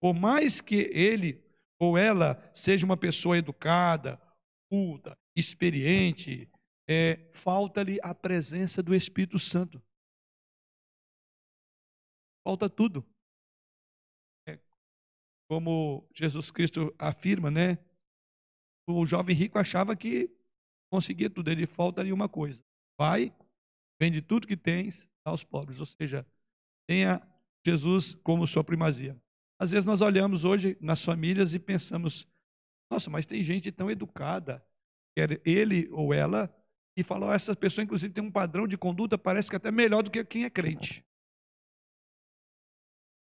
Por 0.00 0.14
mais 0.14 0.62
que 0.62 0.90
ele 0.94 1.44
ou 1.78 1.98
ela 1.98 2.50
seja 2.54 2.86
uma 2.86 2.96
pessoa 2.96 3.36
educada, 3.36 4.18
culta, 4.70 5.18
experiente, 5.36 6.50
é, 6.92 7.30
falta-lhe 7.32 7.98
a 8.02 8.14
presença 8.14 8.82
do 8.82 8.94
Espírito 8.94 9.38
Santo. 9.38 9.82
Falta 12.46 12.68
tudo. 12.68 13.04
É, 14.46 14.58
como 15.48 16.06
Jesus 16.14 16.50
Cristo 16.50 16.94
afirma, 16.98 17.50
né? 17.50 17.78
O 18.86 19.06
jovem 19.06 19.34
rico 19.34 19.58
achava 19.58 19.96
que 19.96 20.30
conseguia 20.92 21.30
tudo, 21.30 21.50
ele 21.50 21.66
falta-lhe 21.66 22.12
uma 22.12 22.28
coisa: 22.28 22.62
vai, 22.98 23.34
vende 24.00 24.20
tudo 24.20 24.46
que 24.46 24.56
tens, 24.56 25.08
aos 25.24 25.42
pobres. 25.42 25.80
Ou 25.80 25.86
seja, 25.86 26.26
tenha 26.86 27.22
Jesus 27.64 28.14
como 28.14 28.46
sua 28.46 28.64
primazia. 28.64 29.16
Às 29.58 29.70
vezes 29.70 29.86
nós 29.86 30.00
olhamos 30.00 30.44
hoje 30.44 30.76
nas 30.80 31.04
famílias 31.04 31.54
e 31.54 31.58
pensamos: 31.58 32.26
nossa, 32.90 33.08
mas 33.08 33.24
tem 33.24 33.42
gente 33.42 33.70
tão 33.72 33.90
educada, 33.90 34.62
quer 35.16 35.40
ele 35.46 35.88
ou 35.92 36.12
ela, 36.12 36.54
e 36.96 37.02
fala: 37.02 37.28
oh, 37.28 37.32
essa 37.32 37.56
pessoa, 37.56 37.84
inclusive, 37.84 38.12
tem 38.12 38.22
um 38.22 38.30
padrão 38.30 38.66
de 38.66 38.76
conduta, 38.76 39.18
parece 39.18 39.48
que 39.48 39.56
até 39.56 39.70
melhor 39.70 40.02
do 40.02 40.10
que 40.10 40.24
quem 40.24 40.44
é 40.44 40.50
crente. 40.50 41.04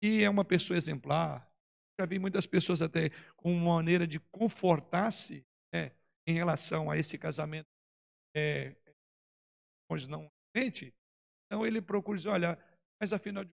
E 0.02 0.22
é 0.22 0.30
uma 0.30 0.44
pessoa 0.44 0.76
exemplar. 0.76 1.46
Já 2.00 2.06
vi 2.06 2.18
muitas 2.18 2.46
pessoas 2.46 2.80
até 2.80 3.10
com 3.36 3.52
uma 3.52 3.74
maneira 3.74 4.06
de 4.06 4.18
confortar-se 4.18 5.44
né, 5.74 5.92
em 6.26 6.32
relação 6.32 6.90
a 6.90 6.96
esse 6.96 7.18
casamento 7.18 7.68
é, 8.34 8.74
onde 9.90 10.08
não 10.08 10.30
crente. 10.54 10.94
Então 11.46 11.66
ele 11.66 11.82
procura 11.82 12.16
dizer: 12.16 12.30
olha, 12.30 12.58
mas 13.00 13.12
afinal 13.12 13.44
de 13.44 13.50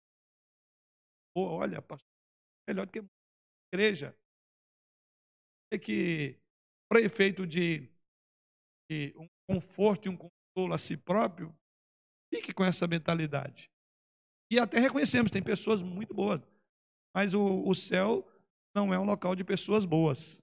olha, 1.38 1.82
pastor, 1.82 2.08
melhor 2.68 2.86
do 2.86 2.92
que 2.92 3.06
igreja. 3.74 4.16
É 5.74 5.80
que, 5.80 6.38
para 6.90 7.02
efeito 7.02 7.48
de, 7.48 7.90
de 8.90 9.14
um 9.16 9.28
conforto 9.54 10.08
e 10.08 10.10
um 10.10 10.18
consolo 10.18 10.74
a 10.74 10.78
si 10.78 10.96
próprio, 10.96 11.56
fique 12.34 12.54
com 12.54 12.64
essa 12.64 12.88
mentalidade. 12.88 13.70
E 14.52 14.60
até 14.60 14.80
reconhecemos, 14.80 15.32
tem 15.32 15.42
pessoas 15.42 15.82
muito 15.82 16.14
boas, 16.14 16.42
mas 17.16 17.34
o, 17.34 17.64
o 17.68 17.74
céu 17.74 18.28
não 18.76 18.94
é 18.94 19.00
um 19.00 19.04
local 19.04 19.36
de 19.36 19.44
pessoas 19.44 19.86
boas. 19.86 20.42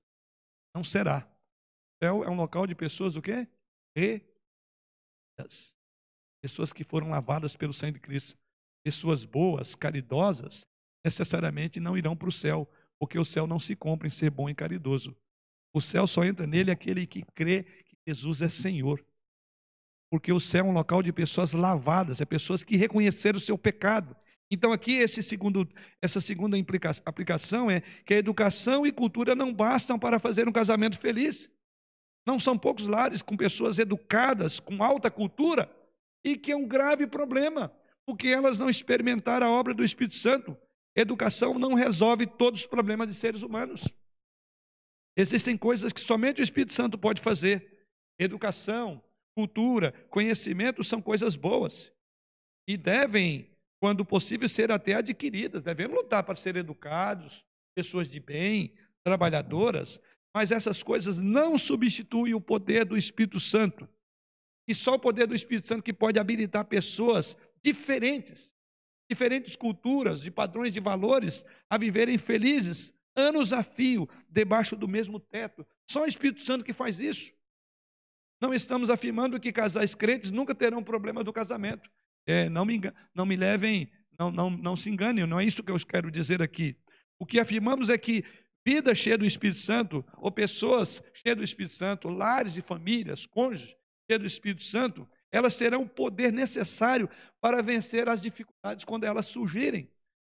Não 0.74 0.84
será. 0.84 1.26
O 1.26 2.04
céu 2.04 2.24
é 2.24 2.30
um 2.30 2.36
local 2.36 2.66
de 2.66 2.74
pessoas 2.74 3.16
o 3.16 3.22
quê? 3.22 3.48
Redidas. 3.96 5.74
Pessoas 6.40 6.72
que 6.72 6.84
foram 6.84 7.10
lavadas 7.10 7.56
pelo 7.56 7.72
sangue 7.72 7.94
de 7.94 8.00
Cristo. 8.00 8.38
Pessoas 8.84 9.24
boas, 9.24 9.74
caridosas, 9.74 10.66
necessariamente 11.04 11.80
não 11.80 11.96
irão 11.96 12.16
para 12.16 12.28
o 12.28 12.32
céu, 12.32 12.70
porque 12.98 13.18
o 13.18 13.24
céu 13.24 13.46
não 13.46 13.58
se 13.58 13.74
compra 13.74 14.06
em 14.06 14.10
ser 14.10 14.30
bom 14.30 14.48
e 14.48 14.54
caridoso. 14.54 15.16
O 15.74 15.80
céu 15.80 16.06
só 16.06 16.24
entra 16.24 16.46
nele 16.46 16.70
aquele 16.70 17.06
que 17.06 17.22
crê 17.34 17.64
Jesus 18.08 18.40
é 18.40 18.48
Senhor. 18.48 19.04
Porque 20.10 20.32
o 20.32 20.40
céu 20.40 20.64
é 20.64 20.68
um 20.68 20.72
local 20.72 21.02
de 21.02 21.12
pessoas 21.12 21.52
lavadas, 21.52 22.20
é 22.20 22.24
pessoas 22.24 22.64
que 22.64 22.76
reconheceram 22.76 23.36
o 23.36 23.40
seu 23.40 23.58
pecado. 23.58 24.16
Então, 24.50 24.72
aqui, 24.72 25.06
segundo, 25.06 25.68
essa 26.00 26.20
segunda 26.22 26.56
aplicação 27.04 27.70
é 27.70 27.82
que 28.06 28.14
a 28.14 28.16
educação 28.16 28.86
e 28.86 28.92
cultura 28.92 29.34
não 29.34 29.52
bastam 29.52 29.98
para 29.98 30.18
fazer 30.18 30.48
um 30.48 30.52
casamento 30.52 30.98
feliz. 30.98 31.50
Não 32.26 32.40
são 32.40 32.56
poucos 32.56 32.88
lares 32.88 33.20
com 33.20 33.36
pessoas 33.36 33.78
educadas, 33.78 34.58
com 34.58 34.82
alta 34.82 35.10
cultura, 35.10 35.70
e 36.24 36.34
que 36.34 36.50
é 36.50 36.56
um 36.56 36.66
grave 36.66 37.06
problema, 37.06 37.70
porque 38.06 38.28
elas 38.28 38.58
não 38.58 38.70
experimentaram 38.70 39.46
a 39.46 39.50
obra 39.50 39.74
do 39.74 39.84
Espírito 39.84 40.16
Santo. 40.16 40.56
Educação 40.96 41.58
não 41.58 41.74
resolve 41.74 42.26
todos 42.26 42.60
os 42.60 42.66
problemas 42.66 43.06
de 43.08 43.14
seres 43.14 43.42
humanos. 43.42 43.84
Existem 45.14 45.58
coisas 45.58 45.92
que 45.92 46.00
somente 46.00 46.40
o 46.40 46.44
Espírito 46.44 46.72
Santo 46.72 46.96
pode 46.96 47.20
fazer. 47.20 47.77
Educação, 48.18 49.02
cultura, 49.34 49.92
conhecimento 50.10 50.82
são 50.82 51.00
coisas 51.00 51.36
boas 51.36 51.92
e 52.66 52.76
devem, 52.76 53.50
quando 53.80 54.04
possível, 54.04 54.48
ser 54.48 54.70
até 54.70 54.94
adquiridas. 54.94 55.62
Devemos 55.62 55.96
lutar 55.96 56.22
para 56.24 56.34
ser 56.34 56.56
educados, 56.56 57.44
pessoas 57.74 58.08
de 58.08 58.20
bem, 58.20 58.74
trabalhadoras, 59.04 60.00
mas 60.34 60.50
essas 60.50 60.82
coisas 60.82 61.20
não 61.20 61.56
substituem 61.56 62.34
o 62.34 62.40
poder 62.40 62.84
do 62.84 62.96
Espírito 62.96 63.38
Santo. 63.38 63.88
E 64.66 64.74
só 64.74 64.94
o 64.94 64.98
poder 64.98 65.26
do 65.26 65.34
Espírito 65.34 65.66
Santo 65.66 65.82
que 65.82 65.92
pode 65.92 66.18
habilitar 66.18 66.64
pessoas 66.64 67.36
diferentes 67.62 68.54
diferentes 69.10 69.56
culturas 69.56 70.24
e 70.26 70.30
padrões 70.30 70.72
de 70.72 70.80
valores 70.80 71.44
a 71.70 71.78
viverem 71.78 72.18
felizes, 72.18 72.92
anos 73.16 73.52
a 73.52 73.62
fio, 73.62 74.08
debaixo 74.28 74.76
do 74.76 74.86
mesmo 74.86 75.18
teto. 75.18 75.66
Só 75.90 76.02
o 76.02 76.06
Espírito 76.06 76.42
Santo 76.42 76.64
que 76.64 76.74
faz 76.74 77.00
isso. 77.00 77.32
Não 78.40 78.54
estamos 78.54 78.88
afirmando 78.90 79.40
que 79.40 79.52
casais 79.52 79.94
crentes 79.94 80.30
nunca 80.30 80.54
terão 80.54 80.82
problema 80.82 81.24
do 81.24 81.32
casamento. 81.32 81.90
É, 82.26 82.48
não, 82.48 82.64
me, 82.64 82.80
não 83.14 83.26
me 83.26 83.36
levem, 83.36 83.90
não, 84.18 84.30
não, 84.30 84.50
não 84.50 84.76
se 84.76 84.90
enganem, 84.90 85.26
não 85.26 85.40
é 85.40 85.44
isso 85.44 85.62
que 85.62 85.72
eu 85.72 85.78
quero 85.78 86.10
dizer 86.10 86.42
aqui. 86.42 86.76
O 87.18 87.26
que 87.26 87.40
afirmamos 87.40 87.88
é 87.90 87.98
que 87.98 88.24
vida 88.64 88.94
cheia 88.94 89.16
do 89.16 89.24
Espírito 89.24 89.60
Santo, 89.60 90.04
ou 90.18 90.30
pessoas 90.30 91.02
cheias 91.14 91.36
do 91.36 91.42
Espírito 91.42 91.74
Santo, 91.74 92.08
lares 92.08 92.56
e 92.56 92.62
famílias, 92.62 93.26
cônjuges 93.26 93.74
cheios 94.08 94.22
do 94.22 94.26
Espírito 94.26 94.62
Santo, 94.62 95.08
elas 95.32 95.56
terão 95.56 95.82
o 95.82 95.88
poder 95.88 96.32
necessário 96.32 97.08
para 97.40 97.62
vencer 97.62 98.08
as 98.08 98.20
dificuldades 98.20 98.84
quando 98.84 99.04
elas 99.04 99.26
surgirem, 99.26 99.90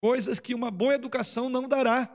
coisas 0.03 0.40
que 0.40 0.55
uma 0.55 0.70
boa 0.70 0.94
educação 0.94 1.51
não 1.51 1.68
dará. 1.68 2.09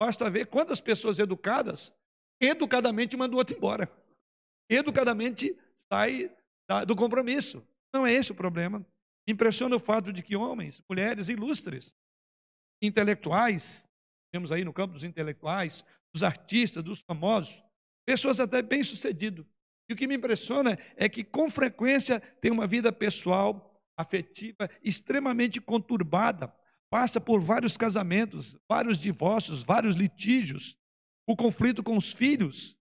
Basta 0.00 0.30
ver 0.30 0.46
quantas 0.46 0.80
pessoas 0.80 1.18
educadas, 1.18 1.92
educadamente 2.40 3.16
mandam 3.16 3.36
o 3.36 3.38
outro 3.38 3.56
embora. 3.56 3.90
Educadamente 4.68 5.56
sai 5.90 6.30
do 6.86 6.94
compromisso. 6.94 7.66
Não 7.92 8.06
é 8.06 8.12
esse 8.12 8.32
o 8.32 8.34
problema. 8.34 8.84
Impressiona 9.26 9.76
o 9.76 9.80
fato 9.80 10.12
de 10.12 10.22
que 10.22 10.36
homens, 10.36 10.82
mulheres 10.88 11.28
ilustres, 11.28 11.94
intelectuais, 12.82 13.86
temos 14.32 14.52
aí 14.52 14.64
no 14.64 14.72
campo 14.72 14.94
dos 14.94 15.04
intelectuais, 15.04 15.84
dos 16.12 16.22
artistas, 16.22 16.82
dos 16.82 17.00
famosos, 17.00 17.62
pessoas 18.06 18.40
até 18.40 18.62
bem-sucedidas. 18.62 19.44
E 19.88 19.94
o 19.94 19.96
que 19.96 20.06
me 20.06 20.16
impressiona 20.16 20.78
é 20.96 21.08
que, 21.08 21.24
com 21.24 21.50
frequência, 21.50 22.20
tem 22.40 22.50
uma 22.50 22.66
vida 22.66 22.92
pessoal, 22.92 23.82
afetiva, 23.96 24.70
extremamente 24.82 25.60
conturbada, 25.60 26.54
passa 26.90 27.20
por 27.20 27.40
vários 27.40 27.76
casamentos, 27.76 28.56
vários 28.68 28.98
divórcios, 28.98 29.62
vários 29.62 29.96
litígios, 29.96 30.76
o 31.26 31.34
conflito 31.34 31.82
com 31.82 31.96
os 31.96 32.12
filhos. 32.12 32.76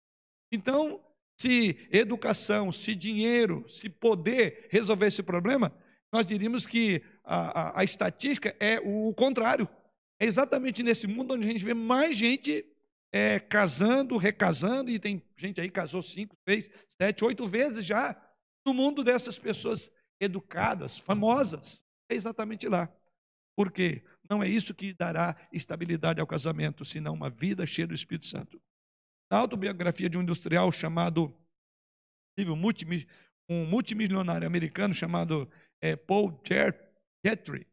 Então, 0.52 1.04
se 1.38 1.78
educação, 1.92 2.72
se 2.72 2.96
dinheiro, 2.96 3.66
se 3.70 3.88
poder 3.88 4.68
resolver 4.70 5.08
esse 5.08 5.22
problema, 5.22 5.72
nós 6.12 6.26
diríamos 6.26 6.66
que 6.66 7.02
a, 7.24 7.62
a, 7.62 7.82
a 7.82 7.84
estatística 7.84 8.56
é 8.60 8.80
o 8.80 9.14
contrário. 9.14 9.70
É 10.20 10.26
exatamente 10.26 10.82
nesse 10.82 11.06
mundo 11.06 11.36
onde 11.36 11.48
a 11.48 11.52
gente 11.52 11.64
vê 11.64 11.74
mais 11.74 12.18
gente 12.18 12.66
é, 13.12 13.40
casando, 13.40 14.18
recasando, 14.18 14.90
e 14.90 15.00
tem 15.00 15.22
gente 15.38 15.62
aí 15.62 15.70
casou 15.70 16.02
cinco, 16.02 16.36
seis, 16.48 16.70
sete, 17.00 17.24
oito 17.24 17.48
vezes 17.48 17.86
já, 17.86 18.20
no 18.66 18.74
mundo 18.74 19.04
dessas 19.04 19.38
pessoas 19.38 19.92
educadas, 20.20 20.98
famosas. 20.98 21.82
É 22.10 22.16
exatamente 22.16 22.68
lá. 22.68 22.92
Por 23.56 23.72
quê? 23.72 24.04
Não 24.30 24.42
é 24.42 24.50
isso 24.50 24.74
que 24.74 24.94
dará 24.94 25.36
estabilidade 25.52 26.20
ao 26.20 26.28
casamento, 26.28 26.84
senão 26.84 27.14
uma 27.14 27.30
vida 27.30 27.66
cheia 27.66 27.88
do 27.88 27.94
Espírito 27.94 28.26
Santo. 28.26 28.62
Na 29.30 29.38
autobiografia 29.40 30.10
de 30.10 30.18
um 30.18 30.22
industrial 30.22 30.72
chamado, 30.72 31.34
um 33.50 33.66
multimilionário 33.66 34.48
americano 34.48 34.94
chamado 34.94 35.50
é, 35.82 35.96
Paul 35.96 36.42
Gentry, 36.46 37.68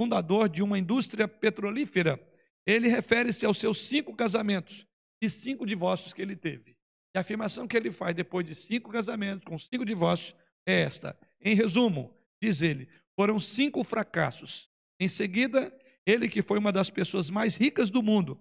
fundador 0.00 0.48
de 0.48 0.62
uma 0.62 0.78
indústria 0.78 1.28
petrolífera, 1.28 2.20
ele 2.66 2.88
refere-se 2.88 3.46
aos 3.46 3.58
seus 3.58 3.86
cinco 3.86 4.14
casamentos 4.14 4.86
e 5.22 5.30
cinco 5.30 5.66
divórcios 5.66 6.12
que 6.12 6.22
ele 6.22 6.36
teve. 6.36 6.76
E 7.14 7.18
a 7.18 7.20
afirmação 7.20 7.66
que 7.66 7.76
ele 7.76 7.90
faz 7.90 8.14
depois 8.14 8.46
de 8.46 8.54
cinco 8.54 8.90
casamentos, 8.90 9.44
com 9.44 9.58
cinco 9.58 9.84
divórcios, 9.84 10.34
é 10.66 10.82
esta. 10.82 11.18
Em 11.40 11.54
resumo, 11.54 12.14
diz 12.42 12.60
ele, 12.60 12.88
foram 13.16 13.40
cinco 13.40 13.82
fracassos. 13.82 14.68
Em 15.00 15.08
seguida, 15.08 15.72
ele, 16.04 16.28
que 16.28 16.42
foi 16.42 16.58
uma 16.58 16.72
das 16.72 16.90
pessoas 16.90 17.30
mais 17.30 17.56
ricas 17.56 17.90
do 17.90 18.02
mundo, 18.02 18.38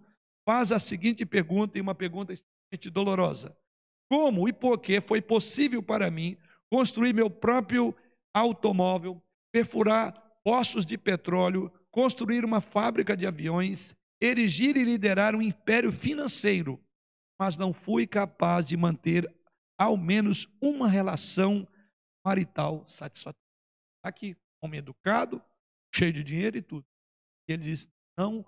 faz 0.47 0.71
a 0.71 0.79
seguinte 0.79 1.25
pergunta, 1.25 1.77
e 1.77 1.81
uma 1.81 1.93
pergunta 1.93 2.31
extremamente 2.31 2.89
dolorosa: 2.89 3.57
Como 4.09 4.47
e 4.47 4.53
por 4.53 4.79
que 4.79 5.01
foi 5.01 5.21
possível 5.21 5.83
para 5.83 6.09
mim 6.09 6.37
construir 6.71 7.13
meu 7.13 7.29
próprio 7.29 7.93
automóvel, 8.33 9.21
perfurar 9.51 10.13
poços 10.45 10.85
de 10.85 10.97
petróleo, 10.97 11.69
construir 11.91 12.45
uma 12.45 12.61
fábrica 12.61 13.17
de 13.17 13.27
aviões, 13.27 13.93
erigir 14.21 14.77
e 14.77 14.85
liderar 14.85 15.35
um 15.35 15.41
império 15.41 15.91
financeiro, 15.91 16.81
mas 17.37 17.57
não 17.57 17.73
fui 17.73 18.07
capaz 18.07 18.65
de 18.65 18.77
manter 18.77 19.29
ao 19.77 19.97
menos 19.97 20.47
uma 20.61 20.87
relação 20.87 21.67
marital 22.25 22.87
satisfatória? 22.87 23.37
Aqui, 24.01 24.37
homem 24.61 24.79
educado, 24.79 25.41
cheio 25.93 26.13
de 26.13 26.23
dinheiro 26.23 26.57
e 26.57 26.61
tudo. 26.61 26.85
Ele 27.49 27.63
disse: 27.63 27.89
não, 28.17 28.45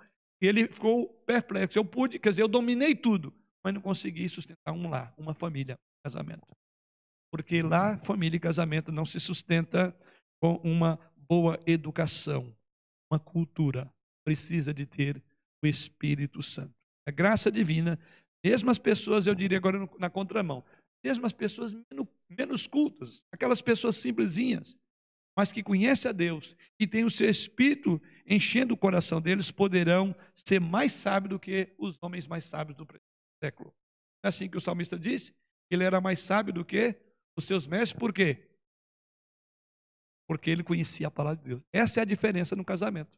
ele 0.47 0.67
ficou 0.67 1.07
perplexo. 1.25 1.77
Eu 1.77 1.85
pude, 1.85 2.19
quer 2.19 2.29
dizer, 2.29 2.41
eu 2.41 2.47
dominei 2.47 2.95
tudo, 2.95 3.33
mas 3.63 3.73
não 3.73 3.81
consegui 3.81 4.27
sustentar 4.29 4.73
um 4.73 4.89
lar, 4.89 5.13
uma 5.17 5.33
família, 5.33 5.75
um 5.75 6.03
casamento. 6.03 6.41
Porque 7.31 7.61
lá, 7.61 7.97
família 7.99 8.37
e 8.37 8.39
casamento 8.39 8.91
não 8.91 9.05
se 9.05 9.19
sustenta 9.19 9.95
com 10.41 10.55
uma 10.63 10.99
boa 11.15 11.59
educação, 11.67 12.55
uma 13.11 13.19
cultura. 13.19 13.91
Precisa 14.25 14.73
de 14.73 14.85
ter 14.85 15.21
o 15.63 15.67
Espírito 15.67 16.41
Santo. 16.41 16.73
A 17.07 17.11
graça 17.11 17.51
divina, 17.51 17.99
mesmo 18.43 18.71
as 18.71 18.77
pessoas, 18.77 19.27
eu 19.27 19.35
diria 19.35 19.57
agora 19.57 19.89
na 19.97 20.09
contramão, 20.09 20.63
mesmo 21.03 21.25
as 21.25 21.33
pessoas 21.33 21.75
menos 22.29 22.67
cultas, 22.67 23.23
aquelas 23.31 23.61
pessoas 23.61 23.97
simplesinhas, 23.97 24.77
mas 25.37 25.51
que 25.51 25.63
conhecem 25.63 26.09
a 26.09 26.11
Deus 26.11 26.55
e 26.79 26.85
têm 26.85 27.05
o 27.05 27.09
seu 27.09 27.29
Espírito 27.29 28.01
enchendo 28.29 28.75
o 28.75 28.77
coração 28.77 29.19
deles, 29.19 29.51
poderão 29.51 30.15
ser 30.35 30.61
mais 30.61 30.91
sábios 30.91 31.31
do 31.31 31.39
que 31.39 31.73
os 31.79 31.97
homens 32.01 32.27
mais 32.27 32.45
sábios 32.45 32.77
do 32.77 32.87
século. 33.43 33.73
É 34.23 34.27
assim 34.27 34.47
que 34.47 34.57
o 34.57 34.61
salmista 34.61 34.97
disse, 34.99 35.35
ele 35.71 35.83
era 35.83 35.99
mais 35.99 36.19
sábio 36.19 36.53
do 36.53 36.63
que 36.63 36.95
os 37.35 37.45
seus 37.45 37.65
mestres, 37.65 37.99
por 37.99 38.13
quê? 38.13 38.47
Porque 40.27 40.51
ele 40.51 40.63
conhecia 40.63 41.07
a 41.07 41.11
palavra 41.11 41.41
de 41.41 41.49
Deus. 41.49 41.61
Essa 41.73 42.01
é 42.01 42.03
a 42.03 42.05
diferença 42.05 42.55
no 42.55 42.63
casamento. 42.63 43.11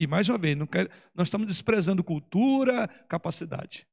E 0.00 0.06
mais 0.06 0.28
uma 0.28 0.36
vez, 0.36 0.56
quero, 0.70 0.90
nós 1.14 1.28
estamos 1.28 1.46
desprezando 1.46 2.02
cultura, 2.02 2.88
capacidade. 3.08 3.86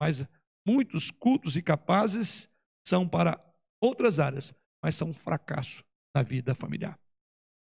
Mas 0.00 0.26
muitos 0.66 1.10
cultos 1.10 1.56
e 1.56 1.62
capazes 1.62 2.48
são 2.86 3.06
para 3.06 3.38
outras 3.82 4.18
áreas, 4.18 4.54
mas 4.82 4.94
são 4.94 5.10
um 5.10 5.14
fracasso 5.14 5.84
na 6.14 6.22
vida 6.22 6.54
familiar. 6.54 6.98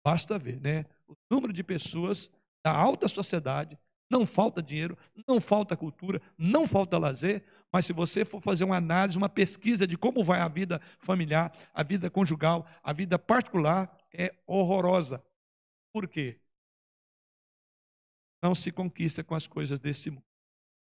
Basta 0.02 0.38
ver, 0.38 0.58
né? 0.60 0.86
O 1.08 1.16
número 1.30 1.52
de 1.52 1.64
pessoas 1.64 2.30
da 2.64 2.72
alta 2.72 3.08
sociedade, 3.08 3.78
não 4.10 4.24
falta 4.24 4.62
dinheiro, 4.62 4.96
não 5.26 5.40
falta 5.40 5.76
cultura, 5.76 6.20
não 6.36 6.66
falta 6.66 6.98
lazer, 6.98 7.44
mas 7.72 7.86
se 7.86 7.92
você 7.92 8.24
for 8.24 8.40
fazer 8.40 8.64
uma 8.64 8.76
análise, 8.76 9.18
uma 9.18 9.28
pesquisa 9.28 9.86
de 9.86 9.98
como 9.98 10.24
vai 10.24 10.40
a 10.40 10.48
vida 10.48 10.80
familiar, 10.98 11.52
a 11.74 11.82
vida 11.82 12.10
conjugal, 12.10 12.66
a 12.82 12.92
vida 12.92 13.18
particular, 13.18 13.96
é 14.12 14.34
horrorosa. 14.46 15.22
Por 15.92 16.08
quê? 16.08 16.40
Não 18.42 18.54
se 18.54 18.70
conquista 18.70 19.22
com 19.22 19.34
as 19.34 19.46
coisas 19.46 19.78
desse 19.78 20.10
mundo. 20.10 20.24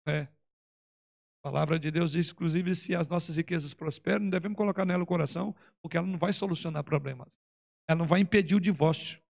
É. 0.06 0.22
A 0.22 1.50
palavra 1.50 1.78
de 1.78 1.90
Deus 1.90 2.12
diz, 2.12 2.30
inclusive, 2.30 2.74
se 2.74 2.94
as 2.94 3.06
nossas 3.06 3.36
riquezas 3.36 3.74
prosperam, 3.74 4.24
não 4.24 4.30
devemos 4.30 4.56
colocar 4.56 4.84
nela 4.84 5.02
o 5.02 5.06
coração, 5.06 5.54
porque 5.80 5.96
ela 5.96 6.06
não 6.06 6.18
vai 6.18 6.32
solucionar 6.32 6.84
problemas. 6.84 7.40
Ela 7.88 7.98
não 7.98 8.06
vai 8.06 8.20
impedir 8.20 8.54
o 8.54 8.60
divórcio. 8.60 9.20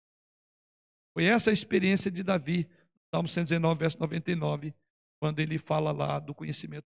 Foi 1.14 1.24
essa 1.24 1.50
a 1.50 1.52
experiência 1.52 2.10
de 2.10 2.22
Davi, 2.22 2.68
Salmo 3.14 3.28
119, 3.28 3.78
verso 3.78 3.98
99, 4.00 4.74
quando 5.20 5.40
ele 5.40 5.58
fala 5.58 5.92
lá 5.92 6.18
do 6.18 6.34
conhecimento. 6.34 6.86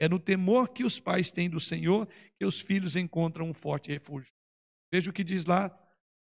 É 0.00 0.08
no 0.08 0.18
temor 0.18 0.68
que 0.68 0.84
os 0.84 0.98
pais 0.98 1.30
têm 1.30 1.50
do 1.50 1.60
Senhor 1.60 2.08
que 2.38 2.44
os 2.44 2.60
filhos 2.60 2.96
encontram 2.96 3.48
um 3.48 3.54
forte 3.54 3.90
refúgio. 3.90 4.32
Veja 4.92 5.10
o 5.10 5.12
que 5.12 5.24
diz 5.24 5.44
lá, 5.44 5.70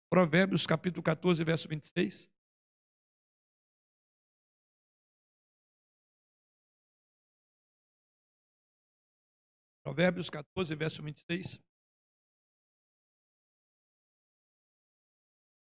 Provérbios 0.09 0.66
capítulo 0.66 1.03
14, 1.03 1.43
verso 1.43 1.68
26. 1.68 2.30
Provérbios 9.84 10.30
14, 10.30 10.76
verso 10.76 11.01
26. 11.01 11.59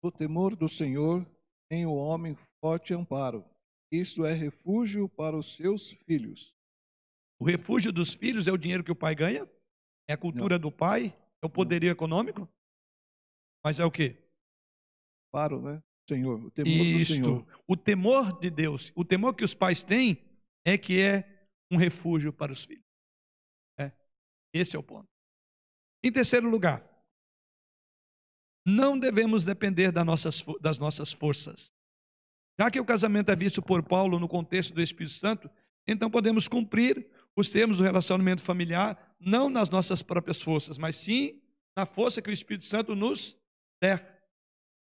O 0.03 0.11
temor 0.11 0.57
do 0.57 0.69
Senhor 0.69 1.27
tem 1.69 1.87
o 1.87 1.95
homem 1.95 2.37
forte 2.61 2.95
amparo. 2.95 3.45
Isso 3.93 4.25
é 4.25 4.33
refúgio 4.33 5.09
para 5.09 5.37
os 5.37 5.55
seus 5.55 5.91
filhos. 6.07 6.55
O 7.39 7.45
refúgio 7.45 7.93
dos 7.93 8.15
filhos 8.15 8.47
é 8.47 8.53
o 8.53 8.59
dinheiro 8.59 8.85
que 8.85 8.93
o 8.93 8.97
pai 8.97 9.15
ganha? 9.15 9.49
É 10.09 10.15
a 10.15 10.17
cultura 10.17 10.57
Não. 10.57 10.63
do 10.63 10.73
pai? 10.73 11.17
É 11.43 11.47
o 11.47 11.51
poderio 11.51 11.89
Não. 11.89 11.93
econômico? 11.93 12.49
Mas 13.65 13.79
é 13.79 13.85
o 13.85 13.91
quê? 13.91 14.17
Amparo, 15.29 15.63
né? 15.63 15.83
Senhor, 16.09 16.43
o 16.43 16.51
temor 16.51 16.71
Isto. 16.71 17.09
do 17.09 17.15
Senhor. 17.15 17.63
O 17.67 17.77
temor 17.77 18.41
de 18.41 18.51
Deus, 18.51 18.91
o 18.97 19.05
temor 19.05 19.35
que 19.35 19.45
os 19.45 19.53
pais 19.55 19.83
têm 19.83 20.25
é 20.67 20.79
que 20.79 21.01
é 21.01 21.47
um 21.71 21.77
refúgio 21.77 22.33
para 22.33 22.53
os 22.53 22.65
filhos. 22.65 22.89
Esse 24.51 24.75
é 24.75 24.79
o 24.79 24.83
ponto. 24.83 25.07
Em 26.03 26.11
terceiro 26.11 26.49
lugar, 26.49 26.83
não 28.69 28.99
devemos 28.99 29.45
depender 29.45 29.91
das 29.91 30.05
nossas, 30.05 30.45
das 30.61 30.79
nossas 30.79 31.13
forças. 31.13 31.73
Já 32.61 32.71
que 32.71 32.79
o 32.79 32.85
casamento 32.85 33.31
é 33.31 33.37
visto 33.37 33.63
por 33.63 33.83
Paulo 33.83 34.19
no 34.19 34.29
contexto 34.29 34.75
do 34.75 34.83
Espírito 34.83 35.15
Santo, 35.15 35.51
então 35.87 36.11
podemos 36.11 36.47
cumprir 36.47 37.09
os 37.35 37.49
termos 37.49 37.79
do 37.79 37.83
relacionamento 37.83 38.43
familiar 38.43 39.17
não 39.19 39.49
nas 39.49 39.71
nossas 39.71 40.03
próprias 40.03 40.43
forças, 40.43 40.77
mas 40.77 40.97
sim 40.97 41.41
na 41.75 41.87
força 41.87 42.21
que 42.21 42.29
o 42.29 42.33
Espírito 42.33 42.67
Santo 42.67 42.95
nos 42.95 43.39
der. 43.81 44.21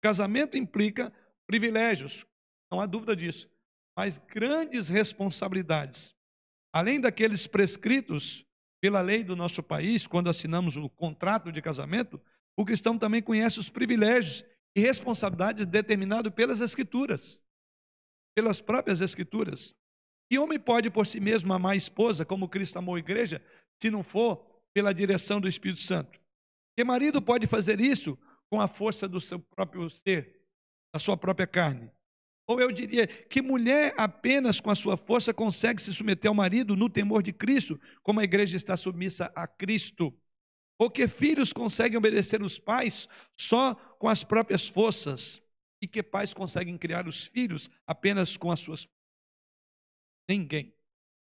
Casamento 0.01 0.57
implica 0.57 1.13
privilégios, 1.45 2.25
não 2.71 2.81
há 2.81 2.85
dúvida 2.85 3.15
disso, 3.15 3.49
mas 3.95 4.17
grandes 4.17 4.89
responsabilidades. 4.89 6.15
Além 6.73 6.99
daqueles 6.99 7.45
prescritos 7.45 8.45
pela 8.81 9.01
lei 9.01 9.23
do 9.23 9.35
nosso 9.35 9.61
país, 9.61 10.07
quando 10.07 10.29
assinamos 10.29 10.75
o 10.77 10.89
contrato 10.89 11.51
de 11.51 11.61
casamento, 11.61 12.19
o 12.59 12.65
cristão 12.65 12.97
também 12.97 13.21
conhece 13.21 13.57
os 13.57 13.69
privilégios 13.69 14.43
e 14.75 14.81
responsabilidades 14.81 15.65
determinados 15.65 16.29
pelas 16.33 16.59
Escrituras, 16.59 17.39
pelas 18.35 18.59
próprias 18.59 18.99
Escrituras. 18.99 19.73
E 20.29 20.37
homem 20.37 20.59
pode 20.59 20.89
por 20.89 21.07
si 21.07 21.21
mesmo 21.21 21.53
amar 21.53 21.71
a 21.71 21.77
esposa, 21.77 22.25
como 22.25 22.49
Cristo 22.49 22.77
amou 22.77 22.95
a 22.95 22.99
igreja, 22.99 23.41
se 23.81 23.89
não 23.89 24.03
for 24.03 24.45
pela 24.73 24.93
direção 24.93 25.39
do 25.39 25.47
Espírito 25.47 25.81
Santo. 25.81 26.19
E 26.77 26.83
marido 26.83 27.21
pode 27.21 27.47
fazer 27.47 27.79
isso 27.79 28.19
com 28.51 28.59
a 28.59 28.67
força 28.67 29.07
do 29.07 29.21
seu 29.21 29.39
próprio 29.39 29.89
ser, 29.89 30.43
da 30.93 30.99
sua 30.99 31.15
própria 31.15 31.47
carne. 31.47 31.89
Ou 32.45 32.59
eu 32.59 32.73
diria 32.73 33.07
que 33.07 33.41
mulher 33.41 33.93
apenas 33.95 34.59
com 34.59 34.69
a 34.69 34.75
sua 34.75 34.97
força 34.97 35.33
consegue 35.33 35.81
se 35.81 35.93
submeter 35.93 36.27
ao 36.27 36.35
marido 36.35 36.75
no 36.75 36.89
temor 36.89 37.23
de 37.23 37.31
Cristo, 37.31 37.79
como 38.03 38.19
a 38.19 38.25
igreja 38.25 38.57
está 38.57 38.75
submissa 38.75 39.31
a 39.33 39.47
Cristo. 39.47 40.13
Ou 40.79 40.89
que 40.89 41.07
filhos 41.07 41.53
conseguem 41.53 41.97
obedecer 41.97 42.41
os 42.41 42.57
pais 42.57 43.07
só 43.37 43.75
com 43.75 44.07
as 44.07 44.23
próprias 44.23 44.67
forças, 44.67 45.41
e 45.81 45.87
que 45.87 46.01
pais 46.01 46.33
conseguem 46.33 46.77
criar 46.77 47.07
os 47.07 47.27
filhos 47.27 47.69
apenas 47.85 48.35
com 48.37 48.51
as 48.51 48.59
suas 48.59 48.83
forças. 48.83 48.99
Ninguém. 50.27 50.73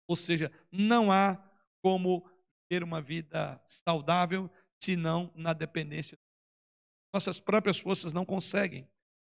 Ou 0.07 0.15
seja, 0.15 0.51
não 0.71 1.11
há 1.11 1.37
como 1.81 2.29
ter 2.69 2.83
uma 2.83 3.01
vida 3.01 3.61
saudável 3.67 4.49
se 4.79 4.95
não 4.95 5.31
na 5.35 5.53
dependência. 5.53 6.17
Nossas 7.13 7.39
próprias 7.39 7.79
forças 7.79 8.13
não 8.13 8.25
conseguem. 8.25 8.87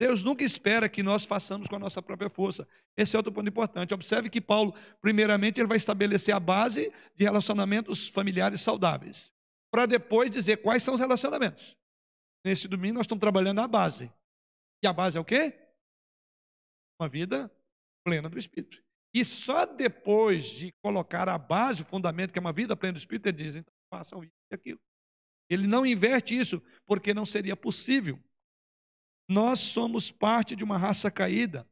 Deus 0.01 0.23
nunca 0.23 0.45
espera 0.45 0.89
que 0.89 1.03
nós 1.03 1.25
façamos 1.25 1.69
com 1.69 1.77
a 1.77 1.79
nossa 1.79 2.01
própria 2.01 2.31
força. 2.31 2.67
Esse 2.97 3.17
é 3.17 3.19
outro 3.19 3.33
ponto 3.33 3.49
importante. 3.49 3.93
Observe 3.93 4.31
que 4.31 4.41
Paulo, 4.41 4.75
primeiramente, 5.01 5.61
ele 5.61 5.67
vai 5.67 5.77
estabelecer 5.77 6.35
a 6.35 6.41
base 6.41 6.93
de 7.17 7.25
relacionamentos 7.25 8.09
familiares 8.09 8.61
saudáveis, 8.61 9.31
para 9.71 9.87
depois 9.87 10.31
dizer 10.31 10.59
quais 10.59 10.83
são 10.83 10.95
os 10.95 11.01
relacionamentos. 11.01 11.77
Nesse 12.45 12.69
domingo 12.69 12.95
nós 12.95 13.05
estamos 13.05 13.21
trabalhando 13.21 13.61
a 13.61 13.69
base. 13.69 14.13
E 14.83 14.87
a 14.87 14.93
base 14.93 15.17
é 15.17 15.21
o 15.21 15.25
quê? 15.25 15.59
Uma 17.01 17.09
vida 17.09 17.53
plena 18.05 18.29
do 18.29 18.39
Espírito. 18.39 18.83
E 19.15 19.25
só 19.25 19.67
depois 19.67 20.45
de 20.47 20.73
colocar 20.83 21.29
a 21.29 21.39
base, 21.39 21.83
o 21.83 21.87
fundamento, 21.87 22.33
que 22.33 22.39
é 22.39 22.41
uma 22.41 22.53
vida 22.53 22.77
plena 22.77 22.95
do 22.95 22.99
Espírito, 22.99 23.27
ele 23.27 23.37
diz, 23.37 23.55
então 23.57 23.73
façam 23.91 24.23
isso 24.23 24.33
e 24.51 24.55
aquilo. 24.55 24.81
Ele 25.51 25.67
não 25.67 25.85
inverte 25.85 26.37
isso, 26.37 26.63
porque 26.87 27.15
não 27.15 27.25
seria 27.25 27.57
possível. 27.57 28.23
Nós 29.29 29.59
somos 29.61 30.11
parte 30.11 30.55
de 30.55 30.65
uma 30.65 30.79
raça 30.79 31.11
caída, 31.11 31.69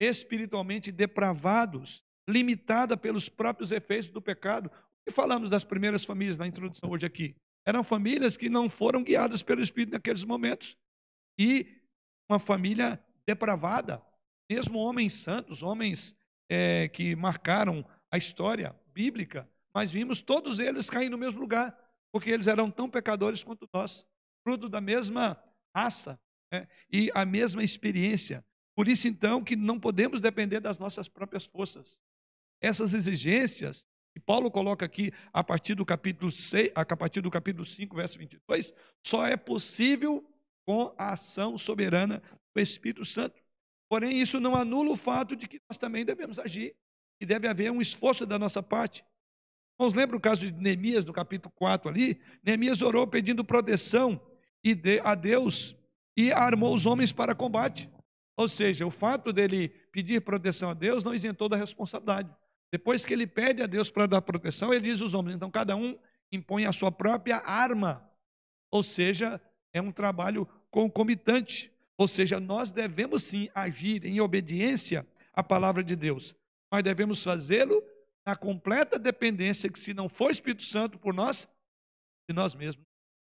espiritualmente 0.00 0.90
depravados, 0.90 2.02
limitada 2.28 2.96
pelos 2.96 3.28
próprios 3.28 3.70
efeitos 3.72 4.10
do 4.10 4.20
pecado. 4.20 4.70
Que 5.06 5.12
falamos 5.12 5.50
das 5.50 5.64
primeiras 5.64 6.04
famílias 6.04 6.38
na 6.38 6.46
introdução 6.46 6.90
hoje 6.90 7.04
aqui? 7.04 7.36
Eram 7.66 7.84
famílias 7.84 8.36
que 8.36 8.48
não 8.48 8.70
foram 8.70 9.02
guiadas 9.02 9.42
pelo 9.42 9.60
Espírito 9.60 9.92
naqueles 9.92 10.24
momentos. 10.24 10.76
E 11.38 11.80
uma 12.28 12.38
família 12.38 13.02
depravada, 13.26 14.02
mesmo 14.50 14.78
homens 14.78 15.12
santos, 15.12 15.62
homens 15.62 16.16
é, 16.48 16.88
que 16.88 17.14
marcaram 17.16 17.84
a 18.10 18.16
história 18.16 18.74
bíblica, 18.92 19.48
mas 19.74 19.90
vimos 19.90 20.22
todos 20.22 20.58
eles 20.58 20.88
cair 20.88 21.10
no 21.10 21.18
mesmo 21.18 21.40
lugar, 21.40 21.76
porque 22.12 22.30
eles 22.30 22.46
eram 22.46 22.70
tão 22.70 22.88
pecadores 22.88 23.42
quanto 23.42 23.68
nós, 23.72 24.06
fruto 24.42 24.68
da 24.68 24.80
mesma 24.80 25.42
raça, 25.74 26.18
né? 26.52 26.68
e 26.92 27.10
a 27.14 27.24
mesma 27.24 27.62
experiência. 27.64 28.44
Por 28.76 28.88
isso, 28.88 29.08
então, 29.08 29.42
que 29.42 29.56
não 29.56 29.78
podemos 29.78 30.20
depender 30.20 30.60
das 30.60 30.78
nossas 30.78 31.08
próprias 31.08 31.44
forças. 31.44 31.98
Essas 32.60 32.94
exigências 32.94 33.84
Paulo 34.20 34.50
coloca 34.50 34.84
aqui 34.84 35.12
a 35.32 35.42
partir 35.42 35.74
do 35.74 35.84
capítulo 35.84 36.30
6, 36.30 36.70
a 36.74 36.96
partir 36.96 37.20
do 37.20 37.30
capítulo 37.30 37.64
5, 37.64 37.96
verso 37.96 38.18
22, 38.18 38.72
só 39.02 39.26
é 39.26 39.36
possível 39.36 40.24
com 40.64 40.94
a 40.96 41.12
ação 41.12 41.58
soberana 41.58 42.22
do 42.54 42.60
Espírito 42.60 43.04
Santo. 43.04 43.42
Porém, 43.88 44.20
isso 44.20 44.40
não 44.40 44.56
anula 44.56 44.92
o 44.92 44.96
fato 44.96 45.36
de 45.36 45.46
que 45.46 45.60
nós 45.68 45.76
também 45.76 46.04
devemos 46.04 46.38
agir, 46.38 46.74
e 47.20 47.26
deve 47.26 47.46
haver 47.46 47.70
um 47.70 47.80
esforço 47.80 48.26
da 48.26 48.38
nossa 48.38 48.62
parte. 48.62 49.04
Vamos 49.78 49.94
lembra 49.94 50.16
o 50.16 50.20
caso 50.20 50.50
de 50.50 50.52
Neemias, 50.52 51.04
no 51.04 51.12
capítulo 51.12 51.52
4 51.56 51.88
ali? 51.88 52.20
Neemias 52.42 52.82
orou 52.82 53.06
pedindo 53.06 53.44
proteção 53.44 54.20
a 55.02 55.14
Deus 55.14 55.76
e 56.16 56.32
armou 56.32 56.74
os 56.74 56.86
homens 56.86 57.12
para 57.12 57.34
combate. 57.34 57.90
Ou 58.36 58.48
seja, 58.48 58.86
o 58.86 58.90
fato 58.90 59.32
dele 59.32 59.68
pedir 59.92 60.20
proteção 60.20 60.70
a 60.70 60.74
Deus 60.74 61.04
não 61.04 61.14
isentou 61.14 61.48
da 61.48 61.56
responsabilidade. 61.56 62.34
Depois 62.74 63.06
que 63.06 63.12
ele 63.12 63.24
pede 63.24 63.62
a 63.62 63.66
Deus 63.66 63.88
para 63.88 64.04
dar 64.04 64.20
proteção, 64.20 64.74
ele 64.74 64.90
diz 64.90 65.00
aos 65.00 65.14
homens: 65.14 65.36
então 65.36 65.48
cada 65.48 65.76
um 65.76 65.96
impõe 66.32 66.66
a 66.66 66.72
sua 66.72 66.90
própria 66.90 67.36
arma. 67.36 68.10
Ou 68.68 68.82
seja, 68.82 69.40
é 69.72 69.80
um 69.80 69.92
trabalho 69.92 70.44
concomitante. 70.72 71.72
Ou 71.96 72.08
seja, 72.08 72.40
nós 72.40 72.72
devemos 72.72 73.22
sim 73.22 73.48
agir 73.54 74.04
em 74.04 74.20
obediência 74.20 75.06
à 75.32 75.40
palavra 75.40 75.84
de 75.84 75.94
Deus, 75.94 76.34
mas 76.68 76.82
devemos 76.82 77.22
fazê-lo 77.22 77.80
na 78.26 78.34
completa 78.34 78.98
dependência 78.98 79.70
que, 79.70 79.78
se 79.78 79.94
não 79.94 80.08
for 80.08 80.32
Espírito 80.32 80.64
Santo 80.64 80.98
por 80.98 81.14
nós, 81.14 81.46
de 82.28 82.34
nós 82.34 82.56
mesmos 82.56 82.84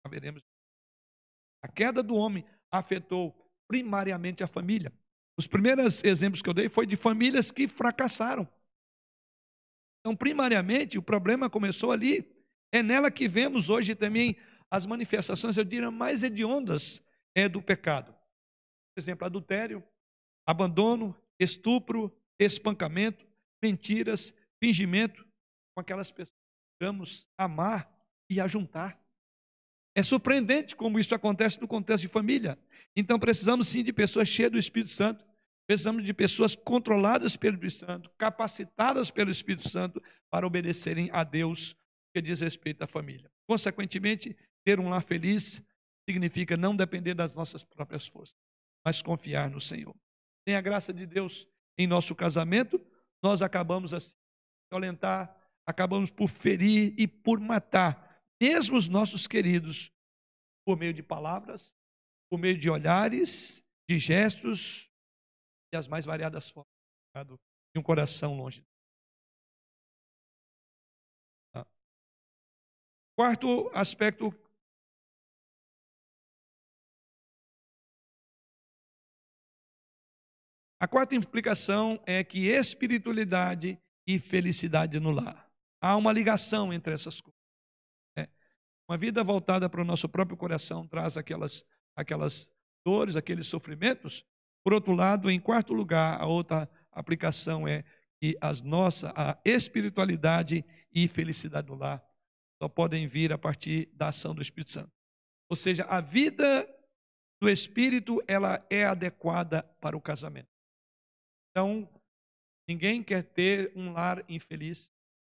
saberemos. 0.07 0.41
A 1.65 1.67
queda 1.67 2.01
do 2.01 2.15
homem 2.15 2.45
afetou 2.71 3.37
primariamente 3.67 4.45
a 4.45 4.47
família. 4.47 4.93
Os 5.37 5.49
primeiros 5.49 6.05
exemplos 6.05 6.41
que 6.41 6.49
eu 6.49 6.55
dei 6.55 6.69
foi 6.69 6.87
de 6.87 6.95
famílias 6.95 7.51
que 7.51 7.67
fracassaram. 7.67 8.49
Então, 10.03 10.17
primariamente, 10.17 10.99
o 10.99 11.03
problema 11.03 11.49
começou 11.49 11.93
ali. 11.93 12.29
É 12.73 12.83
nela 12.83 13.11
que 13.11 13.29
vemos 13.29 13.71
hoje 13.71 13.95
também 13.95 14.37
as 14.71 14.85
manifestações, 14.85 15.57
eu 15.57 15.65
diria, 15.65 15.91
mais 15.91 16.23
hediondas 16.23 17.03
é, 17.37 17.49
do 17.49 17.63
pecado. 17.63 18.13
Por 18.13 19.01
exemplo, 19.01 19.25
adultério, 19.25 19.83
abandono, 20.47 21.17
estupro, 21.39 22.13
espancamento, 22.41 23.25
mentiras, 23.63 24.35
fingimento 24.63 25.25
com 25.75 25.81
aquelas 25.81 26.11
pessoas 26.11 26.37
que 26.81 26.87
vamos 26.87 27.29
amar 27.39 27.91
e 28.31 28.41
ajuntar. 28.41 29.01
É 29.95 30.03
surpreendente 30.03 30.75
como 30.75 30.99
isso 30.99 31.15
acontece 31.15 31.61
no 31.61 31.69
contexto 31.69 32.03
de 32.03 32.09
família. 32.09 32.59
Então 32.97 33.19
precisamos 33.19 33.69
sim 33.69 33.85
de 33.85 33.93
pessoas 33.93 34.29
cheias 34.29 34.51
do 34.51 34.59
Espírito 34.59 34.91
Santo, 34.91 35.25
precisamos 35.67 36.05
de 36.05 36.13
pessoas 36.13 36.55
controladas 36.55 37.37
pelo 37.37 37.55
Espírito 37.55 37.87
Santo, 37.87 38.11
capacitadas 38.19 39.11
pelo 39.11 39.31
Espírito 39.31 39.69
Santo 39.69 40.03
para 40.31 40.47
obedecerem 40.47 41.09
a 41.13 41.25
Deus 41.25 41.77
que 42.15 42.21
diz 42.21 42.41
respeito 42.41 42.83
à 42.83 42.87
família. 42.87 43.31
Consequentemente, 43.49 44.37
ter 44.65 44.79
um 44.79 44.89
lar 44.89 45.03
feliz 45.03 45.63
significa 46.09 46.57
não 46.57 46.77
depender 46.77 47.15
das 47.15 47.35
nossas 47.35 47.65
próprias 47.65 48.07
forças, 48.07 48.37
mas 48.85 49.01
confiar 49.01 49.49
no 49.49 49.61
Senhor. 49.61 49.95
Sem 50.47 50.57
a 50.57 50.61
graça 50.61 50.93
de 50.93 51.07
Deus 51.07 51.47
em 51.79 51.87
nosso 51.87 52.15
casamento, 52.15 52.85
nós 53.23 53.41
acabamos 53.41 53.95
assim, 53.95 54.15
violentar, 54.71 55.35
acabamos 55.67 56.11
por 56.11 56.29
ferir 56.29 56.95
e 56.99 57.07
por 57.07 57.39
matar 57.39 58.13
mesmo 58.43 58.77
os 58.77 58.89
nossos 58.89 59.29
queridos, 59.29 59.93
por 60.67 60.77
meio 60.77 60.93
de 60.93 61.01
palavras, 61.01 61.73
por 62.29 62.41
meio 62.41 62.59
de 62.59 62.69
olhares, 62.69 63.65
de 63.89 64.01
gestos 64.01 64.91
e 65.73 65.77
as 65.77 65.89
mais 65.89 66.05
variadas 66.05 66.51
formas 66.51 66.71
de 67.75 67.81
um 67.81 67.83
coração 67.83 68.37
longe. 68.37 68.65
Tá. 71.53 71.67
Quarto 73.17 73.71
aspecto 73.75 74.33
A 80.79 80.89
quarta 80.89 81.15
implicação 81.15 82.03
é 82.05 82.25
que 82.25 82.49
espiritualidade 82.49 83.81
e 84.05 84.19
felicidade 84.19 84.99
no 84.99 85.13
lar. 85.13 85.49
Há 85.81 85.97
uma 85.97 86.13
ligação 86.13 86.73
entre 86.73 86.93
essas 86.93 87.21
coisas. 87.21 87.41
Uma 88.89 88.99
vida 88.99 89.23
voltada 89.23 89.71
para 89.71 89.81
o 89.81 89.85
nosso 89.85 90.09
próprio 90.09 90.37
coração 90.37 90.87
traz 90.87 91.17
aquelas, 91.17 91.65
aquelas 91.95 92.51
dores, 92.85 93.17
aqueles 93.17 93.47
sofrimentos. 93.47 94.25
Por 94.65 94.73
outro 94.73 94.95
lado, 94.95 95.31
em 95.31 95.41
quarto 95.41 95.73
lugar, 95.73 96.21
a 96.21 96.27
outra 96.27 96.69
aplicação 96.91 97.67
é 97.67 97.85
que 98.21 98.37
as 98.41 98.61
nossa, 98.61 99.13
a 99.17 99.39
espiritualidade 99.45 100.65
e 100.93 101.09
felicidade 101.09 101.69
no 101.69 101.75
lar 101.75 102.03
só 102.63 102.69
podem 102.69 103.09
vir 103.09 103.33
a 103.33 103.39
partir 103.39 103.87
da 103.95 104.09
ação 104.09 104.35
do 104.35 104.43
Espírito 104.43 104.73
Santo. 104.73 104.93
Ou 105.49 105.57
seja, 105.57 105.85
a 105.85 106.01
vida 106.01 106.69
do 107.41 107.49
Espírito 107.49 108.23
ela 108.29 108.65
é 108.71 108.85
adequada 108.85 109.65
para 109.81 109.97
o 109.97 110.01
casamento. 110.01 110.49
Então, 111.51 111.89
ninguém 112.69 113.03
quer 113.03 113.23
ter 113.25 113.73
um 113.75 113.93
lar 113.93 114.25
infeliz, 114.29 114.93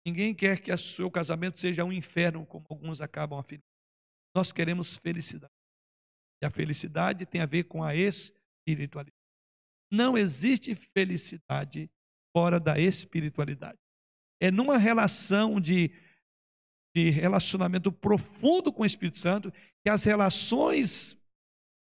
Ninguém 0.07 0.33
quer 0.33 0.61
que 0.61 0.73
o 0.73 0.79
seu 0.79 1.11
casamento 1.11 1.59
seja 1.59 1.85
um 1.85 1.93
inferno, 1.93 2.47
como 2.47 2.65
alguns 2.71 3.01
acabam 3.01 3.41
afirmando. 3.41 3.67
Nós 4.33 4.53
queremos 4.53 4.97
felicidade. 4.97 5.53
E 6.41 6.47
a 6.47 6.51
felicidade 6.51 7.27
tem 7.27 7.41
a 7.41 7.47
ver 7.47 7.65
com 7.65 7.83
a 7.83 7.93
espiritualidade. 7.93 9.16
Não 9.91 10.17
existe 10.17 10.75
felicidade 10.75 11.91
fora 12.35 12.59
da 12.59 12.79
espiritualidade. 12.79 13.79
É 14.41 14.51
numa 14.51 14.77
relação 14.77 15.61
de, 15.61 15.91
de 16.95 17.11
relacionamento 17.11 17.91
profundo 17.91 18.73
com 18.73 18.83
o 18.83 18.87
Espírito 18.87 19.19
Santo 19.19 19.53
que 19.83 19.89
as 19.89 20.05
relações 20.05 21.17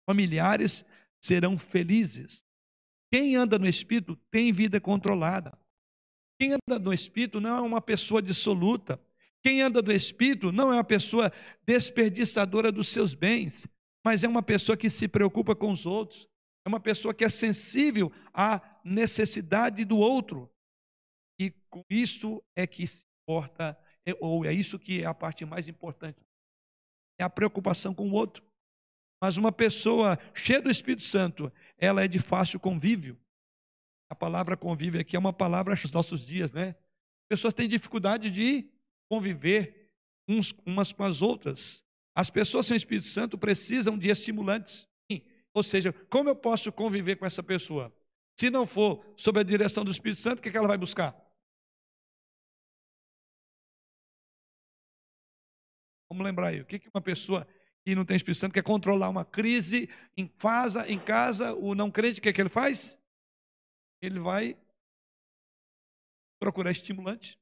familiares 0.06 0.84
serão 1.24 1.58
felizes. 1.58 2.44
Quem 3.12 3.36
anda 3.36 3.58
no 3.60 3.68
Espírito 3.68 4.16
tem 4.32 4.52
vida 4.52 4.82
controlada. 4.82 5.58
Quem 6.40 6.54
anda 6.54 6.80
no 6.80 6.92
Espírito 6.92 7.40
não 7.40 7.58
é 7.58 7.62
uma 7.62 7.80
pessoa 7.80 8.22
dissoluta. 8.22 9.00
Quem 9.42 9.62
anda 9.62 9.82
no 9.82 9.92
Espírito 9.92 10.52
não 10.52 10.72
é 10.72 10.76
uma 10.76 10.84
pessoa 10.84 11.32
desperdiçadora 11.66 12.72
dos 12.72 12.88
seus 12.88 13.14
bens, 13.14 13.68
mas 14.04 14.24
é 14.24 14.28
uma 14.28 14.42
pessoa 14.42 14.76
que 14.76 14.90
se 14.90 15.08
preocupa 15.08 15.56
com 15.56 15.72
os 15.72 15.86
outros, 15.86 16.28
é 16.66 16.70
uma 16.70 16.80
pessoa 16.80 17.14
que 17.14 17.24
é 17.24 17.30
sensível 17.30 18.12
à 18.34 18.62
necessidade 18.84 19.84
do 19.84 19.98
outro. 19.98 20.50
E 21.40 21.52
com 21.70 21.84
isso 21.90 22.44
é 22.56 22.66
que 22.66 22.88
se 22.88 23.04
importa, 23.24 23.78
é, 24.06 24.16
ou 24.20 24.46
é 24.46 24.54
isso 24.54 24.80
que 24.80 25.02
é 25.02 25.06
a 25.06 25.14
parte 25.14 25.46
mais 25.46 25.68
importante. 25.68 26.22
É 27.20 27.24
a 27.24 27.30
preocupação 27.30 27.94
com 27.94 28.10
o 28.10 28.14
outro. 28.14 28.44
Mas 29.22 29.38
uma 29.38 29.52
pessoa 29.52 30.18
cheia 30.34 30.62
do 30.62 30.70
Espírito 30.70 31.04
Santo, 31.04 31.52
ela 31.78 32.04
é 32.04 32.08
de 32.08 32.20
fácil 32.20 32.60
convívio. 32.60 33.18
A 34.10 34.16
palavra 34.16 34.58
convívio 34.58 35.00
aqui 35.00 35.16
é 35.16 35.20
uma 35.20 35.34
palavra 35.34 35.76
dos 35.76 35.92
nossos 35.92 36.24
dias, 36.24 36.52
né? 36.52 36.76
Pessoas 37.30 37.54
têm 37.54 37.68
dificuldade 37.68 38.30
de 38.30 38.70
conviver 39.10 39.92
uns, 40.28 40.54
umas 40.66 40.94
com 40.94 41.04
as 41.04 41.22
outras. 41.22 41.84
As 42.16 42.30
pessoas 42.30 42.68
sem 42.68 42.78
Espírito 42.78 43.08
Santo 43.08 43.38
precisam 43.38 43.98
de 43.98 44.10
estimulantes. 44.10 44.88
Ou 45.54 45.64
seja, 45.64 45.94
como 46.10 46.30
eu 46.30 46.36
posso 46.36 46.72
conviver 46.72 47.16
com 47.16 47.26
essa 47.26 47.44
pessoa? 47.44 47.94
Se 48.36 48.50
não 48.50 48.66
for 48.66 49.06
sob 49.16 49.40
a 49.40 49.44
direção 49.44 49.86
do 49.86 49.92
Espírito 49.92 50.22
Santo, 50.22 50.40
o 50.40 50.42
que, 50.42 50.50
é 50.50 50.52
que 50.52 50.58
ela 50.58 50.68
vai 50.68 50.78
buscar? 50.78 51.16
Vamos 56.10 56.26
lembrar 56.26 56.48
aí, 56.48 56.62
o 56.62 56.66
que, 56.66 56.80
que 56.80 56.90
uma 56.94 57.02
pessoa 57.02 57.48
que 57.84 57.96
não 57.96 58.06
tem 58.06 58.16
Espírito 58.16 58.40
Santo 58.40 58.54
quer 58.54 58.64
controlar 58.64 59.10
uma 59.10 59.26
crise 59.26 59.90
em 60.16 60.28
casa, 60.28 60.88
em 60.88 61.00
casa, 61.00 61.54
o 61.54 61.76
não 61.76 61.92
crente, 61.92 62.20
o 62.20 62.24
que, 62.24 62.30
é 62.30 62.34
que 62.34 62.42
ele 62.42 62.50
faz? 62.50 62.98
Ele 64.02 64.20
vai 64.20 64.58
procurar 66.40 66.72
estimulante. 66.72 67.40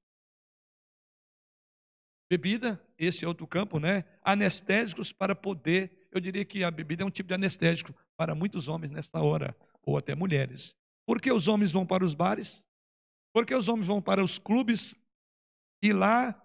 Bebida, 2.30 2.82
esse 2.98 3.26
é 3.26 3.28
outro 3.28 3.46
campo, 3.46 3.80
né? 3.80 4.06
Anestésicos 4.24 5.12
para 5.12 5.36
poder. 5.36 6.01
Eu 6.12 6.20
diria 6.20 6.44
que 6.44 6.64
a 6.64 6.72
bebida 6.72 7.04
é 7.04 7.06
um 7.06 7.12
tipo 7.12 7.28
de 7.28 7.34
anestésico 7.34 7.96
para 8.18 8.36
muitos 8.36 8.68
homens 8.68 8.92
nesta 8.92 9.22
hora, 9.22 9.56
ou 9.82 9.98
até 9.98 10.14
mulheres. 10.14 10.76
Por 11.06 11.22
que 11.22 11.32
os 11.32 11.48
homens 11.48 11.72
vão 11.72 11.86
para 11.86 12.04
os 12.04 12.14
bares? 12.14 12.64
Por 13.34 13.46
que 13.46 13.56
os 13.56 13.68
homens 13.68 13.88
vão 13.88 14.02
para 14.02 14.24
os 14.24 14.38
clubes? 14.38 14.94
E 15.82 15.94
lá 15.94 16.38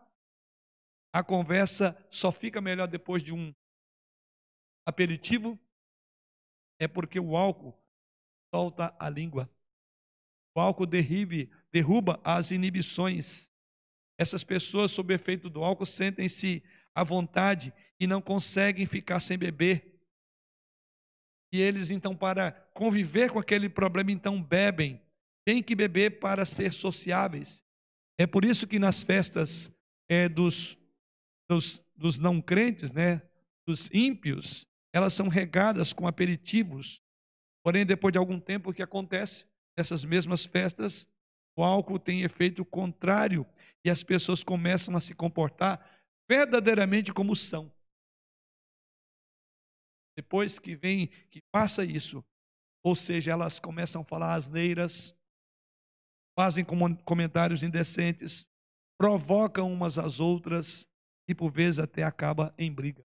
a 1.12 1.22
conversa 1.22 1.96
só 2.10 2.30
fica 2.30 2.60
melhor 2.60 2.86
depois 2.86 3.22
de 3.22 3.34
um 3.34 3.52
aperitivo? 4.86 5.58
É 6.78 6.86
porque 6.86 7.18
o 7.18 7.36
álcool 7.36 7.76
solta 8.54 8.94
a 8.98 9.10
língua. 9.10 9.50
O 10.54 10.60
álcool 10.60 10.86
derribe, 10.86 11.50
derruba 11.72 12.20
as 12.24 12.50
inibições 12.50 13.52
essas 14.18 14.42
pessoas, 14.42 14.92
sob 14.92 15.12
efeito 15.12 15.50
do 15.50 15.62
álcool, 15.62 15.84
sentem-se 15.84 16.62
à 16.94 17.04
vontade 17.04 17.72
e 18.00 18.06
não 18.06 18.20
conseguem 18.20 18.86
ficar 18.86 19.20
sem 19.20 19.38
beber. 19.38 20.00
E 21.52 21.60
eles, 21.60 21.90
então, 21.90 22.14
para 22.14 22.52
conviver 22.74 23.30
com 23.30 23.38
aquele 23.38 23.68
problema, 23.68 24.12
então 24.12 24.42
bebem. 24.42 25.00
Tem 25.44 25.62
que 25.62 25.74
beber 25.74 26.18
para 26.18 26.44
ser 26.44 26.72
sociáveis. 26.72 27.62
É 28.18 28.26
por 28.26 28.44
isso 28.44 28.66
que 28.66 28.78
nas 28.78 29.02
festas 29.02 29.70
é, 30.08 30.28
dos, 30.28 30.76
dos, 31.48 31.84
dos 31.94 32.18
não 32.18 32.40
crentes, 32.40 32.92
né, 32.92 33.22
dos 33.66 33.88
ímpios, 33.92 34.66
elas 34.92 35.14
são 35.14 35.28
regadas 35.28 35.92
com 35.92 36.06
aperitivos. 36.06 37.00
Porém, 37.62 37.86
depois 37.86 38.12
de 38.12 38.18
algum 38.18 38.40
tempo, 38.40 38.70
o 38.70 38.74
que 38.74 38.82
acontece? 38.82 39.44
Nessas 39.76 40.04
mesmas 40.04 40.46
festas, 40.46 41.08
o 41.56 41.62
álcool 41.62 41.98
tem 41.98 42.22
efeito 42.22 42.64
contrário 42.64 43.46
e 43.84 43.90
as 43.90 44.02
pessoas 44.02 44.42
começam 44.42 44.96
a 44.96 45.00
se 45.00 45.14
comportar 45.14 46.02
verdadeiramente 46.28 47.12
como 47.12 47.36
são. 47.36 47.72
Depois 50.16 50.58
que 50.58 50.74
vem, 50.74 51.08
que 51.30 51.42
passa 51.52 51.84
isso, 51.84 52.24
ou 52.82 52.96
seja, 52.96 53.32
elas 53.32 53.60
começam 53.60 54.02
a 54.02 54.04
falar 54.04 54.34
asneiras, 54.34 55.14
fazem 56.38 56.64
comentários 57.04 57.62
indecentes, 57.62 58.46
provocam 58.98 59.72
umas 59.72 59.98
às 59.98 60.20
outras 60.20 60.88
e 61.28 61.34
por 61.34 61.50
vezes 61.50 61.78
até 61.78 62.02
acaba 62.02 62.54
em 62.56 62.72
briga. 62.72 63.04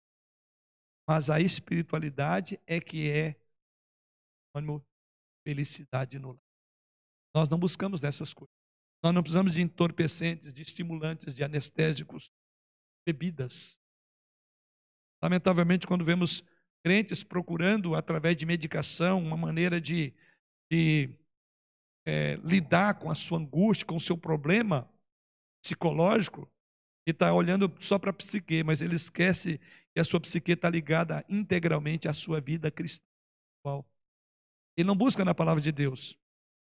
Mas 1.09 1.31
a 1.31 1.41
espiritualidade 1.41 2.61
é 2.67 2.81
que 2.81 3.09
é 3.09 3.41
felicidade 5.47 6.19
no 6.19 6.33
lar. 6.33 6.43
Nós 7.35 7.49
não 7.49 7.59
buscamos 7.59 8.03
nessas 8.03 8.35
coisas. 8.35 8.55
Nós 9.03 9.15
não 9.15 9.23
precisamos 9.23 9.55
de 9.55 9.63
entorpecentes, 9.63 10.53
de 10.53 10.61
estimulantes, 10.61 11.33
de 11.33 11.45
anestésicos, 11.45 12.31
bebidas. 13.07 13.79
Lamentavelmente, 15.23 15.87
quando 15.87 16.05
vemos 16.05 16.43
crentes 16.89 17.23
procurando, 17.23 17.95
através 17.95 18.35
de 18.35 18.47
medicação, 18.47 19.23
uma 19.23 19.37
maneira 19.37 19.79
de, 19.79 20.15
de 20.73 21.11
é, 22.07 22.37
lidar 22.43 22.99
com 22.99 23.11
a 23.11 23.15
sua 23.15 23.39
angústia, 23.39 23.87
com 23.87 23.97
o 23.97 24.01
seu 24.01 24.17
problema 24.17 24.89
psicológico, 25.63 26.51
e 27.07 27.11
está 27.11 27.31
olhando 27.35 27.71
só 27.79 27.99
para 27.99 28.09
a 28.09 28.15
psique, 28.15 28.65
mas 28.65 28.81
ele 28.81 28.97
esquece 28.97 29.61
que 29.93 30.01
a 30.01 30.05
sua 30.05 30.19
psique 30.19 30.53
está 30.53 30.71
ligada 30.71 31.23
integralmente 31.29 32.09
à 32.09 32.15
sua 32.15 32.41
vida 32.41 32.71
cristã. 32.71 33.05
Ele 34.75 34.87
não 34.87 34.97
busca 34.97 35.27
na 35.27 35.35
palavra 35.35 35.61
de 35.61 35.71
Deus 35.71 36.19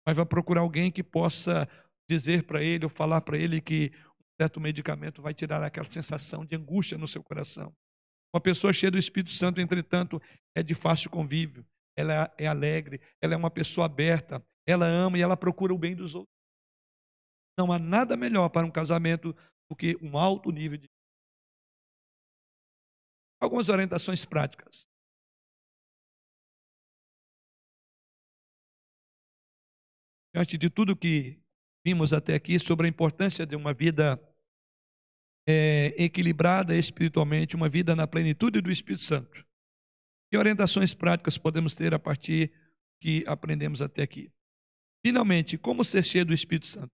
mas 0.07 0.17
vai 0.17 0.27
procurar 0.27 0.61
alguém 0.61 0.93
que 0.93 1.03
possa 1.03 1.67
dizer 2.07 2.45
para 2.45 2.63
ele 2.63 2.85
ou 2.85 2.91
falar 2.91 3.23
para 3.23 3.39
ele 3.39 3.61
que 3.61 3.91
um 4.21 4.43
certo 4.43 4.61
medicamento 4.61 5.23
vai 5.23 5.33
tirar 5.33 5.63
aquela 5.63 5.91
sensação 5.91 6.45
de 6.45 6.55
angústia 6.55 6.99
no 6.99 7.09
seu 7.09 7.23
coração. 7.23 7.75
Uma 8.35 8.41
pessoa 8.41 8.73
cheia 8.73 8.91
do 8.91 8.99
Espírito 8.99 9.31
Santo, 9.31 9.61
entretanto, 9.61 10.21
é 10.57 10.61
de 10.61 10.75
fácil 10.75 11.09
convívio, 11.09 11.65
ela 11.97 12.35
é 12.37 12.49
alegre, 12.49 13.01
ela 13.23 13.33
é 13.33 13.37
uma 13.37 13.49
pessoa 13.49 13.87
aberta, 13.87 14.45
ela 14.67 14.87
ama 14.87 15.17
e 15.17 15.21
ela 15.21 15.37
procura 15.37 15.73
o 15.73 15.79
bem 15.79 15.95
dos 15.95 16.17
outros. 16.17 16.35
Não 17.57 17.71
há 17.71 17.79
nada 17.79 18.17
melhor 18.17 18.49
para 18.49 18.67
um 18.67 18.73
casamento 18.73 19.33
do 19.71 19.77
que 19.77 19.97
um 20.03 20.19
alto 20.19 20.51
nível 20.51 20.79
de. 20.79 20.91
Algumas 23.41 23.69
orientações 23.69 24.25
práticas. 24.25 24.89
Diante 30.35 30.59
de 30.59 30.69
tudo 30.69 30.97
que 30.97 31.41
vimos 31.87 32.13
até 32.13 32.35
aqui 32.35 32.59
sobre 32.59 32.89
a 32.89 32.91
importância 32.91 33.47
de 33.47 33.55
uma 33.55 33.73
vida 33.73 34.21
é, 35.47 35.95
equilibrada 35.97 36.77
espiritualmente, 36.77 37.57
uma 37.57 37.69
vida 37.69 37.95
na 37.95 38.07
plenitude 38.07 38.61
do 38.61 38.71
Espírito 38.71 39.05
Santo. 39.05 39.45
Que 40.31 40.39
orientações 40.39 40.95
práticas 40.95 41.39
podemos 41.39 41.75
ter 41.75 41.95
a 41.95 41.99
partir 41.99 42.53
que 43.01 43.25
aprendemos 43.27 43.83
até 43.83 44.03
aqui? 44.03 44.31
Finalmente, 45.05 45.59
como 45.59 45.85
ser 45.85 46.05
cheio 46.05 46.25
do 46.25 46.33
Espírito 46.33 46.67
Santo? 46.67 46.91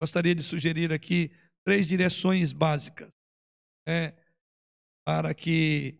Gostaria 0.00 0.34
de 0.34 0.42
sugerir 0.42 0.92
aqui 0.92 1.30
três 1.64 1.86
direções 1.86 2.52
básicas 2.52 3.08
né, 3.86 4.14
para 5.04 5.32
que, 5.32 5.98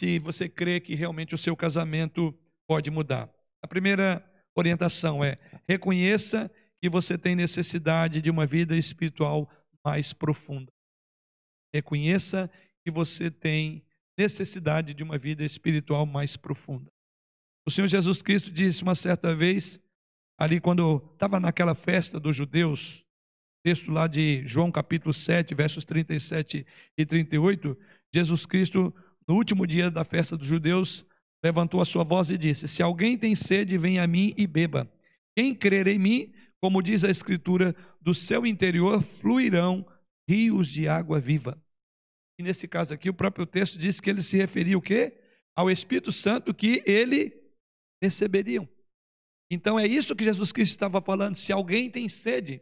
se 0.00 0.20
você 0.20 0.48
crê 0.48 0.80
que 0.80 0.94
realmente 0.94 1.34
o 1.34 1.38
seu 1.38 1.56
casamento 1.56 2.32
pode 2.68 2.90
mudar. 2.90 3.28
A 3.62 3.66
primeira 3.66 4.24
orientação 4.54 5.22
é: 5.24 5.36
reconheça 5.68 6.50
que 6.80 6.88
você 6.88 7.18
tem 7.18 7.34
necessidade 7.34 8.22
de 8.22 8.30
uma 8.30 8.46
vida 8.46 8.76
espiritual 8.76 9.50
mais 9.84 10.12
profunda. 10.12 10.72
Reconheça 11.76 12.50
que 12.82 12.90
você 12.90 13.30
tem 13.30 13.82
necessidade 14.16 14.94
de 14.94 15.02
uma 15.02 15.18
vida 15.18 15.44
espiritual 15.44 16.06
mais 16.06 16.38
profunda. 16.38 16.90
O 17.66 17.70
Senhor 17.70 17.86
Jesus 17.86 18.22
Cristo 18.22 18.50
disse 18.50 18.82
uma 18.82 18.94
certa 18.94 19.36
vez, 19.36 19.78
ali 20.38 20.58
quando 20.58 21.06
estava 21.12 21.38
naquela 21.38 21.74
festa 21.74 22.18
dos 22.18 22.34
judeus, 22.34 23.04
texto 23.62 23.90
lá 23.90 24.06
de 24.06 24.42
João 24.46 24.72
capítulo 24.72 25.12
7, 25.12 25.54
versos 25.54 25.84
37 25.84 26.66
e 26.96 27.04
38, 27.04 27.76
Jesus 28.14 28.46
Cristo, 28.46 28.94
no 29.28 29.34
último 29.34 29.66
dia 29.66 29.90
da 29.90 30.02
festa 30.02 30.34
dos 30.34 30.46
judeus, 30.46 31.04
levantou 31.44 31.82
a 31.82 31.84
sua 31.84 32.04
voz 32.04 32.30
e 32.30 32.38
disse: 32.38 32.68
Se 32.68 32.82
alguém 32.82 33.18
tem 33.18 33.34
sede, 33.34 33.76
venha 33.76 34.02
a 34.02 34.06
mim 34.06 34.32
e 34.38 34.46
beba. 34.46 34.90
Quem 35.36 35.54
crer 35.54 35.88
em 35.88 35.98
mim, 35.98 36.32
como 36.58 36.80
diz 36.80 37.04
a 37.04 37.10
Escritura, 37.10 37.76
do 38.00 38.14
seu 38.14 38.46
interior 38.46 39.02
fluirão 39.02 39.86
rios 40.26 40.68
de 40.68 40.88
água 40.88 41.20
viva. 41.20 41.60
E 42.38 42.42
nesse 42.42 42.68
caso 42.68 42.92
aqui, 42.92 43.08
o 43.08 43.14
próprio 43.14 43.46
texto 43.46 43.78
diz 43.78 44.00
que 44.00 44.10
ele 44.10 44.22
se 44.22 44.36
referia 44.36 44.76
o 44.76 44.82
quê? 44.82 45.18
Ao 45.54 45.70
Espírito 45.70 46.12
Santo 46.12 46.52
que 46.52 46.82
ele 46.86 47.34
receberiam. 48.02 48.68
Então 49.50 49.78
é 49.78 49.86
isso 49.86 50.14
que 50.14 50.24
Jesus 50.24 50.52
Cristo 50.52 50.72
estava 50.72 51.00
falando. 51.00 51.36
Se 51.36 51.52
alguém 51.52 51.90
tem 51.90 52.08
sede, 52.08 52.60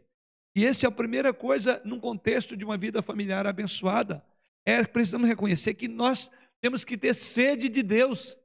e 0.55 0.65
essa 0.65 0.85
é 0.85 0.87
a 0.87 0.91
primeira 0.91 1.33
coisa 1.33 1.81
num 1.83 1.99
contexto 1.99 2.55
de 2.55 2.63
uma 2.63 2.77
vida 2.77 3.01
familiar 3.01 3.45
abençoada, 3.45 4.25
é 4.65 4.83
precisamos 4.85 5.27
reconhecer 5.27 5.73
que 5.73 5.87
nós 5.87 6.31
temos 6.61 6.83
que 6.83 6.97
ter 6.97 7.13
sede 7.13 7.67
de 7.67 7.83
Deus. 7.83 8.37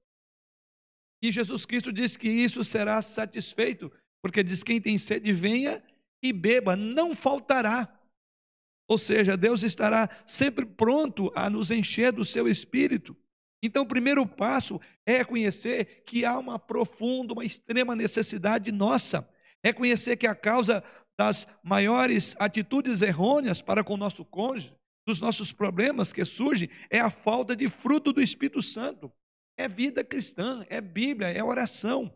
E 1.22 1.30
Jesus 1.30 1.64
Cristo 1.64 1.92
diz 1.92 2.16
que 2.16 2.28
isso 2.28 2.64
será 2.64 3.00
satisfeito, 3.02 3.92
porque 4.22 4.42
diz: 4.42 4.62
quem 4.62 4.80
tem 4.80 4.98
sede, 4.98 5.32
venha 5.32 5.82
e 6.22 6.32
beba, 6.32 6.74
não 6.74 7.14
faltará. 7.14 7.99
Ou 8.90 8.98
seja, 8.98 9.36
Deus 9.36 9.62
estará 9.62 10.10
sempre 10.26 10.66
pronto 10.66 11.30
a 11.36 11.48
nos 11.48 11.70
encher 11.70 12.10
do 12.10 12.24
seu 12.24 12.48
espírito. 12.48 13.16
Então, 13.62 13.84
o 13.84 13.88
primeiro 13.88 14.26
passo 14.26 14.80
é 15.06 15.18
reconhecer 15.18 16.02
que 16.04 16.24
há 16.24 16.36
uma 16.36 16.58
profunda, 16.58 17.32
uma 17.32 17.44
extrema 17.44 17.94
necessidade 17.94 18.72
nossa. 18.72 19.28
É 19.62 19.72
conhecer 19.72 20.16
que 20.16 20.26
a 20.26 20.34
causa 20.34 20.82
das 21.16 21.46
maiores 21.62 22.34
atitudes 22.36 23.00
errôneas 23.00 23.62
para 23.62 23.84
com 23.84 23.94
o 23.94 23.96
nosso 23.96 24.24
cônjuge, 24.24 24.74
dos 25.06 25.20
nossos 25.20 25.52
problemas 25.52 26.12
que 26.12 26.24
surgem, 26.24 26.68
é 26.90 26.98
a 26.98 27.10
falta 27.10 27.54
de 27.54 27.68
fruto 27.68 28.12
do 28.12 28.20
Espírito 28.20 28.60
Santo. 28.60 29.12
É 29.56 29.68
vida 29.68 30.02
cristã, 30.02 30.66
é 30.68 30.80
Bíblia, 30.80 31.28
é 31.28 31.44
oração. 31.44 32.12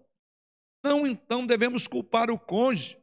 Não 0.83 1.07
então 1.07 1.47
devemos 1.47 1.87
culpar 1.87 2.33
o 2.33 2.39
cônjuge, 2.39 2.99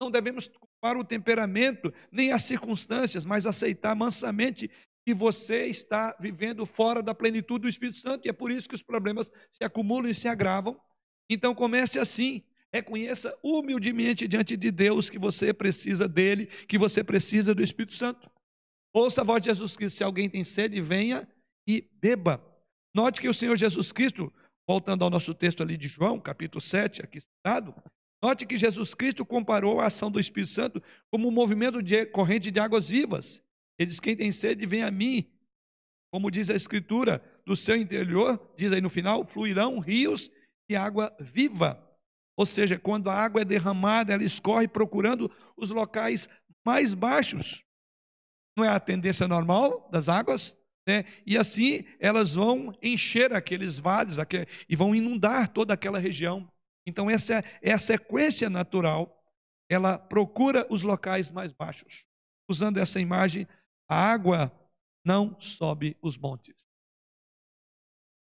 não 0.00 0.10
devemos 0.10 0.48
culpar 0.82 0.96
o 0.96 1.04
temperamento, 1.04 1.94
nem 2.10 2.32
as 2.32 2.42
circunstâncias, 2.42 3.24
mas 3.24 3.46
aceitar 3.46 3.94
mansamente 3.94 4.68
que 5.06 5.14
você 5.14 5.66
está 5.66 6.16
vivendo 6.20 6.66
fora 6.66 7.00
da 7.00 7.14
plenitude 7.14 7.62
do 7.62 7.68
Espírito 7.68 7.98
Santo, 7.98 8.26
e 8.26 8.28
é 8.28 8.32
por 8.32 8.50
isso 8.50 8.68
que 8.68 8.74
os 8.74 8.82
problemas 8.82 9.30
se 9.50 9.62
acumulam 9.62 10.10
e 10.10 10.14
se 10.14 10.26
agravam. 10.26 10.80
Então 11.30 11.54
comece 11.54 12.00
assim, 12.00 12.42
reconheça 12.72 13.36
humildemente 13.42 14.26
diante 14.26 14.56
de 14.56 14.70
Deus 14.72 15.08
que 15.08 15.18
você 15.18 15.52
precisa 15.52 16.08
dele, 16.08 16.46
que 16.46 16.78
você 16.78 17.04
precisa 17.04 17.54
do 17.54 17.62
Espírito 17.62 17.94
Santo. 17.94 18.28
Ouça 18.92 19.20
a 19.20 19.24
voz 19.24 19.40
de 19.40 19.48
Jesus 19.48 19.76
Cristo, 19.76 19.98
se 19.98 20.04
alguém 20.04 20.28
tem 20.28 20.42
sede, 20.42 20.80
venha 20.80 21.28
e 21.66 21.88
beba. 22.00 22.44
Note 22.94 23.20
que 23.20 23.28
o 23.28 23.34
Senhor 23.34 23.56
Jesus 23.56 23.92
Cristo, 23.92 24.32
voltando 24.68 25.04
ao 25.04 25.10
nosso 25.10 25.32
texto 25.32 25.62
ali 25.62 25.76
de 25.76 25.88
João, 25.88 26.20
capítulo 26.20 26.60
7, 26.60 27.02
aqui 27.02 27.20
citado, 27.20 27.74
note 28.22 28.46
que 28.46 28.56
Jesus 28.56 28.94
Cristo 28.94 29.24
comparou 29.24 29.80
a 29.80 29.86
ação 29.86 30.10
do 30.10 30.20
Espírito 30.20 30.52
Santo 30.52 30.82
como 31.10 31.28
um 31.28 31.32
movimento 31.32 31.82
de 31.82 32.06
corrente 32.06 32.50
de 32.50 32.60
águas 32.60 32.88
vivas. 32.88 33.42
Ele 33.78 33.88
diz: 33.88 34.00
Quem 34.00 34.16
tem 34.16 34.30
sede, 34.30 34.64
vem 34.64 34.82
a 34.82 34.90
mim. 34.90 35.28
Como 36.12 36.30
diz 36.30 36.50
a 36.50 36.54
Escritura, 36.54 37.22
do 37.44 37.56
seu 37.56 37.76
interior, 37.76 38.40
diz 38.56 38.70
aí 38.72 38.80
no 38.80 38.90
final, 38.90 39.26
fluirão 39.26 39.78
rios 39.78 40.30
de 40.68 40.76
água 40.76 41.14
viva. 41.18 41.82
Ou 42.36 42.46
seja, 42.46 42.78
quando 42.78 43.10
a 43.10 43.14
água 43.14 43.42
é 43.42 43.44
derramada, 43.44 44.12
ela 44.12 44.24
escorre 44.24 44.68
procurando 44.68 45.30
os 45.56 45.70
locais 45.70 46.28
mais 46.64 46.94
baixos. 46.94 47.64
Não 48.56 48.64
é 48.64 48.68
a 48.68 48.80
tendência 48.80 49.26
normal 49.26 49.88
das 49.90 50.08
águas? 50.08 50.56
Né? 50.86 51.04
E 51.26 51.38
assim 51.38 51.84
elas 52.00 52.34
vão 52.34 52.72
encher 52.82 53.32
aqueles 53.32 53.78
vales 53.78 54.16
e 54.68 54.76
vão 54.76 54.94
inundar 54.94 55.48
toda 55.48 55.74
aquela 55.74 55.98
região. 55.98 56.50
Então, 56.86 57.10
essa 57.10 57.42
é 57.60 57.72
a 57.72 57.78
sequência 57.78 58.50
natural. 58.50 59.22
Ela 59.68 59.98
procura 59.98 60.66
os 60.70 60.82
locais 60.82 61.30
mais 61.30 61.52
baixos. 61.52 62.04
Usando 62.48 62.78
essa 62.78 63.00
imagem, 63.00 63.46
a 63.88 63.96
água 63.96 64.52
não 65.04 65.40
sobe 65.40 65.96
os 66.02 66.16
montes. 66.16 66.66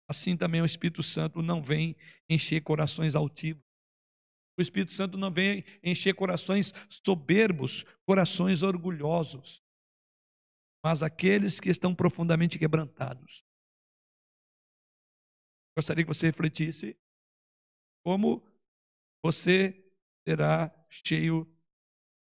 Assim 0.08 0.38
também 0.38 0.62
o 0.62 0.66
Espírito 0.66 1.02
Santo 1.02 1.42
não 1.42 1.62
vem 1.62 1.96
encher 2.30 2.62
corações 2.62 3.16
altivos. 3.16 3.64
O 4.58 4.62
Espírito 4.62 4.94
Santo 4.94 5.18
não 5.18 5.32
vem 5.32 5.66
encher 5.84 6.14
corações 6.16 6.74
soberbos, 6.90 7.84
corações 8.06 8.62
orgulhosos, 8.62 9.62
mas 10.84 11.04
aqueles 11.04 11.60
que 11.60 11.70
estão 11.70 11.94
profundamente 11.94 12.58
quebrantados. 12.58 13.44
Gostaria 15.78 16.06
que 16.06 16.14
você 16.14 16.28
refletisse 16.28 16.98
como 18.06 18.44
você 19.24 19.84
será 20.28 20.72
cheio 20.90 21.52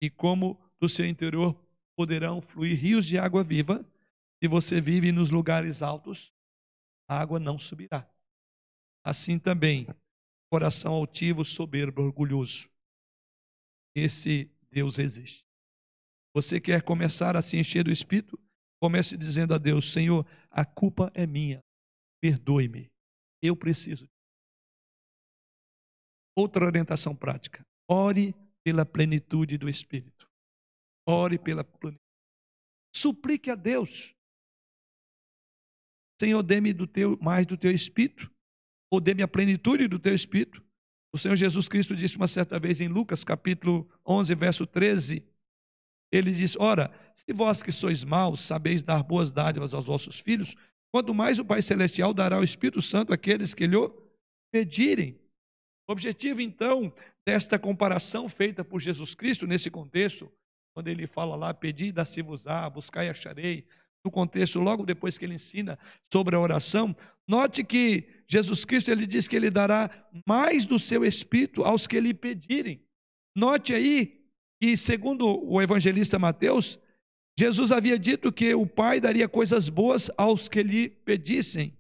e 0.01 0.09
como 0.09 0.57
do 0.81 0.89
seu 0.89 1.05
interior 1.05 1.61
poderão 1.97 2.41
fluir 2.41 2.79
rios 2.79 3.05
de 3.05 3.19
água 3.19 3.43
viva. 3.43 3.85
Se 4.41 4.49
você 4.49 4.81
vive 4.81 5.11
nos 5.11 5.31
lugares 5.31 5.83
altos, 5.83 6.33
a 7.09 7.21
água 7.21 7.41
não 7.41 7.59
subirá. 7.59 8.09
Assim 9.05 9.39
também, 9.39 9.89
coração 10.51 10.95
altivo, 10.95 11.45
soberbo, 11.45 12.03
orgulhoso. 12.03 12.71
Esse 13.95 14.51
Deus 14.71 14.99
existe. 14.99 15.45
Você 16.35 16.61
quer 16.61 16.83
começar 16.83 17.37
a 17.37 17.43
se 17.43 17.59
encher 17.59 17.85
do 17.85 17.91
Espírito? 17.91 18.39
Comece 18.81 19.17
dizendo 19.17 19.53
a 19.53 19.59
Deus: 19.59 19.93
Senhor, 19.93 20.27
a 20.51 20.65
culpa 20.65 21.11
é 21.15 21.27
minha, 21.27 21.61
perdoe-me, 22.21 22.91
eu 23.43 23.57
preciso. 23.57 24.12
Outra 26.37 26.65
orientação 26.65 27.15
prática: 27.15 27.65
ore 27.89 28.35
pela 28.65 28.87
plenitude 28.87 29.59
do 29.59 29.69
Espírito. 29.69 30.29
Ore 31.07 31.39
pela 31.39 31.65
plenitude. 31.65 32.01
Suplique 32.95 33.51
a 33.51 33.55
Deus. 33.55 34.15
Senhor, 36.21 36.43
dê-me 36.43 36.73
do 36.73 36.87
teu, 36.87 37.19
mais 37.21 37.47
do 37.47 37.57
teu 37.57 37.73
espírito, 37.73 38.31
ou 38.93 39.01
dê-me 39.01 39.23
a 39.23 39.29
plenitude 39.29 39.89
do 39.89 39.99
teu 39.99 40.15
espírito. 40.15 40.63
O 41.13 41.19
Senhor 41.19 41.35
Jesus 41.35 41.69
Cristo 41.69 41.97
disse 41.97 42.17
uma 42.17 42.29
certa 42.29 42.61
vez 42.61 42.81
em 42.81 42.87
Lucas, 42.87 43.25
capítulo 43.25 43.91
11, 44.07 44.35
verso 44.37 44.67
13, 44.67 45.27
ele 46.13 46.31
diz: 46.33 46.55
Ora, 46.57 46.93
se 47.17 47.33
vós 47.33 47.63
que 47.63 47.73
sois 47.73 48.05
maus 48.05 48.43
sabeis 48.43 48.83
dar 48.83 49.03
boas 49.03 49.33
dádivas 49.33 49.73
aos 49.75 49.87
vossos 49.87 50.21
filhos, 50.21 50.55
quanto 50.93 51.15
mais 51.15 51.39
o 51.39 51.45
Pai 51.45 51.63
Celestial 51.63 52.13
dará 52.13 52.39
o 52.39 52.45
Espírito 52.45 52.83
Santo 52.83 53.13
àqueles 53.13 53.55
que 53.55 53.67
lhe 53.67 53.77
pedirem. 54.53 55.19
Objetivo, 55.93 56.41
então, 56.41 56.93
desta 57.27 57.59
comparação 57.59 58.29
feita 58.29 58.65
por 58.65 58.81
Jesus 58.81 59.15
Cristo 59.15 59.47
nesse 59.47 59.71
contexto 59.71 60.31
quando 60.75 60.89
ele 60.89 61.07
fala 61.07 61.37
lá, 61.37 61.53
pedi, 61.53 61.93
dá-se-vos-á, 61.93 62.69
buscai 62.71 63.07
e 63.07 63.11
acharei, 63.11 63.67
no 64.05 64.11
contexto, 64.11 64.59
logo 64.59 64.85
depois 64.85 65.17
que 65.17 65.25
ele 65.25 65.35
ensina 65.35 65.79
sobre 66.13 66.35
a 66.35 66.41
oração, 66.41 66.97
note 67.29 67.63
que 67.63 68.25
Jesus 68.29 68.65
Cristo 68.65 68.91
ele 68.91 69.07
diz 69.07 69.29
que 69.29 69.37
ele 69.37 69.51
dará 69.51 69.91
mais 70.27 70.67
do 70.67 70.79
seu 70.79 71.05
espírito 71.05 71.63
aos 71.63 71.87
que 71.87 72.01
lhe 72.01 72.13
pedirem. 72.13 72.83
Note 73.37 73.75
aí 73.75 74.21
que, 74.61 74.77
segundo 74.77 75.45
o 75.47 75.63
evangelista 75.63 76.19
Mateus, 76.19 76.79
Jesus 77.39 77.71
havia 77.71 77.99
dito 77.99 78.33
que 78.33 78.55
o 78.55 78.67
Pai 78.67 79.01
daria 79.01 79.29
coisas 79.29 79.69
boas 79.69 80.11
aos 80.17 80.49
que 80.49 80.63
lhe 80.63 80.89
pedissem. 80.89 81.79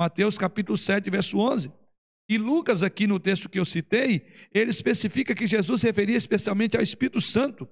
Mateus 0.00 0.38
capítulo 0.38 0.78
7, 0.78 1.10
verso 1.10 1.38
11. 1.38 1.70
E 2.28 2.36
Lucas, 2.36 2.82
aqui 2.82 3.06
no 3.06 3.18
texto 3.18 3.48
que 3.48 3.58
eu 3.58 3.64
citei, 3.64 4.26
ele 4.52 4.70
especifica 4.70 5.34
que 5.34 5.46
Jesus 5.46 5.80
referia 5.80 6.16
especialmente 6.16 6.76
ao 6.76 6.82
Espírito 6.82 7.20
Santo, 7.20 7.66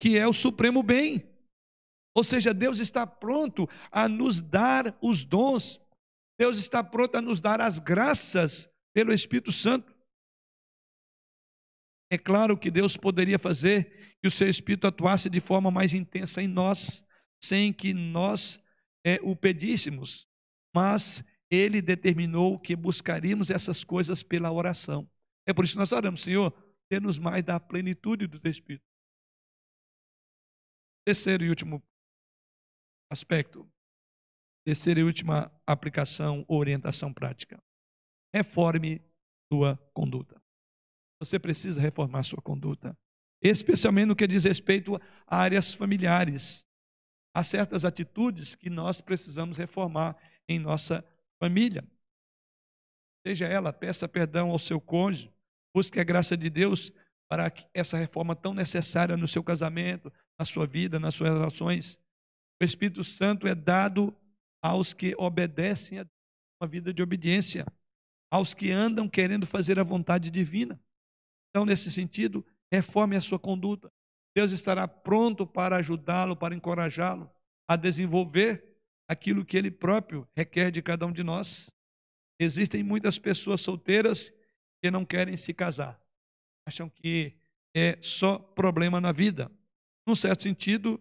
que 0.00 0.16
é 0.16 0.26
o 0.26 0.32
supremo 0.32 0.82
bem. 0.82 1.28
Ou 2.14 2.24
seja, 2.24 2.54
Deus 2.54 2.78
está 2.78 3.06
pronto 3.06 3.68
a 3.92 4.08
nos 4.08 4.40
dar 4.40 4.96
os 5.02 5.24
dons, 5.24 5.78
Deus 6.38 6.58
está 6.58 6.82
pronto 6.82 7.16
a 7.16 7.22
nos 7.22 7.40
dar 7.40 7.60
as 7.60 7.78
graças 7.78 8.68
pelo 8.94 9.12
Espírito 9.12 9.52
Santo. 9.52 9.94
É 12.10 12.16
claro 12.16 12.56
que 12.56 12.70
Deus 12.70 12.96
poderia 12.96 13.38
fazer 13.38 14.16
que 14.22 14.26
o 14.26 14.30
seu 14.30 14.48
Espírito 14.48 14.86
atuasse 14.86 15.28
de 15.28 15.38
forma 15.38 15.70
mais 15.70 15.92
intensa 15.92 16.42
em 16.42 16.48
nós, 16.48 17.04
sem 17.42 17.72
que 17.72 17.92
nós 17.92 18.58
é, 19.04 19.20
o 19.22 19.36
pedíssemos, 19.36 20.26
mas 20.74 21.22
Ele 21.50 21.80
determinou 21.80 22.58
que 22.58 22.76
buscaríamos 22.76 23.50
essas 23.50 23.82
coisas 23.84 24.22
pela 24.22 24.52
oração. 24.52 25.08
É 25.46 25.52
por 25.52 25.64
isso 25.64 25.74
que 25.74 25.78
nós 25.78 25.92
oramos, 25.92 26.22
Senhor, 26.22 26.52
dê-nos 26.90 27.18
mais 27.18 27.42
da 27.44 27.58
plenitude 27.58 28.26
do 28.26 28.38
Teu 28.38 28.50
Espírito. 28.50 28.84
Terceiro 31.06 31.44
e 31.44 31.48
último 31.48 31.82
aspecto. 33.10 33.66
Terceira 34.66 35.00
e 35.00 35.04
última 35.04 35.50
aplicação 35.66 36.44
orientação 36.46 37.12
prática. 37.12 37.58
Reforme 38.34 39.00
sua 39.50 39.78
conduta. 39.94 40.38
Você 41.20 41.38
precisa 41.38 41.80
reformar 41.80 42.22
sua 42.24 42.42
conduta, 42.42 42.96
especialmente 43.42 44.06
no 44.06 44.16
que 44.16 44.26
diz 44.26 44.44
respeito 44.44 44.96
a 45.26 45.38
áreas 45.38 45.72
familiares. 45.72 46.66
Há 47.34 47.42
certas 47.42 47.84
atitudes 47.84 48.54
que 48.54 48.68
nós 48.68 49.00
precisamos 49.00 49.56
reformar 49.56 50.16
em 50.48 50.58
nossa 50.58 51.04
família. 51.40 51.86
Seja 53.26 53.46
ela, 53.46 53.72
peça 53.72 54.08
perdão 54.08 54.50
ao 54.50 54.58
seu 54.58 54.80
cônjuge, 54.80 55.32
busque 55.74 56.00
a 56.00 56.04
graça 56.04 56.36
de 56.36 56.48
Deus 56.48 56.92
para 57.28 57.52
essa 57.74 57.98
reforma 57.98 58.34
tão 58.34 58.54
necessária 58.54 59.16
no 59.16 59.28
seu 59.28 59.42
casamento, 59.44 60.12
na 60.38 60.46
sua 60.46 60.66
vida, 60.66 60.98
nas 60.98 61.14
suas 61.14 61.30
relações. 61.30 62.00
O 62.60 62.64
Espírito 62.64 63.04
Santo 63.04 63.46
é 63.46 63.54
dado 63.54 64.16
aos 64.62 64.92
que 64.92 65.14
obedecem 65.18 66.00
a 66.00 66.06
uma 66.60 66.68
vida 66.68 66.92
de 66.92 67.02
obediência, 67.02 67.66
aos 68.30 68.54
que 68.54 68.70
andam 68.70 69.08
querendo 69.08 69.46
fazer 69.46 69.78
a 69.78 69.84
vontade 69.84 70.30
divina. 70.30 70.80
Então, 71.50 71.64
nesse 71.64 71.92
sentido, 71.92 72.44
reforme 72.72 73.16
a 73.16 73.20
sua 73.20 73.38
conduta. 73.38 73.90
Deus 74.34 74.52
estará 74.52 74.86
pronto 74.88 75.46
para 75.46 75.76
ajudá-lo, 75.76 76.36
para 76.36 76.54
encorajá-lo 76.54 77.30
a 77.68 77.76
desenvolver 77.76 78.67
aquilo 79.08 79.44
que 79.44 79.56
ele 79.56 79.70
próprio 79.70 80.28
requer 80.36 80.70
de 80.70 80.82
cada 80.82 81.06
um 81.06 81.12
de 81.12 81.22
nós. 81.22 81.70
Existem 82.38 82.82
muitas 82.82 83.18
pessoas 83.18 83.60
solteiras 83.60 84.32
que 84.80 84.90
não 84.90 85.04
querem 85.04 85.36
se 85.36 85.52
casar, 85.52 86.00
acham 86.66 86.88
que 86.88 87.36
é 87.74 87.98
só 88.00 88.38
problema 88.38 89.00
na 89.00 89.10
vida 89.10 89.50
num 90.08 90.14
certo 90.14 90.42
sentido, 90.42 90.98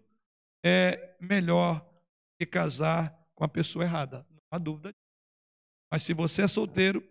é 0.62 1.16
melhor 1.22 1.90
que 2.38 2.46
casar 2.46 3.18
com 3.34 3.46
a 3.46 3.48
pessoa 3.48 3.86
errada. 3.86 4.28
Não 4.30 4.42
há 4.52 4.58
dúvida. 4.58 4.94
Mas 5.90 6.04
se 6.04 6.14
você 6.14 6.42
é 6.42 6.48
solteiro 6.48 7.02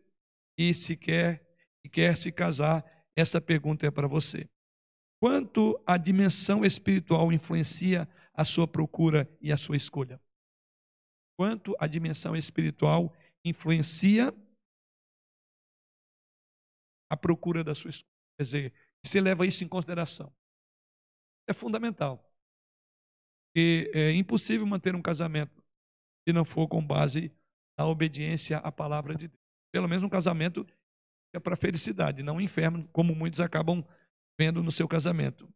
e 0.59 0.75
se 0.75 0.95
quer 0.95 1.43
e 1.83 1.89
quer 1.89 2.15
se 2.19 2.31
casar, 2.31 2.85
essa 3.17 3.41
pergunta 3.41 3.87
é 3.87 3.91
para 3.91 4.07
você. 4.07 4.47
Quanto 5.19 5.83
a 5.87 5.97
dimensão 5.97 6.67
espiritual 6.67 7.33
influencia 7.33 8.07
a 8.35 8.45
sua 8.45 8.69
procura 8.69 9.27
e 9.41 9.51
a 9.51 9.57
sua 9.57 9.77
escolha? 9.77 10.21
Quanto 11.39 11.77
a 11.79 11.87
dimensão 11.87 12.35
espiritual 12.35 13.15
influencia 13.45 14.33
a 17.11 17.17
procura 17.17 17.63
da 17.63 17.75
sua 17.75 17.91
escolha? 17.91 18.11
Quer 18.39 18.45
dizer, 18.45 18.75
você 19.05 19.21
leva 19.21 19.47
isso 19.47 19.63
em 19.63 19.69
consideração. 19.69 20.33
É 21.49 21.53
fundamental. 21.53 22.23
E 23.55 23.91
é 23.95 24.13
impossível 24.13 24.67
manter 24.67 24.95
um 24.95 25.03
casamento 25.03 25.63
se 26.27 26.33
não 26.33 26.45
for 26.45 26.67
com 26.67 26.85
base 26.85 27.33
na 27.79 27.87
obediência 27.87 28.59
à 28.59 28.73
palavra 28.73 29.15
de 29.15 29.29
Deus. 29.29 29.41
Pelo 29.73 29.89
menos 29.89 30.03
um 30.03 30.09
casamento 30.09 30.67
é 31.35 31.39
para 31.39 31.57
felicidade, 31.57 32.23
não 32.23 32.37
um 32.37 32.41
inferno, 32.41 32.89
como 32.89 33.15
muitos 33.15 33.41
acabam 33.41 33.87
vendo 34.39 34.63
no 34.63 34.73
seu 34.73 34.89
casamento. 34.89 35.49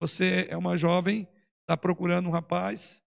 Você 0.00 0.46
é 0.48 0.56
uma 0.56 0.76
jovem, 0.76 1.28
está 1.60 1.76
procurando 1.76 2.28
um 2.28 2.32
rapaz, 2.32 3.03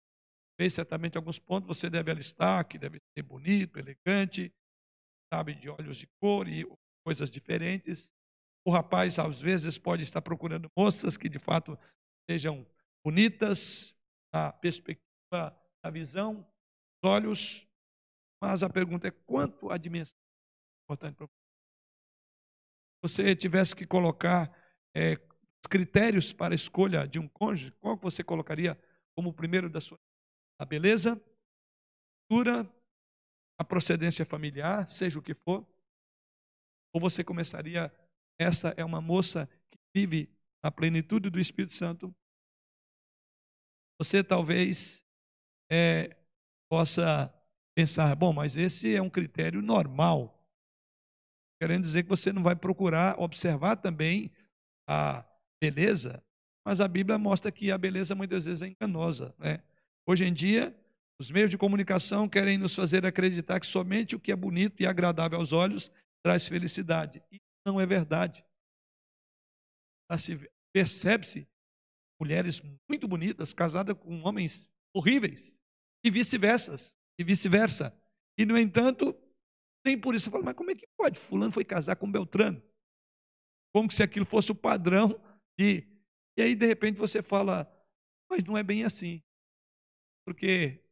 vê 0.57 0.69
certamente 0.69 1.17
alguns 1.17 1.37
pontos, 1.39 1.67
você 1.67 1.89
deve 1.89 2.09
alistar, 2.09 2.67
que 2.67 2.77
deve 2.77 2.99
ser 3.15 3.23
bonito, 3.23 3.77
elegante, 3.77 4.53
sabe, 5.31 5.53
de 5.53 5.69
olhos 5.69 5.97
de 5.97 6.07
cor 6.19 6.47
e 6.47 6.65
coisas 7.05 7.29
diferentes. 7.29 8.11
O 8.65 8.71
rapaz, 8.71 9.19
às 9.19 9.39
vezes, 9.39 9.77
pode 9.77 10.03
estar 10.03 10.21
procurando 10.21 10.69
moças 10.75 11.15
que, 11.15 11.29
de 11.29 11.39
fato, 11.39 11.77
sejam 12.29 12.65
bonitas, 13.05 13.95
na 14.33 14.51
perspectiva, 14.51 15.57
na 15.83 15.89
visão, 15.89 16.33
nos 16.35 17.11
olhos, 17.11 17.67
mas 18.41 18.63
a 18.63 18.69
pergunta 18.69 19.07
é 19.07 19.11
quanto 19.11 19.71
a 19.71 19.77
dimensão 19.77 20.17
é 20.17 20.83
importante 20.83 21.15
para 21.15 21.27
você. 21.27 21.33
você 23.01 23.35
tivesse 23.35 23.75
que 23.75 23.85
colocar 23.85 24.51
é, 24.95 25.15
critérios 25.69 26.33
para 26.33 26.53
a 26.53 26.55
escolha 26.55 27.07
de 27.07 27.19
um 27.19 27.27
cônjuge, 27.27 27.71
qual 27.79 27.97
você 27.97 28.23
colocaria 28.23 28.77
como 29.15 29.29
o 29.29 29.33
primeiro 29.33 29.69
da 29.69 29.81
sua? 29.81 29.99
A 30.59 30.65
beleza, 30.65 31.13
a 31.13 32.29
cultura, 32.29 32.69
a 33.59 33.63
procedência 33.63 34.25
familiar, 34.25 34.89
seja 34.89 35.19
o 35.19 35.21
que 35.21 35.33
for? 35.33 35.65
Ou 36.93 37.01
você 37.01 37.23
começaria, 37.23 37.91
essa 38.39 38.73
é 38.77 38.83
uma 38.83 39.01
moça 39.01 39.47
que 39.69 39.77
vive 39.95 40.29
a 40.63 40.71
plenitude 40.71 41.29
do 41.29 41.39
Espírito 41.39 41.75
Santo? 41.75 42.13
Você 43.99 44.23
talvez 44.23 45.03
é, 45.71 46.15
possa 46.69 47.33
pensar, 47.75 48.15
bom, 48.15 48.33
mas 48.33 48.55
esse 48.55 48.95
é 48.95 49.01
um 49.01 49.09
critério 49.09 49.61
normal. 49.61 50.33
Querendo 51.61 51.83
dizer 51.83 52.03
que 52.03 52.09
você 52.09 52.31
não 52.31 52.43
vai 52.43 52.55
procurar 52.55 53.19
observar 53.19 53.77
também 53.77 54.31
a 54.87 55.25
beleza, 55.61 56.23
mas 56.65 56.79
a 56.79 56.87
Bíblia 56.87 57.17
mostra 57.17 57.51
que 57.51 57.71
a 57.71 57.77
beleza 57.77 58.13
muitas 58.13 58.45
vezes 58.45 58.61
é 58.61 58.67
enganosa. 58.67 59.33
Né? 59.39 59.63
Hoje 60.07 60.25
em 60.25 60.33
dia, 60.33 60.75
os 61.19 61.29
meios 61.29 61.49
de 61.49 61.57
comunicação 61.57 62.29
querem 62.29 62.57
nos 62.57 62.73
fazer 62.73 63.05
acreditar 63.05 63.59
que 63.59 63.67
somente 63.67 64.15
o 64.15 64.19
que 64.19 64.31
é 64.31 64.35
bonito 64.35 64.81
e 64.81 64.85
agradável 64.85 65.37
aos 65.37 65.51
olhos 65.51 65.91
traz 66.23 66.47
felicidade. 66.47 67.21
E 67.31 67.39
não 67.65 67.81
é 67.81 67.85
verdade. 67.85 68.45
Percebe-se 70.73 71.47
mulheres 72.19 72.61
muito 72.89 73.07
bonitas 73.07 73.53
casadas 73.53 73.95
com 73.97 74.21
homens 74.23 74.67
horríveis 74.95 75.55
e 76.03 76.09
vice-versa, 76.09 76.75
e 77.19 77.23
vice-versa. 77.23 77.93
E 78.37 78.45
no 78.45 78.57
entanto, 78.57 79.13
nem 79.85 79.99
por 79.99 80.15
isso 80.15 80.29
eu 80.29 80.31
falo, 80.31 80.45
mas 80.45 80.53
como 80.53 80.71
é 80.71 80.75
que 80.75 80.87
pode? 80.97 81.19
Fulano 81.19 81.51
foi 81.51 81.65
casar 81.65 81.95
com 81.95 82.09
Beltrano 82.09 82.63
como 83.77 83.91
se 83.91 84.01
aquilo 84.01 84.25
fosse 84.25 84.51
o 84.51 84.55
padrão 84.55 85.21
de. 85.55 85.85
E 86.35 86.41
aí, 86.41 86.55
de 86.55 86.65
repente, 86.65 86.97
você 86.97 87.21
fala, 87.21 87.71
mas 88.29 88.43
não 88.43 88.57
é 88.57 88.63
bem 88.63 88.83
assim. 88.83 89.21
Porque 90.27 90.83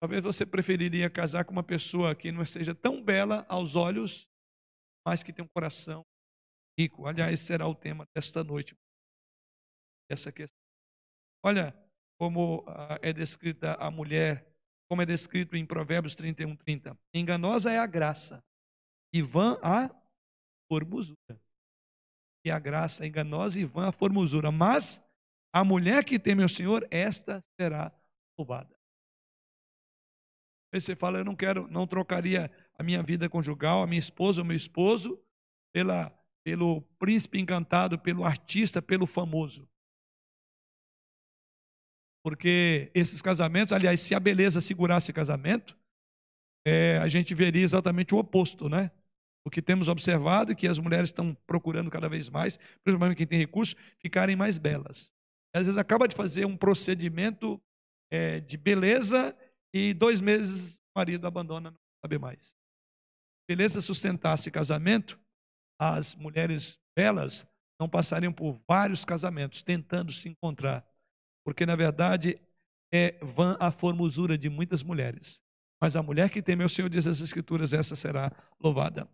talvez 0.00 0.22
você 0.22 0.46
preferiria 0.46 1.10
casar 1.10 1.44
com 1.44 1.50
uma 1.50 1.64
pessoa 1.64 2.14
que 2.14 2.30
não 2.30 2.46
seja 2.46 2.72
tão 2.72 3.02
bela 3.02 3.44
aos 3.48 3.74
olhos, 3.74 4.28
mas 5.04 5.24
que 5.24 5.32
tem 5.32 5.44
um 5.44 5.48
coração 5.48 6.06
rico. 6.78 7.04
Aliás, 7.04 7.40
será 7.40 7.66
o 7.66 7.74
tema 7.74 8.06
desta 8.14 8.44
noite. 8.44 8.76
Essa 10.08 10.30
questão. 10.30 10.56
Olha 11.44 11.74
como 12.16 12.64
ah, 12.68 12.96
é 13.02 13.12
descrita 13.12 13.74
a 13.74 13.90
mulher, 13.90 14.48
como 14.88 15.02
é 15.02 15.06
descrito 15.06 15.56
em 15.56 15.66
Provérbios 15.66 16.14
31, 16.14 16.54
30. 16.54 16.96
Enganosa 17.12 17.72
é 17.72 17.78
a 17.80 17.86
graça, 17.88 18.40
e 19.12 19.20
vã 19.20 19.58
a 19.64 19.90
formosura. 20.70 21.42
E 22.46 22.52
a 22.52 22.58
graça 22.60 23.02
é 23.02 23.08
enganosa 23.08 23.58
e 23.58 23.64
vã 23.64 23.88
a 23.88 23.92
formosura. 23.92 24.52
Mas 24.52 25.02
a 25.58 25.64
mulher 25.64 26.04
que 26.04 26.20
teme 26.20 26.44
o 26.44 26.48
Senhor, 26.48 26.86
esta 26.88 27.44
será 27.60 27.92
louvada. 28.38 28.76
Aí 30.72 30.80
você 30.80 30.94
fala, 30.94 31.18
eu 31.18 31.24
não 31.24 31.34
quero, 31.34 31.66
não 31.68 31.84
trocaria 31.84 32.48
a 32.78 32.82
minha 32.84 33.02
vida 33.02 33.28
conjugal, 33.28 33.82
a 33.82 33.86
minha 33.86 33.98
esposa, 33.98 34.40
o 34.40 34.44
meu 34.44 34.56
esposo, 34.56 35.20
pela, 35.72 36.16
pelo 36.44 36.82
príncipe 36.96 37.40
encantado, 37.40 37.98
pelo 37.98 38.24
artista, 38.24 38.80
pelo 38.80 39.04
famoso. 39.04 39.68
Porque 42.22 42.92
esses 42.94 43.20
casamentos, 43.20 43.72
aliás, 43.72 44.00
se 44.00 44.14
a 44.14 44.20
beleza 44.20 44.60
segurasse 44.60 45.12
casamento, 45.12 45.76
é, 46.64 46.98
a 46.98 47.08
gente 47.08 47.34
veria 47.34 47.64
exatamente 47.64 48.14
o 48.14 48.18
oposto, 48.18 48.68
né? 48.68 48.92
O 49.44 49.50
que 49.50 49.62
temos 49.62 49.88
observado 49.88 50.52
é 50.52 50.54
que 50.54 50.68
as 50.68 50.78
mulheres 50.78 51.08
estão 51.08 51.34
procurando 51.46 51.90
cada 51.90 52.08
vez 52.08 52.28
mais, 52.28 52.58
principalmente 52.84 53.16
quem 53.16 53.26
tem 53.26 53.38
recursos, 53.40 53.74
ficarem 53.98 54.36
mais 54.36 54.56
belas. 54.56 55.10
Às 55.54 55.66
vezes 55.66 55.78
acaba 55.78 56.06
de 56.06 56.14
fazer 56.14 56.44
um 56.44 56.56
procedimento 56.56 57.60
é, 58.10 58.40
de 58.40 58.56
beleza 58.56 59.36
e 59.72 59.94
dois 59.94 60.20
meses 60.20 60.76
o 60.76 60.98
marido 60.98 61.26
abandona, 61.26 61.70
não 61.70 61.78
sabe 62.04 62.18
mais. 62.18 62.54
Beleza 63.48 63.80
sustentasse 63.80 64.50
casamento, 64.50 65.18
as 65.80 66.14
mulheres 66.14 66.78
belas 66.96 67.46
não 67.80 67.88
passariam 67.88 68.32
por 68.32 68.60
vários 68.68 69.04
casamentos 69.04 69.62
tentando 69.62 70.12
se 70.12 70.28
encontrar, 70.28 70.86
porque 71.44 71.64
na 71.64 71.76
verdade 71.76 72.40
é 72.92 73.12
vã 73.24 73.56
a 73.60 73.70
formosura 73.70 74.36
de 74.36 74.48
muitas 74.48 74.82
mulheres. 74.82 75.40
Mas 75.80 75.94
a 75.94 76.02
mulher 76.02 76.28
que 76.28 76.42
teme 76.42 76.64
o 76.64 76.68
Senhor, 76.68 76.88
diz 76.88 77.06
as 77.06 77.20
Escrituras, 77.20 77.72
essa 77.72 77.94
será 77.94 78.32
louvada. 78.60 79.08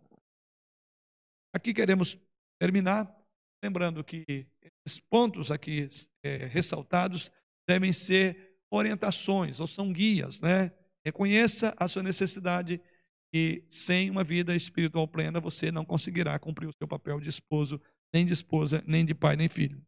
Aqui 1.53 1.73
queremos 1.73 2.17
terminar 2.59 3.15
lembrando 3.63 4.03
que 4.03 4.47
esses 4.85 4.99
pontos 4.99 5.51
aqui 5.51 5.87
é, 6.23 6.45
ressaltados 6.45 7.31
devem 7.67 7.91
ser 7.91 8.57
orientações 8.69 9.59
ou 9.59 9.67
são 9.67 9.91
guias, 9.91 10.39
né? 10.39 10.71
Reconheça 11.03 11.73
a 11.77 11.87
sua 11.87 12.03
necessidade 12.03 12.81
e 13.33 13.63
sem 13.69 14.09
uma 14.09 14.23
vida 14.23 14.55
espiritual 14.55 15.07
plena 15.07 15.39
você 15.39 15.71
não 15.71 15.85
conseguirá 15.85 16.37
cumprir 16.39 16.67
o 16.67 16.73
seu 16.77 16.87
papel 16.87 17.19
de 17.19 17.29
esposo, 17.29 17.81
nem 18.13 18.25
de 18.25 18.33
esposa, 18.33 18.83
nem 18.87 19.05
de 19.05 19.13
pai, 19.13 19.35
nem 19.35 19.49
filho. 19.49 19.81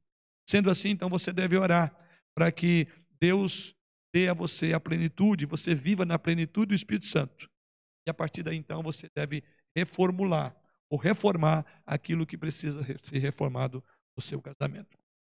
Sendo 0.49 0.69
assim, 0.69 0.89
então 0.89 1.09
você 1.09 1.31
deve 1.31 1.57
orar 1.57 1.95
para 2.35 2.51
que 2.51 2.87
Deus 3.19 3.75
dê 4.13 4.27
a 4.27 4.33
você 4.33 4.73
a 4.73 4.79
plenitude, 4.79 5.45
você 5.45 5.75
viva 5.75 6.05
na 6.05 6.17
plenitude 6.17 6.67
do 6.67 6.75
Espírito 6.75 7.07
Santo. 7.07 7.49
E 8.07 8.09
a 8.09 8.13
partir 8.13 8.43
daí, 8.43 8.55
então, 8.55 8.81
você 8.81 9.09
deve 9.13 9.43
reformular 9.75 10.55
ou 10.89 10.97
reformar 10.97 11.65
aquilo 11.85 12.25
que 12.25 12.37
precisa 12.37 12.81
ser 13.03 13.19
reformado 13.19 13.83
no 14.17 14.23
seu 14.23 14.41
casamento. 14.41 14.97